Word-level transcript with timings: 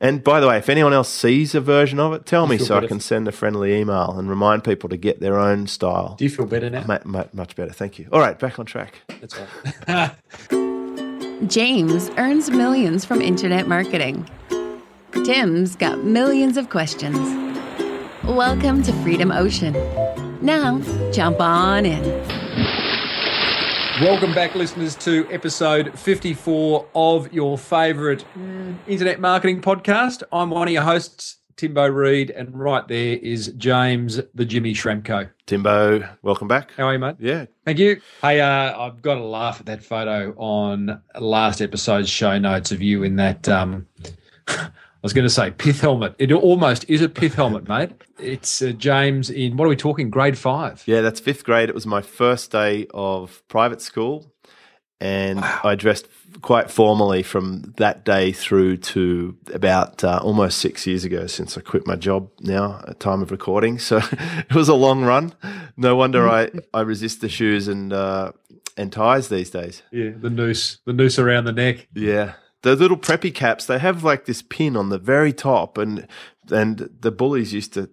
And 0.00 0.24
by 0.24 0.40
the 0.40 0.48
way, 0.48 0.58
if 0.58 0.68
anyone 0.68 0.92
else 0.92 1.08
sees 1.08 1.54
a 1.54 1.60
version 1.60 2.00
of 2.00 2.12
it, 2.12 2.26
tell 2.26 2.46
me 2.46 2.56
feel 2.58 2.66
so 2.66 2.74
I 2.74 2.78
better? 2.78 2.88
can 2.88 3.00
send 3.00 3.28
a 3.28 3.32
friendly 3.32 3.74
email 3.74 4.16
and 4.18 4.28
remind 4.28 4.64
people 4.64 4.88
to 4.88 4.96
get 4.96 5.20
their 5.20 5.38
own 5.38 5.66
style. 5.66 6.16
Do 6.18 6.24
you 6.24 6.30
feel 6.30 6.46
better 6.46 6.68
now? 6.70 6.84
Ma- 6.86 6.98
ma- 7.04 7.24
much 7.32 7.54
better, 7.56 7.72
thank 7.72 7.98
you. 7.98 8.08
All 8.12 8.18
right, 8.20 8.38
back 8.38 8.58
on 8.58 8.66
track. 8.66 8.94
That's 9.20 9.36
right. 9.88 10.10
James 11.48 12.10
earns 12.18 12.50
millions 12.50 13.04
from 13.04 13.20
internet 13.20 13.66
marketing. 13.68 14.28
Tim's 15.24 15.76
got 15.76 15.98
millions 16.04 16.56
of 16.56 16.70
questions. 16.70 17.16
Welcome 18.24 18.82
to 18.84 18.92
Freedom 19.02 19.30
Ocean. 19.32 19.72
Now, 20.40 20.80
jump 21.12 21.40
on 21.40 21.84
in. 21.86 22.02
Welcome 24.02 24.34
back, 24.34 24.56
listeners, 24.56 24.96
to 24.96 25.28
episode 25.30 25.96
54 25.96 26.88
of 26.92 27.32
your 27.32 27.56
favourite 27.56 28.24
mm, 28.36 28.76
internet 28.88 29.20
marketing 29.20 29.62
podcast. 29.62 30.24
I'm 30.32 30.50
one 30.50 30.66
of 30.66 30.74
your 30.74 30.82
hosts, 30.82 31.36
Timbo 31.54 31.86
Reid, 31.86 32.30
and 32.30 32.52
right 32.58 32.86
there 32.88 33.18
is 33.18 33.52
James, 33.56 34.20
the 34.34 34.44
Jimmy 34.44 34.74
Schramko. 34.74 35.30
Timbo, 35.46 36.02
welcome 36.22 36.48
back. 36.48 36.72
How 36.76 36.88
are 36.88 36.94
you, 36.94 36.98
mate? 36.98 37.14
Yeah, 37.20 37.46
Thank 37.64 37.78
you. 37.78 38.00
Hey, 38.20 38.40
uh, 38.40 38.76
I've 38.76 39.02
got 39.02 39.14
to 39.14 39.24
laugh 39.24 39.60
at 39.60 39.66
that 39.66 39.84
photo 39.84 40.34
on 40.36 41.00
last 41.20 41.62
episode's 41.62 42.10
show 42.10 42.36
notes 42.40 42.72
of 42.72 42.82
you 42.82 43.04
in 43.04 43.14
that. 43.16 43.48
Um, 43.48 43.86
was 45.02 45.12
going 45.12 45.26
to 45.26 45.30
say 45.30 45.50
pith 45.50 45.80
helmet. 45.80 46.14
It 46.18 46.32
almost 46.32 46.84
is 46.88 47.02
a 47.02 47.08
pith 47.08 47.34
helmet, 47.34 47.68
mate. 47.68 47.90
It's 48.18 48.62
uh, 48.62 48.70
James 48.70 49.30
in 49.30 49.56
what 49.56 49.66
are 49.66 49.68
we 49.68 49.76
talking? 49.76 50.10
Grade 50.10 50.38
five. 50.38 50.82
yeah, 50.86 51.00
that's 51.00 51.20
fifth 51.20 51.44
grade. 51.44 51.68
It 51.68 51.74
was 51.74 51.86
my 51.86 52.02
first 52.02 52.50
day 52.50 52.86
of 52.94 53.42
private 53.48 53.80
school, 53.80 54.32
and 55.00 55.40
I 55.40 55.74
dressed 55.74 56.06
quite 56.40 56.70
formally 56.70 57.22
from 57.22 57.74
that 57.76 58.04
day 58.04 58.32
through 58.32 58.78
to 58.78 59.36
about 59.52 60.02
uh, 60.02 60.20
almost 60.22 60.58
six 60.58 60.86
years 60.86 61.04
ago 61.04 61.26
since 61.26 61.58
I 61.58 61.60
quit 61.60 61.86
my 61.86 61.96
job 61.96 62.30
now 62.40 62.82
at 62.86 63.00
time 63.00 63.22
of 63.22 63.30
recording. 63.30 63.78
So 63.78 64.00
it 64.12 64.54
was 64.54 64.68
a 64.68 64.74
long 64.74 65.04
run. 65.04 65.34
No 65.76 65.96
wonder 65.96 66.28
I, 66.28 66.50
I 66.72 66.80
resist 66.82 67.20
the 67.20 67.28
shoes 67.28 67.68
and 67.68 67.92
uh, 67.92 68.32
and 68.76 68.92
ties 68.92 69.28
these 69.28 69.50
days. 69.50 69.82
Yeah, 69.90 70.10
the 70.16 70.30
noose, 70.30 70.78
the 70.86 70.92
noose 70.92 71.18
around 71.18 71.44
the 71.44 71.52
neck. 71.52 71.88
Yeah. 71.94 72.34
The 72.62 72.76
little 72.76 72.96
preppy 72.96 73.34
caps, 73.34 73.66
they 73.66 73.78
have 73.78 74.04
like 74.04 74.24
this 74.24 74.42
pin 74.42 74.76
on 74.76 74.88
the 74.88 74.98
very 74.98 75.32
top 75.32 75.78
and 75.78 76.06
and 76.50 76.90
the 77.00 77.10
bullies 77.10 77.52
used 77.52 77.74
to 77.74 77.90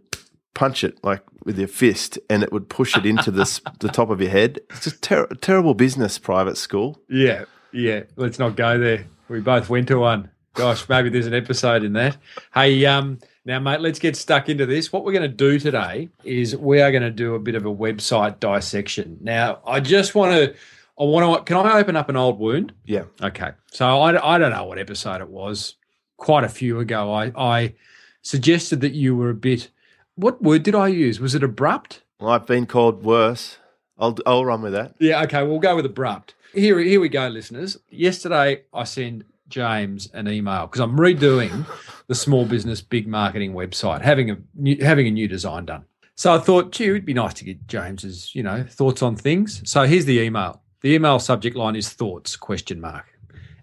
punch 0.53 0.84
it 0.84 1.02
like 1.03 1.23
with 1.45 1.58
your 1.58 1.67
fist 1.67 2.20
and 2.30 2.44
it 2.44 2.52
would 2.52 2.70
push 2.70 2.97
it 2.97 3.06
into 3.06 3.31
this 3.31 3.62
the 3.80 3.90
top 3.90 4.09
of 4.09 4.22
your 4.22 4.31
head. 4.31 4.59
It's 4.70 4.84
just 4.84 5.02
ter- 5.02 5.28
terrible 5.42 5.73
business 5.73 6.17
private 6.17 6.58
school. 6.58 7.00
Yeah, 7.09 7.45
yeah. 7.72 8.03
Let's 8.16 8.40
not 8.40 8.56
go 8.56 8.78
there. 8.78 9.06
We 9.28 9.42
both 9.42 9.70
went 9.70 9.88
to 9.90 10.00
one. 10.00 10.31
Gosh, 10.53 10.90
maybe 10.90 11.09
there's 11.09 11.28
an 11.28 11.34
episode 11.34 11.84
in 11.84 11.94
that. 11.94 12.17
Hey, 12.53 12.86
um, 12.86 13.20
now, 13.45 13.59
mate, 13.59 13.80
let's 13.80 14.00
get 14.00 14.16
stuck 14.16 14.50
into 14.50 14.66
this. 14.66 14.92
What 14.92 15.06
we're 15.06 15.14
going 15.14 15.23
to 15.23 15.28
do 15.28 15.58
today 15.58 16.09
is 16.23 16.56
we 16.56 16.81
are 16.81 16.92
going 16.92 17.03
to 17.03 17.12
do 17.12 17.36
a 17.36 17.40
bit 17.40 17.56
of 17.56 17.66
a 17.66 17.73
website 17.73 18.40
dissection. 18.40 19.17
Now, 19.22 19.59
I 19.66 19.80
just 19.80 20.16
want 20.16 20.34
to, 20.34 20.56
I 21.00 21.03
want 21.03 21.38
to, 21.38 21.44
can 21.45 21.66
I 21.66 21.80
open 21.80 21.95
up 21.95 22.09
an 22.09 22.17
old 22.17 22.39
wound? 22.39 22.73
Yeah. 22.86 23.03
Okay. 23.22 23.52
So 23.72 23.88
I, 23.88 24.36
I 24.36 24.38
don't 24.38 24.52
know 24.52 24.66
what 24.66 24.78
episode 24.78 25.22
it 25.22 25.30
was. 25.30 25.75
Quite 26.17 26.44
a 26.44 26.50
few 26.50 26.80
ago, 26.80 27.14
I, 27.14 27.31
I 27.38 27.73
suggested 28.22 28.81
that 28.81 28.91
you 28.91 29.16
were 29.16 29.30
a 29.30 29.36
bit, 29.36 29.69
what 30.16 30.41
word 30.44 30.64
did 30.64 30.75
I 30.75 30.89
use? 30.89 31.19
Was 31.22 31.33
it 31.33 31.44
abrupt? 31.44 32.03
Well, 32.19 32.31
I've 32.31 32.45
been 32.45 32.66
called 32.66 33.03
worse. 33.03 33.58
I'll 33.97 34.17
I'll 34.25 34.45
run 34.45 34.61
with 34.61 34.73
that. 34.73 34.95
Yeah, 35.00 35.23
okay, 35.23 35.44
we'll 35.44 35.59
go 35.59 35.75
with 35.75 35.86
abrupt. 35.86 36.36
Here, 36.53 36.80
here 36.80 37.00
we 37.00 37.09
go, 37.09 37.28
listeners. 37.28 37.78
Yesterday, 37.89 38.63
I 38.73 38.84
sent 38.86 39.23
James 39.47 40.09
an 40.13 40.28
email 40.28 40.67
because 40.67 40.81
I'm 40.81 40.97
redoing 40.97 41.66
the 42.08 42.16
small 42.16 42.45
business 42.45 42.81
big 42.81 43.08
marketing 43.08 43.53
website, 43.53 44.02
having 44.02 44.31
a 44.31 44.38
new, 44.56 44.84
having 44.84 45.08
a 45.08 45.11
new 45.11 45.28
design 45.28 45.66
done. 45.66 45.86
So 46.16 46.34
I 46.34 46.39
thought, 46.39 46.72
gee, 46.72 46.89
it'd 46.89 47.06
be 47.06 47.13
nice 47.13 47.34
to 47.36 47.45
get 47.45 47.66
James's, 47.67 48.36
you 48.36 48.44
know, 48.44 48.66
thoughts 48.69 49.02
on 49.02 49.16
things. 49.16 49.61
So 49.69 49.84
here's 49.84 50.06
the 50.06 50.19
email. 50.19 50.62
The 50.81 50.94
email 50.94 51.19
subject 51.19 51.56
line 51.56 51.75
is 51.75 51.90
thoughts 51.90 52.35
question 52.35 52.79
mark, 52.79 53.06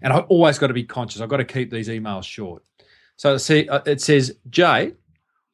and 0.01 0.13
I've 0.13 0.25
always 0.25 0.59
got 0.59 0.67
to 0.67 0.73
be 0.73 0.83
conscious. 0.83 1.21
I've 1.21 1.29
got 1.29 1.37
to 1.37 1.45
keep 1.45 1.71
these 1.71 1.89
emails 1.89 2.23
short. 2.23 2.63
So 3.15 3.37
say, 3.37 3.67
uh, 3.67 3.81
it 3.85 4.01
says, 4.01 4.37
Jay, 4.49 4.93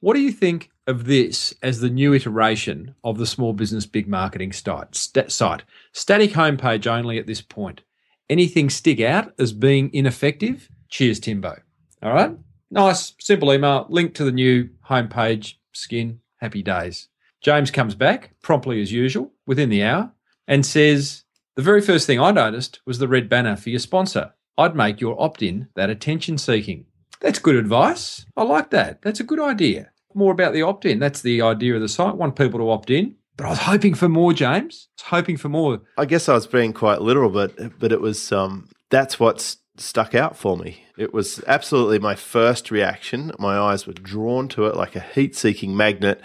what 0.01 0.16
do 0.16 0.19
you 0.19 0.31
think 0.31 0.69
of 0.85 1.06
this 1.06 1.53
as 1.63 1.79
the 1.79 1.90
new 1.90 2.13
iteration 2.13 2.96
of 3.06 3.18
the 3.18 3.25
small 3.25 3.53
business 3.53 3.85
big 3.85 4.07
marketing 4.07 4.51
site? 4.51 4.94
Site 4.96 5.63
static 5.94 6.31
homepage 6.31 6.88
only 6.88 7.18
at 7.18 7.28
this 7.28 7.41
point. 7.41 7.81
Anything 8.30 8.69
stick 8.69 9.00
out 9.00 9.34
as 9.40 9.53
being 9.53 9.90
ineffective? 9.94 10.69
Cheers, 10.90 11.22
Timbo. 11.22 11.57
All 12.01 12.13
right, 12.13 12.35
nice, 12.69 13.13
simple 13.19 13.53
email. 13.53 13.85
Link 13.90 14.13
to 14.16 14.25
the 14.25 14.31
new 14.31 14.69
homepage. 14.90 15.56
Skin. 15.72 16.19
Happy 16.38 16.62
days. 16.62 17.07
James 17.41 17.72
comes 17.72 17.95
back 17.95 18.31
promptly 18.41 18.81
as 18.81 18.91
usual 18.91 19.31
within 19.47 19.69
the 19.69 19.84
hour 19.84 20.12
and 20.47 20.66
says, 20.66 21.24
"The 21.56 21.62
very 21.62 21.81
first 21.81 22.08
thing 22.08 22.19
I 22.19 22.31
noticed 22.31 22.80
was 22.86 23.00
the 23.00 23.08
red 23.08 23.30
banner 23.30 23.56
for 23.56 23.69
your 23.69 23.80
sponsor. 23.80 24.34
I'd 24.58 24.75
make 24.75 25.02
your 25.02 25.22
opt-in 25.22 25.68
that 25.75 25.90
attention-seeking." 25.90 26.86
That's 27.22 27.40
good 27.40 27.56
advice. 27.56 28.25
I 28.36 28.44
like 28.44 28.69
that. 28.72 29.02
That's 29.02 29.19
a 29.19 29.24
good 29.24 29.40
idea. 29.40 29.92
More 30.13 30.31
about 30.31 30.53
the 30.53 30.62
opt 30.62 30.86
in. 30.86 31.00
That's 31.00 31.22
the 31.22 31.42
idea 31.42 31.75
of 31.75 31.81
the 31.81 31.90
site. 31.90 32.16
Want 32.16 32.36
people 32.36 32.59
to 32.59 32.69
opt 32.69 32.90
in. 32.90 33.16
But 33.36 33.47
I 33.47 33.50
was 33.50 33.59
hoping 33.59 33.96
for 33.96 34.09
more, 34.09 34.34
James. 34.34 34.90
I 35.00 35.03
was 35.03 35.09
hoping 35.09 35.38
for 35.38 35.50
more. 35.50 35.81
I 35.97 36.06
guess 36.06 36.30
I 36.30 36.34
was 36.34 36.46
being 36.46 36.74
quite 36.74 37.02
literal, 37.02 37.30
but 37.30 37.80
but 37.80 37.92
it 37.92 38.02
was 38.02 38.31
um 38.31 38.69
that's 38.90 39.19
what's 39.19 39.58
stuck 39.78 40.13
out 40.13 40.38
for 40.38 40.56
me. 40.56 40.84
It 41.00 41.13
was 41.13 41.44
absolutely 41.47 41.97
my 41.97 42.13
first 42.13 42.69
reaction. 42.69 43.31
My 43.40 43.58
eyes 43.58 43.88
were 43.88 43.94
drawn 43.94 44.47
to 44.50 44.68
it 44.68 44.75
like 44.75 44.96
a 44.96 45.00
heat-seeking 45.00 45.75
magnet, 45.75 46.22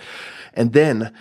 and 0.53 0.75
then 0.75 1.15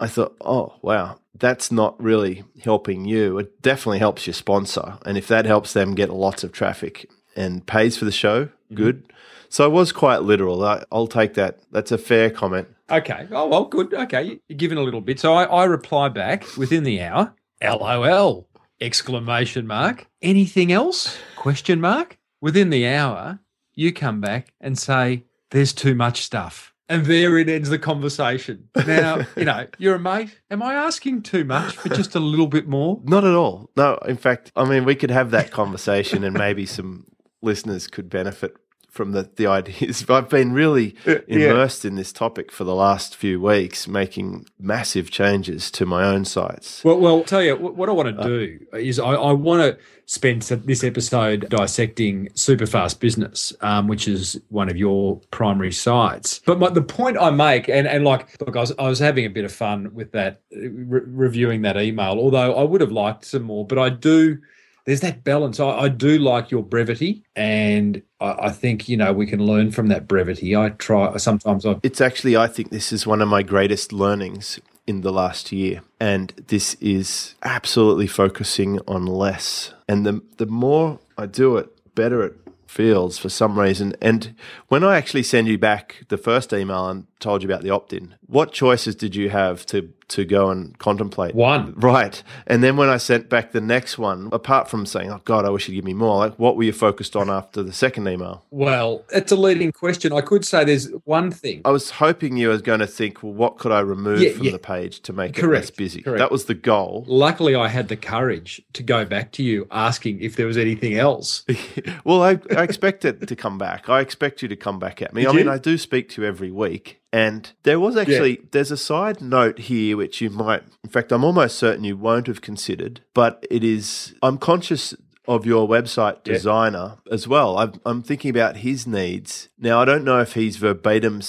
I 0.00 0.08
thought, 0.08 0.36
oh 0.40 0.74
wow, 0.82 1.20
that's 1.34 1.70
not 1.70 2.02
really 2.02 2.42
helping 2.62 3.04
you. 3.04 3.38
It 3.38 3.62
definitely 3.62 4.00
helps 4.00 4.26
your 4.26 4.34
sponsor, 4.34 4.98
and 5.06 5.16
if 5.16 5.28
that 5.28 5.44
helps 5.44 5.72
them 5.74 5.94
get 5.94 6.10
lots 6.10 6.42
of 6.42 6.52
traffic 6.52 7.08
and 7.36 7.66
pays 7.66 7.96
for 7.96 8.04
the 8.06 8.12
show, 8.12 8.46
mm-hmm. 8.46 8.74
good. 8.74 9.12
So 9.50 9.64
I 9.64 9.68
was 9.68 9.90
quite 9.90 10.22
literal. 10.22 10.64
I, 10.64 10.84
I'll 10.92 11.08
take 11.08 11.34
that. 11.34 11.58
That's 11.72 11.90
a 11.90 11.98
fair 11.98 12.30
comment. 12.30 12.68
Okay. 12.88 13.26
Oh, 13.32 13.48
well, 13.48 13.64
good. 13.64 13.92
Okay. 13.92 14.40
You're 14.48 14.56
giving 14.56 14.78
a 14.78 14.82
little 14.82 15.00
bit. 15.00 15.18
So 15.18 15.34
I, 15.34 15.44
I 15.44 15.64
reply 15.64 16.08
back 16.08 16.44
within 16.56 16.84
the 16.84 17.02
hour. 17.02 17.34
LOL. 17.62 18.48
Exclamation 18.80 19.66
mark. 19.66 20.06
Anything 20.22 20.70
else? 20.70 21.18
Question 21.36 21.80
mark. 21.80 22.16
Within 22.40 22.70
the 22.70 22.86
hour, 22.86 23.40
you 23.74 23.92
come 23.92 24.20
back 24.20 24.52
and 24.60 24.78
say, 24.78 25.24
there's 25.50 25.72
too 25.72 25.96
much 25.96 26.22
stuff. 26.22 26.69
And 26.90 27.06
there 27.06 27.38
it 27.38 27.48
ends 27.48 27.68
the 27.68 27.78
conversation. 27.78 28.68
Now, 28.84 29.20
you 29.36 29.44
know, 29.44 29.68
you're 29.78 29.94
a 29.94 30.00
mate. 30.00 30.40
Am 30.50 30.60
I 30.60 30.74
asking 30.74 31.22
too 31.22 31.44
much 31.44 31.76
for 31.76 31.88
just 31.88 32.16
a 32.16 32.20
little 32.20 32.48
bit 32.48 32.66
more? 32.66 33.00
Not 33.04 33.24
at 33.24 33.34
all. 33.34 33.70
No, 33.76 33.94
in 34.08 34.16
fact, 34.16 34.50
I 34.56 34.68
mean, 34.68 34.84
we 34.84 34.96
could 34.96 35.12
have 35.12 35.30
that 35.30 35.52
conversation 35.52 36.24
and 36.24 36.36
maybe 36.36 36.66
some 36.66 37.06
listeners 37.42 37.86
could 37.86 38.10
benefit 38.10 38.56
from 38.90 39.12
the, 39.12 39.30
the 39.36 39.46
ideas. 39.46 40.04
I've 40.10 40.28
been 40.28 40.52
really 40.52 40.96
immersed 41.28 41.84
in 41.84 41.94
this 41.94 42.12
topic 42.12 42.52
for 42.52 42.64
the 42.64 42.74
last 42.74 43.16
few 43.16 43.40
weeks, 43.40 43.88
making 43.88 44.46
massive 44.58 45.10
changes 45.10 45.70
to 45.72 45.86
my 45.86 46.04
own 46.04 46.24
sites. 46.24 46.84
Well, 46.84 46.98
well, 46.98 47.22
tell 47.24 47.42
you 47.42 47.56
what, 47.56 47.88
I 47.88 47.92
want 47.92 48.16
to 48.16 48.24
do 48.24 48.66
is 48.74 48.98
I, 48.98 49.12
I 49.12 49.32
want 49.32 49.62
to 49.62 49.82
spend 50.10 50.42
this 50.42 50.82
episode 50.82 51.48
dissecting 51.48 52.26
Superfast 52.30 52.98
Business, 52.98 53.52
um, 53.60 53.86
which 53.86 54.08
is 54.08 54.40
one 54.48 54.68
of 54.68 54.76
your 54.76 55.20
primary 55.30 55.70
sites. 55.70 56.40
But 56.44 56.58
my, 56.58 56.68
the 56.68 56.82
point 56.82 57.16
I 57.16 57.30
make, 57.30 57.68
and, 57.68 57.86
and 57.86 58.04
like, 58.04 58.40
look, 58.40 58.56
I 58.56 58.60
was, 58.60 58.72
I 58.76 58.88
was 58.88 58.98
having 58.98 59.24
a 59.24 59.30
bit 59.30 59.44
of 59.44 59.52
fun 59.52 59.94
with 59.94 60.10
that, 60.10 60.40
uh, 60.52 60.68
re- 60.68 61.02
reviewing 61.06 61.62
that 61.62 61.76
email, 61.76 62.18
although 62.18 62.54
I 62.54 62.64
would 62.64 62.80
have 62.80 62.90
liked 62.90 63.24
some 63.24 63.44
more, 63.44 63.64
but 63.64 63.78
I 63.78 63.88
do. 63.88 64.38
There's 64.86 65.00
that 65.00 65.24
balance. 65.24 65.60
I, 65.60 65.68
I 65.68 65.88
do 65.88 66.18
like 66.18 66.50
your 66.50 66.62
brevity, 66.62 67.22
and 67.36 68.02
I, 68.20 68.36
I 68.40 68.50
think 68.50 68.88
you 68.88 68.96
know 68.96 69.12
we 69.12 69.26
can 69.26 69.44
learn 69.44 69.70
from 69.70 69.88
that 69.88 70.08
brevity. 70.08 70.56
I 70.56 70.70
try 70.70 71.16
sometimes. 71.16 71.66
I 71.66 71.76
It's 71.82 72.00
actually, 72.00 72.36
I 72.36 72.46
think 72.46 72.70
this 72.70 72.92
is 72.92 73.06
one 73.06 73.20
of 73.22 73.28
my 73.28 73.42
greatest 73.42 73.92
learnings 73.92 74.58
in 74.90 75.02
the 75.02 75.12
last 75.12 75.52
year. 75.52 75.82
And 76.00 76.32
this 76.48 76.74
is 76.80 77.36
absolutely 77.42 78.08
focusing 78.08 78.80
on 78.88 79.06
less. 79.06 79.72
And 79.88 80.04
the, 80.04 80.20
the 80.38 80.46
more 80.46 80.98
I 81.16 81.26
do 81.26 81.56
it, 81.58 81.94
better 81.94 82.24
it 82.24 82.34
feels 82.66 83.16
for 83.16 83.28
some 83.28 83.58
reason. 83.58 83.94
And 84.00 84.34
when 84.68 84.82
I 84.82 84.96
actually 84.96 85.22
send 85.22 85.46
you 85.46 85.58
back 85.58 86.02
the 86.08 86.18
first 86.18 86.52
email 86.52 86.88
and 86.88 87.06
told 87.20 87.42
you 87.42 87.48
about 87.48 87.62
the 87.62 87.70
opt 87.70 87.92
in, 87.92 88.16
what 88.26 88.52
choices 88.52 88.96
did 88.96 89.14
you 89.14 89.30
have 89.30 89.64
to, 89.66 89.92
to 90.10 90.24
go 90.24 90.50
and 90.50 90.78
contemplate? 90.78 91.34
One. 91.34 91.72
Right. 91.76 92.22
And 92.46 92.62
then 92.62 92.76
when 92.76 92.88
I 92.88 92.96
sent 92.98 93.28
back 93.28 93.52
the 93.52 93.60
next 93.60 93.98
one, 93.98 94.28
apart 94.32 94.68
from 94.68 94.86
saying, 94.86 95.10
oh 95.10 95.20
God, 95.24 95.44
I 95.44 95.50
wish 95.50 95.68
you'd 95.68 95.74
give 95.76 95.84
me 95.84 95.94
more, 95.94 96.16
like 96.18 96.34
what 96.38 96.56
were 96.56 96.62
you 96.64 96.72
focused 96.72 97.16
on 97.16 97.30
after 97.30 97.62
the 97.62 97.72
second 97.72 98.06
email? 98.08 98.44
well, 98.50 99.04
it's 99.12 99.32
a 99.32 99.36
leading 99.36 99.72
question. 99.72 100.12
I 100.12 100.20
could 100.20 100.44
say 100.44 100.64
there's 100.64 100.88
one 101.04 101.30
thing. 101.30 101.62
I 101.64 101.70
was 101.70 101.90
hoping 101.90 102.36
you 102.36 102.48
were 102.48 102.58
going 102.58 102.80
to 102.80 102.86
think, 102.86 103.22
well, 103.22 103.32
what 103.32 103.58
could 103.58 103.72
I 103.72 103.80
remove 103.80 104.20
Yeah, 104.20 104.32
from 104.32 104.44
yeah. 104.46 104.52
the 104.52 104.58
page 104.58 105.00
to 105.02 105.12
make 105.12 105.38
it 105.38 105.46
less 105.46 105.70
busy? 105.70 106.02
correct. 106.02 106.18
That 106.18 106.30
was 106.30 106.44
the 106.46 106.54
goal. 106.54 107.04
Luckily, 107.08 107.54
I 107.54 107.68
had 107.68 107.88
the 107.88 107.96
courage 107.96 108.60
to 108.74 108.82
go 108.82 109.04
back 109.04 109.32
to 109.32 109.42
you 109.42 109.66
asking 109.70 110.20
if 110.20 110.36
there 110.36 110.46
was 110.46 110.56
anything 110.58 110.94
else. 110.94 111.44
well, 112.04 112.22
I 112.22 112.38
I 112.56 112.62
expect 112.62 113.04
it 113.04 113.26
to 113.26 113.36
come 113.36 113.58
back. 113.58 113.88
I 113.88 114.00
expect 114.00 114.42
you 114.42 114.48
to 114.48 114.56
come 114.56 114.78
back 114.78 115.00
at 115.02 115.14
me. 115.14 115.22
Did 115.22 115.30
I 115.30 115.32
mean, 115.34 115.46
you? 115.46 115.52
I 115.52 115.58
do 115.58 115.78
speak 115.78 116.08
to 116.10 116.22
you 116.22 116.28
every 116.28 116.50
week, 116.50 116.99
and 117.12 117.52
there 117.64 117.80
was 117.80 117.96
actually 117.96 118.40
there's 118.52 118.70
a 118.70 118.76
side 118.76 119.20
note 119.20 119.58
here 119.58 119.96
which 119.96 120.20
you 120.20 120.30
might, 120.30 120.62
in 120.84 120.90
fact, 120.90 121.12
I'm 121.12 121.24
almost 121.24 121.58
certain 121.58 121.84
you 121.84 121.96
won't 121.96 122.26
have 122.26 122.40
considered, 122.40 123.00
but 123.14 123.44
it 123.50 123.64
is. 123.64 124.14
I'm 124.22 124.38
conscious 124.38 124.94
of 125.28 125.46
your 125.46 125.68
website 125.68 126.16
Yeah. 126.24 126.34
designer 126.34 126.96
as 127.10 127.28
well. 127.28 127.58
I'm, 127.58 127.74
I'm 127.84 128.02
thinking 128.02 128.30
about 128.30 128.58
his 128.58 128.86
needs. 128.86 129.48
Now, 129.58 129.80
I 129.80 129.84
don't 129.84 130.04
know 130.04 130.20
if 130.20 130.32
he's 130.34 130.56
verbatim 130.56 131.20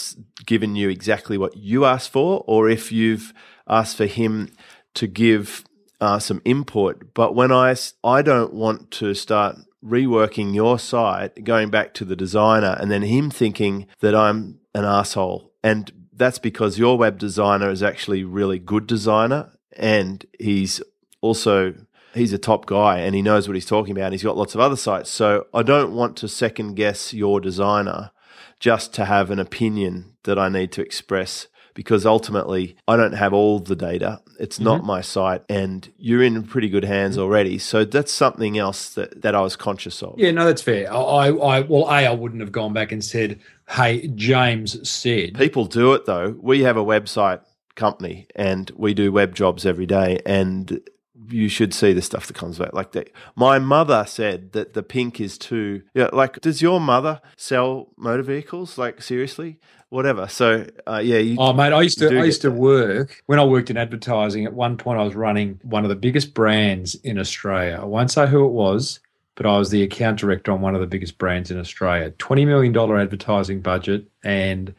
given 0.46 0.76
you 0.76 0.90
exactly 0.90 1.38
what 1.38 1.56
you 1.58 1.86
asked 1.86 2.12
for, 2.12 2.44
or 2.48 2.70
if 2.70 2.92
you've 2.92 3.34
asked 3.68 3.98
for 3.98 4.08
him 4.08 4.50
to 4.96 5.08
give 5.08 5.64
uh, 6.00 6.18
some 6.20 6.42
input. 6.46 7.14
But 7.14 7.36
when 7.36 7.52
I, 7.52 7.76
I 8.04 8.22
don't 8.24 8.54
want 8.54 8.90
to 8.92 9.14
start 9.14 9.58
reworking 9.86 10.56
your 10.56 10.80
site, 10.80 11.44
going 11.44 11.70
back 11.70 11.94
to 11.96 12.06
the 12.06 12.16
designer, 12.16 12.76
and 12.80 12.90
then 12.90 13.04
him 13.04 13.30
thinking 13.30 13.88
that 14.00 14.16
I'm 14.16 14.60
an 14.74 14.86
asshole. 14.86 15.51
And 15.64 15.92
that's 16.14 16.40
because 16.40 16.78
your 16.78 16.98
web 16.98 17.18
designer 17.18 17.70
is 17.70 17.84
actually 17.84 18.22
a 18.22 18.28
really 18.28 18.60
good 18.60 18.88
designer, 18.88 19.52
and 19.76 20.26
he's 20.40 20.82
also 21.22 21.74
he's 22.14 22.34
a 22.34 22.38
top 22.38 22.66
guy 22.66 23.00
and 23.00 23.16
he 23.16 23.22
knows 23.22 23.48
what 23.48 23.56
he's 23.56 23.66
talking 23.66 23.94
about. 23.94 24.06
And 24.06 24.14
he's 24.14 24.24
got 24.24 24.36
lots 24.36 24.54
of 24.54 24.62
other 24.62 24.76
sites, 24.76 25.10
so 25.10 25.48
I 25.54 25.64
don't 25.64 25.94
want 25.94 26.18
to 26.18 26.28
second 26.28 26.76
guess 26.76 27.14
your 27.14 27.40
designer 27.40 28.12
just 28.60 28.94
to 28.94 29.06
have 29.06 29.32
an 29.32 29.40
opinion 29.40 30.14
that 30.24 30.38
I 30.38 30.50
need 30.50 30.72
to 30.74 30.82
express 30.82 31.48
because 31.74 32.06
ultimately 32.06 32.76
I 32.88 32.96
don't 32.98 33.14
have 33.14 33.34
all 33.34 33.60
the 33.60 33.76
data. 33.76 34.22
It's 34.40 34.60
not 34.60 34.80
mm-hmm. 34.80 34.88
my 34.88 35.02
site 35.02 35.44
and 35.50 35.92
you're 35.98 36.24
in 36.24 36.44
pretty 36.44 36.70
good 36.70 36.84
hands 36.84 37.16
mm-hmm. 37.16 37.24
already. 37.24 37.58
So 37.58 37.86
that's 37.86 38.12
something 38.12 38.58
else 38.58 38.94
that, 38.96 39.22
that 39.22 39.36
I 39.36 39.42
was 39.42 39.56
conscious 39.56 40.04
of. 40.04 40.16
Yeah, 40.18 40.32
no, 40.32 40.46
that's 40.46 40.62
fair. 40.62 40.92
I, 40.94 41.28
I 41.28 41.62
well, 41.62 41.86
a, 41.86 42.08
I 42.08 42.14
wouldn't 42.14 42.42
have 42.42 42.52
gone 42.52 42.74
back 42.74 42.92
and 42.92 43.04
said, 43.04 43.40
"Hey, 43.72 44.08
James 44.08 44.88
said." 44.90 45.36
People 45.36 45.66
do 45.66 45.94
it 45.94 46.06
though. 46.06 46.36
We 46.42 46.62
have 46.64 46.78
a 46.78 46.84
website 46.84 47.42
company 47.76 48.28
and 48.36 48.70
we 48.76 48.94
do 48.94 49.12
web 49.12 49.34
jobs 49.34 49.66
every 49.66 49.86
day 49.86 50.20
and 50.26 50.82
you 51.30 51.48
should 51.48 51.74
see 51.74 51.94
the 51.94 52.02
stuff 52.02 52.28
that 52.28 52.34
comes 52.36 52.58
back 52.58 52.74
like 52.74 52.92
that. 52.92 53.10
My 53.36 53.60
mother 53.60 54.04
said 54.06 54.52
that 54.52 54.74
the 54.74 54.84
pink 54.84 55.22
is 55.22 55.38
too 55.38 55.84
yeah, 55.94 56.10
like 56.12 56.42
does 56.42 56.62
your 56.62 56.80
mother 56.82 57.22
sell 57.38 57.90
motor 57.98 58.24
vehicles? 58.24 58.78
Like 58.78 59.02
seriously? 59.02 59.60
Whatever. 59.90 60.28
So 60.28 60.66
uh, 60.88 61.02
yeah, 61.04 61.18
you, 61.18 61.36
Oh, 61.40 61.54
mate, 61.54 61.74
I 61.74 61.82
used 61.82 62.00
to 62.00 62.08
I 62.20 62.24
used 62.24 62.42
to 62.42 62.50
that. 62.50 62.56
work 62.58 63.22
when 63.26 63.40
I 63.40 63.46
worked 63.46 63.70
in 63.70 63.78
advertising. 63.78 64.46
At 64.46 64.54
one 64.54 64.78
point, 64.78 65.00
I 65.00 65.04
was 65.04 65.16
running 65.16 65.60
one 65.64 65.84
of 65.84 65.90
the 65.90 65.96
biggest 65.98 66.34
brands 66.34 66.96
in 66.96 67.20
Australia. 67.20 67.80
I 67.82 67.86
won't 67.86 68.10
say 68.12 68.26
who 68.28 68.46
it 68.46 68.52
was, 68.52 69.00
but 69.42 69.50
I 69.50 69.58
was 69.58 69.72
the 69.72 69.82
account 69.82 70.20
director 70.20 70.52
on 70.52 70.62
one 70.62 70.76
of 70.76 70.82
the 70.82 70.88
biggest 70.88 71.18
brands 71.18 71.50
in 71.50 71.60
Australia. 71.60 72.12
Twenty 72.20 72.46
million 72.46 72.72
dollar 72.74 73.00
advertising 73.00 73.60
budget, 73.60 74.06
and 74.24 74.72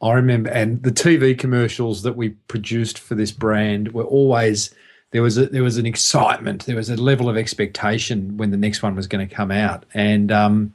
I 0.00 0.14
remember, 0.14 0.48
and 0.48 0.82
the 0.82 0.90
TV 0.90 1.38
commercials 1.38 2.02
that 2.02 2.16
we 2.16 2.30
produced 2.30 2.98
for 2.98 3.14
this 3.14 3.30
brand 3.30 3.92
were 3.92 4.04
always 4.04 4.74
there 5.10 5.20
was 5.20 5.36
a, 5.36 5.46
there 5.46 5.62
was 5.62 5.76
an 5.76 5.84
excitement, 5.84 6.64
there 6.64 6.76
was 6.76 6.88
a 6.88 6.96
level 6.96 7.28
of 7.28 7.36
expectation 7.36 8.38
when 8.38 8.52
the 8.52 8.56
next 8.56 8.82
one 8.82 8.96
was 8.96 9.06
going 9.06 9.28
to 9.28 9.34
come 9.34 9.50
out, 9.50 9.84
and 9.92 10.32
um, 10.32 10.74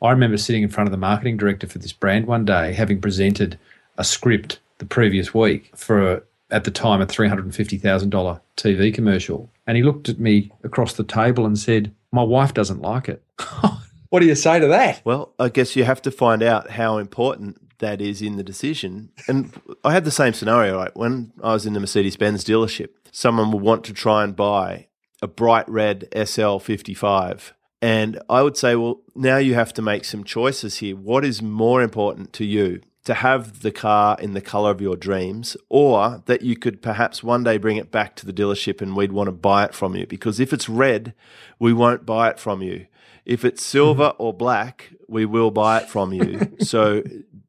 I 0.00 0.12
remember 0.12 0.36
sitting 0.36 0.62
in 0.62 0.68
front 0.68 0.86
of 0.86 0.92
the 0.92 0.96
marketing 0.96 1.38
director 1.38 1.66
for 1.66 1.80
this 1.80 1.92
brand 1.92 2.28
one 2.28 2.44
day, 2.44 2.72
having 2.72 3.00
presented 3.00 3.58
a 3.98 4.04
script 4.04 4.60
the 4.78 4.86
previous 4.86 5.34
week 5.34 5.72
for 5.76 6.24
at 6.52 6.62
the 6.62 6.70
time 6.70 7.00
a 7.00 7.06
three 7.06 7.26
hundred 7.26 7.46
and 7.46 7.54
fifty 7.54 7.78
thousand 7.78 8.10
dollar 8.10 8.40
TV 8.56 8.94
commercial, 8.94 9.50
and 9.70 9.76
he 9.76 9.84
looked 9.84 10.08
at 10.08 10.18
me 10.18 10.50
across 10.64 10.94
the 10.94 11.04
table 11.04 11.46
and 11.46 11.56
said, 11.56 11.94
"My 12.10 12.24
wife 12.24 12.52
doesn't 12.52 12.82
like 12.82 13.08
it." 13.08 13.22
what 14.08 14.18
do 14.18 14.26
you 14.26 14.34
say 14.34 14.58
to 14.58 14.66
that? 14.66 15.00
Well, 15.04 15.32
I 15.38 15.48
guess 15.48 15.76
you 15.76 15.84
have 15.84 16.02
to 16.02 16.10
find 16.10 16.42
out 16.42 16.70
how 16.70 16.98
important 16.98 17.78
that 17.78 18.00
is 18.00 18.20
in 18.20 18.36
the 18.36 18.42
decision. 18.42 19.10
And 19.28 19.52
I 19.84 19.92
had 19.92 20.04
the 20.04 20.10
same 20.10 20.32
scenario, 20.32 20.76
right? 20.76 20.96
When 20.96 21.32
I 21.40 21.52
was 21.52 21.66
in 21.66 21.74
the 21.74 21.78
Mercedes 21.78 22.16
Benz 22.16 22.42
dealership, 22.42 22.88
someone 23.12 23.52
would 23.52 23.62
want 23.62 23.84
to 23.84 23.92
try 23.92 24.24
and 24.24 24.34
buy 24.34 24.88
a 25.22 25.28
bright 25.28 25.68
red 25.68 26.08
SL55. 26.10 27.52
And 27.80 28.20
I 28.28 28.42
would 28.42 28.56
say, 28.56 28.74
well, 28.74 29.02
now 29.14 29.36
you 29.36 29.54
have 29.54 29.72
to 29.74 29.82
make 29.82 30.04
some 30.04 30.24
choices 30.24 30.78
here. 30.78 30.96
What 30.96 31.24
is 31.24 31.40
more 31.40 31.80
important 31.80 32.32
to 32.34 32.44
you? 32.44 32.80
To 33.10 33.14
have 33.14 33.62
the 33.62 33.72
car 33.72 34.16
in 34.20 34.34
the 34.34 34.40
color 34.40 34.70
of 34.70 34.80
your 34.80 34.94
dreams, 34.94 35.56
or 35.68 36.22
that 36.26 36.42
you 36.42 36.56
could 36.56 36.80
perhaps 36.80 37.24
one 37.24 37.42
day 37.42 37.58
bring 37.58 37.76
it 37.76 37.90
back 37.90 38.14
to 38.16 38.24
the 38.24 38.32
dealership 38.32 38.80
and 38.80 38.94
we'd 38.94 39.10
want 39.10 39.26
to 39.26 39.32
buy 39.32 39.64
it 39.64 39.74
from 39.74 39.96
you. 39.96 40.06
Because 40.06 40.38
if 40.38 40.52
it's 40.52 40.68
red, 40.68 41.12
we 41.58 41.72
won't 41.72 42.06
buy 42.06 42.30
it 42.30 42.38
from 42.38 42.62
you. 42.62 42.86
If 43.24 43.44
it's 43.44 43.64
silver 43.64 44.10
mm-hmm. 44.10 44.22
or 44.22 44.32
black, 44.32 44.90
we 45.08 45.26
will 45.26 45.50
buy 45.50 45.78
it 45.78 45.88
from 45.88 46.12
you. 46.12 46.52
so 46.60 47.02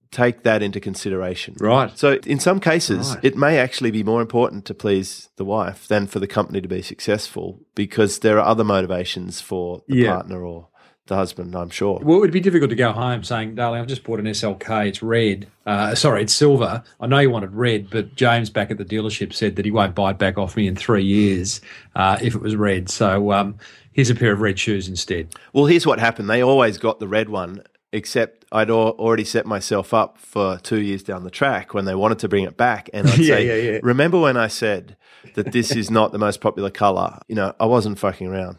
take 0.10 0.42
that 0.44 0.64
into 0.64 0.80
consideration. 0.80 1.56
Right. 1.60 1.96
So 1.96 2.14
in 2.26 2.40
some 2.40 2.60
cases, 2.60 3.12
Right. 3.16 3.26
it 3.26 3.38
may 3.38 3.60
actually 3.60 3.92
be 3.92 4.04
more 4.04 4.22
important 4.22 4.66
to 4.66 4.74
please 4.74 5.30
the 5.38 5.46
wife 5.46 5.88
than 5.88 6.08
for 6.08 6.20
the 6.20 6.28
company 6.28 6.60
to 6.62 6.68
be 6.68 6.82
successful 6.82 7.60
because 7.76 8.20
there 8.20 8.40
are 8.40 8.46
other 8.48 8.64
motivations 8.64 9.42
for 9.42 9.84
the 9.88 9.98
Yeah. 9.98 10.16
partner 10.16 10.44
or 10.44 10.70
the 11.12 11.16
husband, 11.18 11.54
I'm 11.56 11.70
sure. 11.70 12.00
Well, 12.02 12.18
it 12.18 12.22
would 12.22 12.32
be 12.32 12.40
difficult 12.40 12.70
to 12.72 12.76
go 12.76 12.92
home 12.92 13.24
saying, 13.24 13.56
"Darling, 13.56 13.82
I've 13.82 13.88
just 13.88 14.04
bought 14.04 14.20
an 14.20 14.26
SLK. 14.26 14.88
It's 14.88 15.04
red. 15.04 15.48
Uh, 15.66 15.94
sorry, 15.94 16.24
it's 16.24 16.34
silver. 16.34 16.82
I 17.00 17.08
know 17.08 17.20
you 17.20 17.30
wanted 17.30 17.54
red, 17.54 17.90
but 17.90 18.16
James 18.16 18.50
back 18.50 18.72
at 18.72 18.78
the 18.78 18.86
dealership 18.86 19.34
said 19.34 19.56
that 19.58 19.66
he 19.66 19.72
won't 19.72 19.94
buy 19.94 20.12
it 20.12 20.18
back 20.18 20.38
off 20.38 20.56
me 20.58 20.68
in 20.68 20.76
three 20.76 21.04
years 21.04 21.62
uh, 21.96 22.18
if 22.22 22.34
it 22.34 22.42
was 22.42 22.56
red. 22.56 22.90
So 22.90 23.32
um, 23.32 23.58
here's 23.92 24.10
a 24.10 24.16
pair 24.16 24.32
of 24.32 24.42
red 24.42 24.58
shoes 24.58 24.88
instead." 24.88 25.36
Well, 25.54 25.66
here's 25.66 25.86
what 25.86 26.00
happened. 26.00 26.30
They 26.30 26.42
always 26.42 26.78
got 26.78 27.00
the 27.00 27.08
red 27.08 27.30
one, 27.30 27.62
except 27.94 28.46
I'd 28.52 28.70
al- 28.70 28.92
already 28.98 29.26
set 29.26 29.46
myself 29.46 29.94
up 29.94 30.18
for 30.18 30.58
two 30.60 30.80
years 30.82 31.04
down 31.04 31.24
the 31.24 31.30
track 31.30 31.74
when 31.74 31.86
they 31.86 31.96
wanted 31.96 32.20
to 32.20 32.30
bring 32.30 32.46
it 32.46 32.58
back. 32.58 32.90
And 32.94 33.08
I'd 33.10 33.20
Yeah, 33.20 33.36
say, 33.36 33.48
yeah, 33.48 33.72
yeah. 33.74 33.80
remember 33.84 34.20
when 34.20 34.38
I 34.38 34.48
said 34.48 34.96
that 35.36 35.52
this 35.52 35.76
is 35.76 35.92
not 35.92 36.12
the 36.14 36.18
most 36.20 36.42
popular 36.42 36.70
color? 36.70 37.20
You 37.28 37.36
know, 37.36 37.54
I 37.60 37.66
wasn't 37.66 38.00
fucking 38.00 38.28
around. 38.28 38.58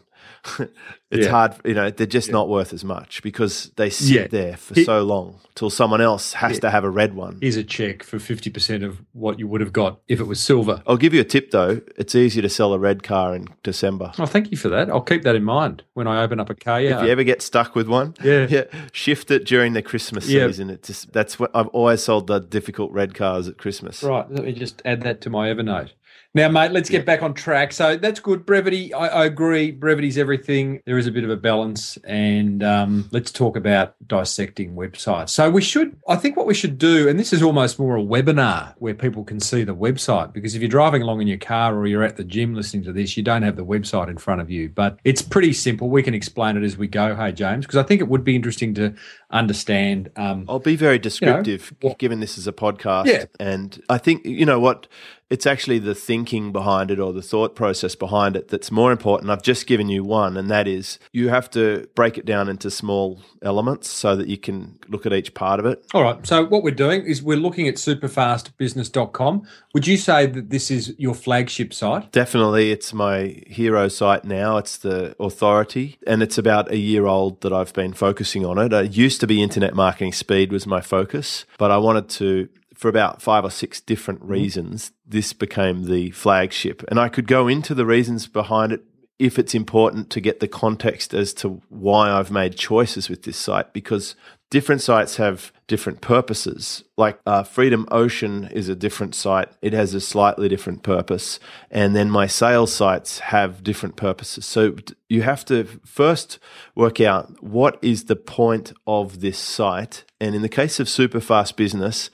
It's 0.59 1.25
Yeah. 1.25 1.29
hard, 1.29 1.53
you 1.65 1.73
know, 1.73 1.89
they're 1.89 2.07
just 2.07 2.31
not 2.31 2.49
worth 2.49 2.73
as 2.73 2.83
much 2.83 3.21
because 3.23 3.71
they 3.75 3.89
sit 3.89 4.09
Yeah. 4.21 4.27
there 4.27 4.57
for 4.57 4.73
He- 4.75 4.83
so 4.83 5.03
long 5.03 5.39
till 5.55 5.69
someone 5.69 6.01
else 6.01 6.33
has 6.33 6.57
to 6.59 6.69
have 6.71 6.83
a 6.83 6.89
red 6.89 7.13
one. 7.15 7.37
Here's 7.41 7.55
a 7.57 7.63
check 7.63 8.01
for 8.03 8.17
fifty 8.19 8.49
percent 8.49 8.83
of 8.83 8.97
what 9.13 9.37
you 9.39 9.47
would 9.47 9.61
have 9.61 9.71
got 9.71 9.99
if 10.07 10.19
it 10.19 10.23
was 10.25 10.39
silver. 10.39 10.81
I'll 10.87 10.97
give 10.97 11.13
you 11.13 11.21
a 11.21 11.25
tip 11.25 11.51
though. 11.51 11.81
It's 11.97 12.15
easier 12.15 12.41
to 12.41 12.49
sell 12.49 12.73
a 12.73 12.79
red 12.79 13.03
car 13.03 13.35
in 13.35 13.47
December. 13.61 14.11
Oh, 14.17 14.25
thank 14.25 14.49
you 14.51 14.57
for 14.57 14.69
that. 14.69 14.89
I'll 14.89 15.01
keep 15.01 15.21
that 15.23 15.35
in 15.35 15.43
mind 15.43 15.83
when 15.93 16.07
I 16.07 16.23
open 16.23 16.39
up 16.39 16.49
a 16.49 16.55
car. 16.55 16.81
Yeah, 16.81 16.97
If 16.99 17.05
you 17.05 17.11
ever 17.11 17.23
get 17.23 17.41
stuck 17.41 17.75
with 17.75 17.87
one, 17.87 18.15
Yeah. 18.23 18.47
yeah, 18.49 18.63
shift 18.91 19.29
it 19.31 19.45
during 19.45 19.73
the 19.73 19.81
Christmas 19.81 20.27
Yeah. 20.27 20.47
season. 20.47 20.69
It 20.71 20.83
just 20.83 21.13
that's 21.13 21.39
what 21.39 21.51
I've 21.53 21.67
always 21.67 22.01
sold 22.01 22.27
the 22.27 22.39
difficult 22.39 22.91
red 22.91 23.13
cars 23.13 23.47
at 23.47 23.57
Christmas. 23.57 24.01
Right. 24.03 24.25
Let 24.31 24.43
me 24.45 24.51
just 24.53 24.81
add 24.83 25.01
that 25.03 25.21
to 25.21 25.29
my 25.29 25.49
Evernote. 25.49 25.89
Now, 26.35 26.49
mate, 26.49 26.71
let's 26.71 26.89
get 26.89 27.05
back 27.05 27.21
on 27.21 27.35
track. 27.35 27.73
So 27.73 27.95
that's 27.95 28.19
good. 28.19 28.43
Brevity, 28.43 28.91
I, 28.91 29.07
I 29.07 29.25
agree. 29.25 29.69
Brevity's 29.69 30.17
everything. 30.17 30.81
There 30.83 30.97
is 30.97 31.05
a 31.05 31.11
bit 31.11 31.23
of 31.23 31.29
a 31.29 31.37
balance. 31.37 31.97
And 32.05 32.63
um, 32.63 33.07
let's 33.11 33.31
talk 33.31 33.55
about 33.55 33.93
dissecting 34.07 34.73
websites. 34.73 35.29
So 35.29 35.51
we 35.51 35.61
should, 35.61 35.95
I 36.07 36.15
think 36.15 36.35
what 36.35 36.47
we 36.47 36.55
should 36.55 36.79
do, 36.79 37.07
and 37.07 37.19
this 37.19 37.33
is 37.33 37.43
almost 37.43 37.77
more 37.77 37.95
a 37.97 38.01
webinar 38.01 38.73
where 38.79 38.95
people 38.95 39.23
can 39.23 39.39
see 39.39 39.63
the 39.63 39.75
website, 39.75 40.33
because 40.33 40.55
if 40.55 40.61
you're 40.61 40.69
driving 40.69 41.03
along 41.03 41.21
in 41.21 41.27
your 41.27 41.37
car 41.37 41.77
or 41.77 41.85
you're 41.85 42.03
at 42.03 42.17
the 42.17 42.23
gym 42.23 42.55
listening 42.55 42.83
to 42.85 42.91
this, 42.91 43.15
you 43.15 43.21
don't 43.21 43.43
have 43.43 43.55
the 43.55 43.65
website 43.65 44.09
in 44.09 44.17
front 44.17 44.41
of 44.41 44.49
you. 44.49 44.69
But 44.69 44.97
it's 45.03 45.21
pretty 45.21 45.53
simple. 45.53 45.89
We 45.89 46.01
can 46.01 46.15
explain 46.15 46.57
it 46.57 46.63
as 46.63 46.77
we 46.77 46.87
go. 46.87 47.15
Hey, 47.15 47.31
James, 47.31 47.67
because 47.67 47.77
I 47.77 47.83
think 47.83 48.01
it 48.01 48.07
would 48.07 48.23
be 48.23 48.35
interesting 48.35 48.73
to 48.73 48.95
understand. 49.29 50.09
Um, 50.15 50.45
I'll 50.49 50.57
be 50.57 50.75
very 50.75 50.97
descriptive, 50.97 51.75
what- 51.81 51.99
given 51.99 52.21
this 52.21 52.39
is 52.39 52.47
a 52.47 52.53
podcast. 52.53 53.05
Yeah. 53.05 53.25
And 53.39 53.79
I 53.87 53.99
think, 53.99 54.25
you 54.25 54.47
know 54.47 54.59
what? 54.59 54.87
It's 55.29 55.47
actually 55.47 55.79
the 55.79 55.95
thinking 55.95 56.51
behind 56.51 56.91
it 56.91 56.99
or 56.99 57.11
the 57.11 57.21
thought 57.21 57.55
process 57.55 57.95
behind 57.95 58.35
it 58.35 58.49
that's 58.49 58.71
more 58.71 58.91
important. 58.91 59.31
I've 59.31 59.41
just 59.41 59.65
given 59.65 59.89
you 59.89 60.03
one, 60.03 60.37
and 60.37 60.49
that 60.51 60.67
is 60.67 60.99
you 61.11 61.29
have 61.29 61.49
to 61.51 61.87
break 61.95 62.17
it 62.17 62.25
down 62.25 62.49
into 62.49 62.69
small 62.69 63.21
elements 63.41 63.87
so 63.89 64.15
that 64.15 64.27
you 64.27 64.37
can 64.37 64.79
look 64.87 65.05
at 65.05 65.13
each 65.13 65.33
part 65.33 65.59
of 65.59 65.65
it. 65.65 65.85
All 65.93 66.03
right. 66.03 66.25
So 66.25 66.45
what 66.45 66.63
we're 66.63 66.71
doing 66.71 67.03
is 67.03 67.23
we're 67.23 67.37
looking 67.37 67.67
at 67.67 67.75
superfastbusiness.com. 67.75 69.47
Would 69.73 69.87
you 69.87 69.97
say 69.97 70.25
that 70.27 70.49
this 70.49 70.69
is 70.69 70.93
your 70.97 71.15
flagship 71.15 71.73
site? 71.73 72.11
Definitely, 72.11 72.71
it's 72.71 72.93
my 72.93 73.41
hero 73.47 73.87
site 73.87 74.23
now. 74.25 74.57
It's 74.57 74.77
the 74.77 75.15
authority, 75.19 75.97
and 76.05 76.21
it's 76.21 76.37
about 76.37 76.71
a 76.71 76.77
year 76.77 77.07
old 77.07 77.41
that 77.41 77.51
I've 77.51 77.73
been 77.73 77.93
focusing 77.93 78.45
on 78.45 78.57
it. 78.57 78.71
It 78.71 78.95
used 78.95 79.19
to 79.21 79.27
be 79.27 79.41
internet 79.41 79.73
marketing 79.73 80.13
speed 80.13 80.51
was 80.51 80.67
my 80.67 80.81
focus, 80.81 81.45
but 81.57 81.71
I 81.71 81.77
wanted 81.77 82.09
to, 82.09 82.49
for 82.83 82.89
about 82.89 83.21
five 83.21 83.45
or 83.45 83.49
six 83.49 83.79
different 83.79 84.19
mm-hmm. 84.19 84.33
reasons, 84.33 84.91
this 85.07 85.31
became 85.31 85.85
the 85.85 86.11
flagship. 86.11 86.83
And 86.89 86.99
I 86.99 87.07
could 87.07 87.27
go 87.27 87.47
into 87.47 87.73
the 87.73 87.85
reasons 87.85 88.27
behind 88.27 88.73
it 88.73 88.83
if 89.17 89.39
it's 89.39 89.55
important 89.55 90.09
to 90.09 90.19
get 90.19 90.41
the 90.41 90.49
context 90.49 91.13
as 91.13 91.33
to 91.35 91.61
why 91.69 92.11
I've 92.11 92.29
made 92.29 92.57
choices 92.57 93.07
with 93.07 93.23
this 93.23 93.37
site, 93.37 93.71
because 93.71 94.17
different 94.53 94.83
sites 94.83 95.15
have 95.15 95.51
different 95.65 95.99
purposes. 95.99 96.83
Like 96.95 97.19
uh, 97.25 97.41
Freedom 97.41 97.87
Ocean 97.89 98.49
is 98.51 98.69
a 98.69 98.75
different 98.75 99.15
site, 99.15 99.49
it 99.63 99.73
has 99.73 99.95
a 99.95 99.99
slightly 99.99 100.47
different 100.47 100.83
purpose. 100.83 101.39
And 101.71 101.95
then 101.95 102.11
my 102.11 102.27
sales 102.27 102.71
sites 102.71 103.17
have 103.17 103.63
different 103.63 103.95
purposes. 103.95 104.45
So 104.45 104.75
you 105.09 105.23
have 105.23 105.43
to 105.45 105.63
first 105.83 106.37
work 106.75 107.01
out 107.01 107.43
what 107.43 107.79
is 107.81 108.03
the 108.03 108.15
point 108.15 108.73
of 108.85 109.21
this 109.21 109.39
site. 109.39 110.03
And 110.21 110.35
in 110.35 110.43
the 110.43 110.49
case 110.49 110.79
of 110.79 110.85
Superfast 110.85 111.55
Business, 111.55 112.11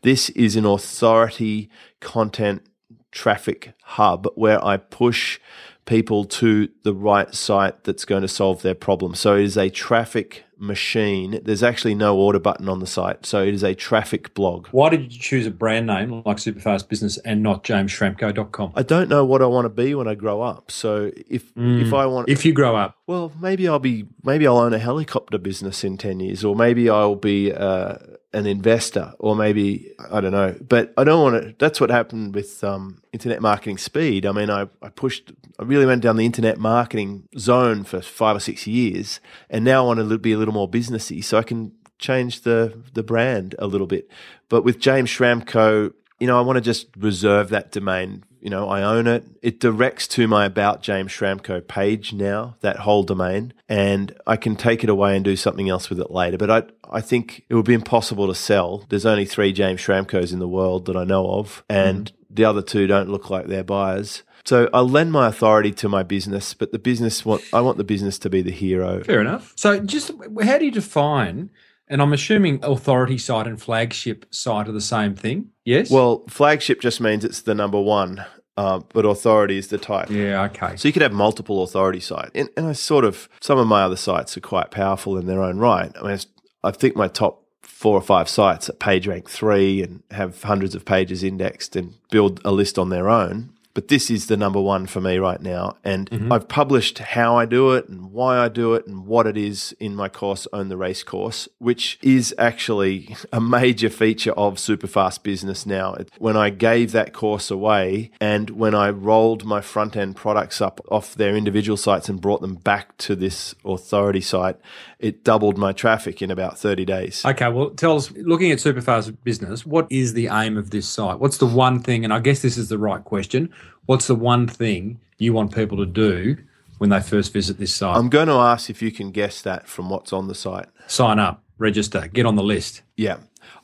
this 0.00 0.30
is 0.30 0.56
an 0.56 0.64
authority 0.64 1.68
content 2.00 2.62
traffic 3.10 3.74
hub 3.82 4.26
where 4.34 4.64
I 4.64 4.78
push 4.78 5.38
people 5.84 6.24
to 6.24 6.70
the 6.84 6.94
right 6.94 7.34
site 7.34 7.84
that's 7.84 8.06
going 8.06 8.22
to 8.22 8.28
solve 8.28 8.62
their 8.62 8.74
problem. 8.74 9.14
So 9.14 9.36
it 9.36 9.44
is 9.44 9.58
a 9.58 9.68
traffic 9.68 10.44
machine. 10.62 11.40
There's 11.42 11.62
actually 11.62 11.94
no 11.94 12.16
order 12.16 12.38
button 12.38 12.68
on 12.68 12.78
the 12.78 12.86
site. 12.86 13.26
So 13.26 13.42
it 13.42 13.52
is 13.52 13.62
a 13.64 13.74
traffic 13.74 14.32
blog. 14.32 14.68
Why 14.68 14.88
did 14.88 15.12
you 15.12 15.18
choose 15.18 15.46
a 15.46 15.50
brand 15.50 15.86
name 15.88 16.22
like 16.24 16.36
Superfast 16.36 16.88
Business 16.88 17.18
and 17.18 17.42
not 17.42 17.64
jamesschramko.com? 17.64 18.72
I 18.76 18.82
don't 18.82 19.08
know 19.08 19.24
what 19.24 19.42
I 19.42 19.46
want 19.46 19.64
to 19.64 19.68
be 19.68 19.94
when 19.94 20.06
I 20.06 20.14
grow 20.14 20.40
up. 20.40 20.70
So 20.70 21.10
if 21.28 21.52
mm. 21.54 21.82
if 21.82 21.92
I 21.92 22.06
want 22.06 22.28
if 22.28 22.44
you 22.44 22.52
grow 22.52 22.76
up, 22.76 22.96
well, 23.06 23.32
maybe 23.40 23.68
I'll 23.68 23.78
be 23.78 24.06
maybe 24.22 24.46
I'll 24.46 24.58
own 24.58 24.72
a 24.72 24.78
helicopter 24.78 25.36
business 25.36 25.84
in 25.84 25.98
10 25.98 26.20
years 26.20 26.44
or 26.44 26.54
maybe 26.54 26.88
I'll 26.88 27.16
be 27.16 27.52
uh, 27.52 27.96
an 28.32 28.46
investor 28.46 29.12
or 29.18 29.36
maybe 29.36 29.92
I 30.10 30.20
don't 30.20 30.32
know. 30.32 30.56
But 30.66 30.94
I 30.96 31.04
don't 31.04 31.22
want 31.22 31.42
to 31.42 31.54
that's 31.58 31.80
what 31.80 31.90
happened 31.90 32.34
with 32.34 32.62
um, 32.64 33.02
internet 33.12 33.42
marketing 33.42 33.78
speed. 33.78 34.24
I 34.24 34.32
mean, 34.32 34.48
I, 34.48 34.68
I 34.80 34.88
pushed 34.88 35.32
I 35.58 35.64
really 35.64 35.86
went 35.86 36.02
down 36.02 36.16
the 36.16 36.24
internet 36.24 36.58
marketing 36.58 37.28
zone 37.38 37.84
for 37.84 38.00
5 38.00 38.36
or 38.36 38.40
6 38.40 38.66
years 38.66 39.20
and 39.50 39.64
now 39.64 39.82
I 39.82 39.86
want 39.86 39.98
to 40.00 40.18
be 40.18 40.32
a 40.32 40.38
little 40.38 40.51
little 40.52 40.68
more 40.68 40.70
businessy, 40.70 41.24
so 41.24 41.38
I 41.38 41.42
can 41.42 41.72
change 41.98 42.42
the 42.42 42.82
the 42.94 43.02
brand 43.02 43.54
a 43.58 43.66
little 43.66 43.86
bit. 43.86 44.08
But 44.48 44.64
with 44.64 44.78
James 44.80 45.10
Schramko, 45.10 45.92
you 46.20 46.26
know, 46.26 46.38
I 46.38 46.42
want 46.42 46.56
to 46.56 46.60
just 46.60 46.88
reserve 46.96 47.48
that 47.50 47.72
domain. 47.72 48.24
You 48.40 48.50
know, 48.50 48.68
I 48.68 48.82
own 48.82 49.06
it. 49.06 49.24
It 49.40 49.60
directs 49.60 50.08
to 50.08 50.26
my 50.26 50.44
About 50.44 50.82
James 50.82 51.12
Schramko 51.12 51.66
page 51.66 52.12
now, 52.12 52.56
that 52.60 52.78
whole 52.80 53.04
domain, 53.04 53.54
and 53.68 54.12
I 54.26 54.36
can 54.36 54.56
take 54.56 54.82
it 54.82 54.90
away 54.90 55.14
and 55.14 55.24
do 55.24 55.36
something 55.36 55.68
else 55.68 55.88
with 55.88 56.00
it 56.00 56.10
later. 56.10 56.38
But 56.38 56.50
I, 56.50 56.62
I 56.98 57.00
think 57.00 57.44
it 57.48 57.54
would 57.54 57.64
be 57.64 57.74
impossible 57.74 58.26
to 58.26 58.34
sell. 58.34 58.84
There's 58.88 59.06
only 59.06 59.26
three 59.26 59.52
James 59.52 59.80
Schramkos 59.80 60.32
in 60.32 60.40
the 60.40 60.48
world 60.48 60.86
that 60.86 60.96
I 60.96 61.04
know 61.04 61.28
of, 61.38 61.62
and 61.68 62.10
mm. 62.10 62.14
the 62.30 62.44
other 62.44 62.62
two 62.62 62.88
don't 62.88 63.10
look 63.10 63.30
like 63.30 63.46
they're 63.46 63.62
buyers. 63.62 64.24
So 64.44 64.68
I 64.72 64.80
lend 64.80 65.12
my 65.12 65.28
authority 65.28 65.72
to 65.72 65.88
my 65.88 66.02
business, 66.02 66.54
but 66.54 66.72
the 66.72 66.78
business 66.78 67.24
want 67.24 67.42
I 67.52 67.60
want 67.60 67.78
the 67.78 67.84
business 67.84 68.18
to 68.20 68.30
be 68.30 68.42
the 68.42 68.50
hero. 68.50 69.02
Fair 69.04 69.20
enough. 69.20 69.52
So 69.56 69.78
just 69.80 70.10
how 70.42 70.58
do 70.58 70.64
you 70.64 70.70
define? 70.70 71.50
And 71.88 72.00
I'm 72.00 72.12
assuming 72.12 72.60
authority 72.62 73.18
site 73.18 73.46
and 73.46 73.60
flagship 73.60 74.26
site 74.30 74.68
are 74.68 74.72
the 74.72 74.80
same 74.80 75.14
thing. 75.14 75.50
Yes. 75.64 75.90
Well, 75.90 76.24
flagship 76.28 76.80
just 76.80 77.00
means 77.00 77.24
it's 77.24 77.42
the 77.42 77.54
number 77.54 77.80
one. 77.80 78.24
Uh, 78.54 78.80
but 78.92 79.06
authority 79.06 79.56
is 79.56 79.68
the 79.68 79.78
type. 79.78 80.10
Yeah, 80.10 80.42
okay. 80.42 80.76
So 80.76 80.86
you 80.86 80.92
could 80.92 81.00
have 81.00 81.12
multiple 81.12 81.62
authority 81.62 82.00
sites. 82.00 82.32
And, 82.34 82.50
and 82.54 82.66
I 82.66 82.72
sort 82.72 83.06
of, 83.06 83.30
some 83.40 83.58
of 83.58 83.66
my 83.66 83.82
other 83.82 83.96
sites 83.96 84.36
are 84.36 84.42
quite 84.42 84.70
powerful 84.70 85.16
in 85.16 85.26
their 85.26 85.42
own 85.42 85.58
right. 85.58 85.90
I 85.98 86.06
mean, 86.06 86.18
I 86.62 86.70
think 86.70 86.94
my 86.94 87.08
top 87.08 87.46
four 87.62 87.96
or 87.96 88.02
five 88.02 88.28
sites 88.28 88.68
at 88.68 88.78
PageRank 88.78 89.26
three 89.26 89.82
and 89.82 90.02
have 90.10 90.42
hundreds 90.42 90.74
of 90.74 90.84
pages 90.84 91.24
indexed 91.24 91.76
and 91.76 91.94
build 92.10 92.42
a 92.44 92.52
list 92.52 92.78
on 92.78 92.90
their 92.90 93.08
own 93.08 93.51
but 93.74 93.88
this 93.88 94.10
is 94.10 94.26
the 94.26 94.36
number 94.36 94.60
one 94.60 94.86
for 94.86 95.00
me 95.00 95.18
right 95.18 95.40
now. 95.40 95.76
And 95.84 96.10
mm-hmm. 96.10 96.32
I've 96.32 96.48
published 96.48 96.98
how 96.98 97.36
I 97.36 97.46
do 97.46 97.72
it 97.72 97.88
and 97.88 98.12
why 98.12 98.38
I 98.38 98.48
do 98.48 98.74
it 98.74 98.86
and 98.86 99.06
what 99.06 99.26
it 99.26 99.36
is 99.36 99.74
in 99.80 99.94
my 99.94 100.08
course, 100.08 100.46
Own 100.52 100.68
the 100.68 100.76
Race 100.76 101.02
course, 101.02 101.48
which 101.58 101.98
is 102.02 102.34
actually 102.38 103.16
a 103.32 103.40
major 103.40 103.88
feature 103.88 104.32
of 104.32 104.56
Superfast 104.56 105.22
Business 105.22 105.64
now. 105.66 105.96
When 106.18 106.36
I 106.36 106.50
gave 106.50 106.92
that 106.92 107.12
course 107.12 107.50
away 107.50 108.10
and 108.20 108.50
when 108.50 108.74
I 108.74 108.90
rolled 108.90 109.44
my 109.44 109.60
front 109.60 109.96
end 109.96 110.16
products 110.16 110.60
up 110.60 110.80
off 110.90 111.14
their 111.14 111.34
individual 111.34 111.76
sites 111.76 112.08
and 112.08 112.20
brought 112.20 112.40
them 112.40 112.56
back 112.56 112.96
to 112.98 113.16
this 113.16 113.54
authority 113.64 114.20
site, 114.20 114.56
it 114.98 115.24
doubled 115.24 115.58
my 115.58 115.72
traffic 115.72 116.22
in 116.22 116.30
about 116.30 116.58
30 116.58 116.84
days. 116.84 117.24
Okay, 117.24 117.48
well, 117.48 117.70
tell 117.70 117.96
us, 117.96 118.10
looking 118.12 118.52
at 118.52 118.58
Superfast 118.58 119.16
Business, 119.24 119.66
what 119.66 119.86
is 119.90 120.14
the 120.14 120.28
aim 120.28 120.56
of 120.56 120.70
this 120.70 120.88
site? 120.88 121.18
What's 121.18 121.38
the 121.38 121.46
one 121.46 121.80
thing, 121.80 122.04
and 122.04 122.12
I 122.12 122.20
guess 122.20 122.42
this 122.42 122.56
is 122.56 122.68
the 122.68 122.78
right 122.78 123.02
question, 123.02 123.52
what's 123.86 124.06
the 124.06 124.14
one 124.14 124.46
thing 124.46 125.00
you 125.18 125.32
want 125.32 125.54
people 125.54 125.78
to 125.78 125.86
do 125.86 126.36
when 126.78 126.90
they 126.90 127.00
first 127.00 127.32
visit 127.32 127.58
this 127.58 127.74
site? 127.74 127.96
I'm 127.96 128.08
going 128.08 128.28
to 128.28 128.34
ask 128.34 128.70
if 128.70 128.82
you 128.82 128.90
can 128.90 129.10
guess 129.10 129.42
that 129.42 129.68
from 129.68 129.90
what's 129.90 130.12
on 130.12 130.28
the 130.28 130.34
site. 130.34 130.66
Sign 130.86 131.18
up, 131.18 131.42
register, 131.58 132.08
get 132.08 132.26
on 132.26 132.36
the 132.36 132.42
list. 132.42 132.82
Yeah. 132.96 133.18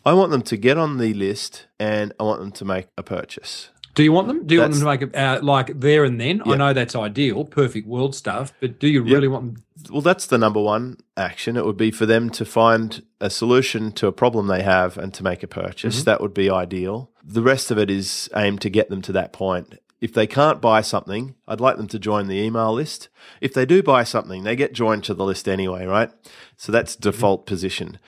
I 0.05 0.13
want 0.13 0.31
them 0.31 0.43
to 0.43 0.57
get 0.57 0.79
on 0.79 0.99
the 0.99 1.15
list 1.15 1.67
and 1.79 2.13
I 2.19 2.23
want 2.25 2.41
them 2.41 2.53
to 2.53 2.65
make 2.65 2.89
a 2.97 3.03
purchase. 3.03 3.71
Do 3.95 4.05
you 4.05 4.13
want 4.13 4.29
them? 4.29 4.47
Do 4.47 4.55
you 4.55 4.61
that's, 4.61 4.81
want 4.81 5.01
them 5.01 5.01
to 5.01 5.07
make 5.07 5.15
it 5.15 5.19
uh, 5.19 5.41
like 5.43 5.81
there 5.81 6.05
and 6.05 6.21
then? 6.21 6.41
I 6.47 6.55
know 6.55 6.73
that's 6.73 6.95
ideal, 6.95 7.45
perfect 7.45 7.89
world 7.89 8.15
stuff, 8.15 8.53
but 8.61 8.79
do 8.79 8.87
you 8.87 9.03
really 9.03 9.27
want 9.27 9.55
them? 9.55 9.65
Well, 9.91 10.03
that's 10.03 10.27
the 10.27 10.39
number 10.39 10.61
one 10.61 10.99
action. 11.17 11.57
It 11.57 11.67
would 11.67 11.77
be 11.77 11.91
for 11.91 12.07
them 12.07 12.31
to 12.31 12.45
find 12.45 13.03
a 13.21 13.29
solution 13.29 13.91
to 13.93 14.07
a 14.07 14.13
problem 14.13 14.47
they 14.47 14.63
have 14.63 14.99
and 14.99 15.13
to 15.15 15.25
make 15.25 15.43
a 15.43 15.49
purchase. 15.49 15.97
Mm-hmm. 15.97 16.05
That 16.05 16.21
would 16.21 16.33
be 16.33 16.49
ideal. 16.49 17.11
The 17.25 17.43
rest 17.43 17.73
of 17.73 17.79
it 17.79 17.91
is 17.91 18.29
aimed 18.37 18.61
to 18.61 18.71
get 18.71 18.89
them 18.89 19.03
to 19.03 19.13
that 19.13 19.33
point. 19.33 19.81
If 20.01 20.13
they 20.15 20.27
can't 20.27 20.61
buy 20.61 20.81
something, 20.81 21.35
I'd 21.47 21.61
like 21.61 21.77
them 21.77 21.89
to 21.89 21.99
join 21.99 22.29
the 22.29 22.39
email 22.39 22.73
list. 22.73 23.09
If 23.41 23.53
they 23.53 23.67
do 23.67 23.83
buy 23.83 24.05
something, 24.05 24.45
they 24.45 24.55
get 24.55 24.73
joined 24.73 25.05
to 25.05 25.15
the 25.15 25.25
list 25.25 25.49
anyway, 25.49 25.87
right? 25.87 26.11
So 26.57 26.71
that's 26.71 26.95
default 26.95 27.41
mm-hmm. 27.41 27.55
position. 27.55 27.99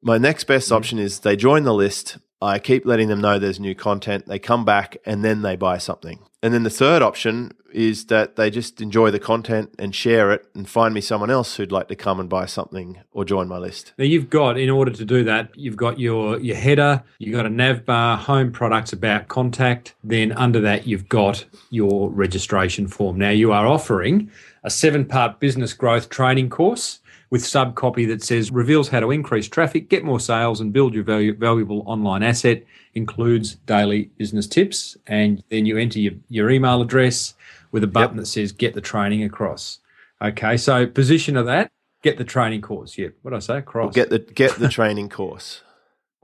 My 0.00 0.18
next 0.18 0.44
best 0.44 0.66
mm-hmm. 0.66 0.76
option 0.76 0.98
is 0.98 1.20
they 1.20 1.36
join 1.36 1.64
the 1.64 1.74
list 1.74 2.18
I 2.44 2.58
keep 2.58 2.84
letting 2.84 3.08
them 3.08 3.20
know 3.20 3.38
there's 3.38 3.58
new 3.58 3.74
content. 3.74 4.26
They 4.26 4.38
come 4.38 4.64
back 4.64 4.96
and 5.06 5.24
then 5.24 5.42
they 5.42 5.56
buy 5.56 5.78
something. 5.78 6.20
And 6.42 6.52
then 6.52 6.62
the 6.62 6.70
third 6.70 7.00
option 7.00 7.52
is 7.72 8.06
that 8.06 8.36
they 8.36 8.50
just 8.50 8.82
enjoy 8.82 9.10
the 9.10 9.18
content 9.18 9.74
and 9.78 9.94
share 9.94 10.30
it 10.30 10.46
and 10.54 10.68
find 10.68 10.92
me 10.92 11.00
someone 11.00 11.30
else 11.30 11.56
who'd 11.56 11.72
like 11.72 11.88
to 11.88 11.96
come 11.96 12.20
and 12.20 12.28
buy 12.28 12.44
something 12.44 13.00
or 13.12 13.24
join 13.24 13.48
my 13.48 13.56
list. 13.56 13.94
Now 13.96 14.04
you've 14.04 14.28
got 14.28 14.58
in 14.58 14.68
order 14.68 14.90
to 14.90 15.04
do 15.06 15.24
that, 15.24 15.56
you've 15.56 15.78
got 15.78 15.98
your 15.98 16.38
your 16.38 16.56
header, 16.56 17.02
you've 17.18 17.34
got 17.34 17.46
a 17.46 17.50
nav 17.50 17.86
bar, 17.86 18.18
home 18.18 18.52
products 18.52 18.92
about 18.92 19.28
contact, 19.28 19.94
then 20.04 20.32
under 20.32 20.60
that 20.60 20.86
you've 20.86 21.08
got 21.08 21.46
your 21.70 22.10
registration 22.10 22.88
form. 22.88 23.16
Now 23.16 23.30
you 23.30 23.50
are 23.50 23.66
offering 23.66 24.30
a 24.62 24.70
seven-part 24.70 25.40
business 25.40 25.72
growth 25.72 26.10
training 26.10 26.50
course 26.50 27.00
with 27.34 27.44
sub 27.44 27.74
copy 27.74 28.04
that 28.04 28.22
says 28.22 28.52
reveals 28.52 28.88
how 28.88 29.00
to 29.00 29.10
increase 29.10 29.48
traffic, 29.48 29.88
get 29.88 30.04
more 30.04 30.20
sales, 30.20 30.60
and 30.60 30.72
build 30.72 30.94
your 30.94 31.02
value, 31.02 31.34
valuable 31.34 31.82
online 31.84 32.22
asset. 32.22 32.62
Includes 32.94 33.56
daily 33.66 34.04
business 34.16 34.46
tips, 34.46 34.96
and 35.08 35.42
then 35.48 35.66
you 35.66 35.76
enter 35.76 35.98
your, 35.98 36.12
your 36.28 36.48
email 36.48 36.80
address 36.80 37.34
with 37.72 37.82
a 37.82 37.88
button 37.88 38.18
yep. 38.18 38.22
that 38.22 38.26
says 38.26 38.52
get 38.52 38.74
the 38.74 38.80
training 38.80 39.24
across. 39.24 39.80
Okay, 40.22 40.56
so 40.56 40.86
position 40.86 41.36
of 41.36 41.46
that, 41.46 41.72
get 42.04 42.18
the 42.18 42.24
training 42.24 42.60
course. 42.60 42.96
Yeah, 42.96 43.08
what 43.22 43.34
I 43.34 43.40
say, 43.40 43.58
across. 43.58 43.86
Well, 43.86 44.06
get 44.06 44.10
the 44.10 44.20
get 44.20 44.54
the 44.54 44.68
training 44.78 45.08
course. 45.08 45.60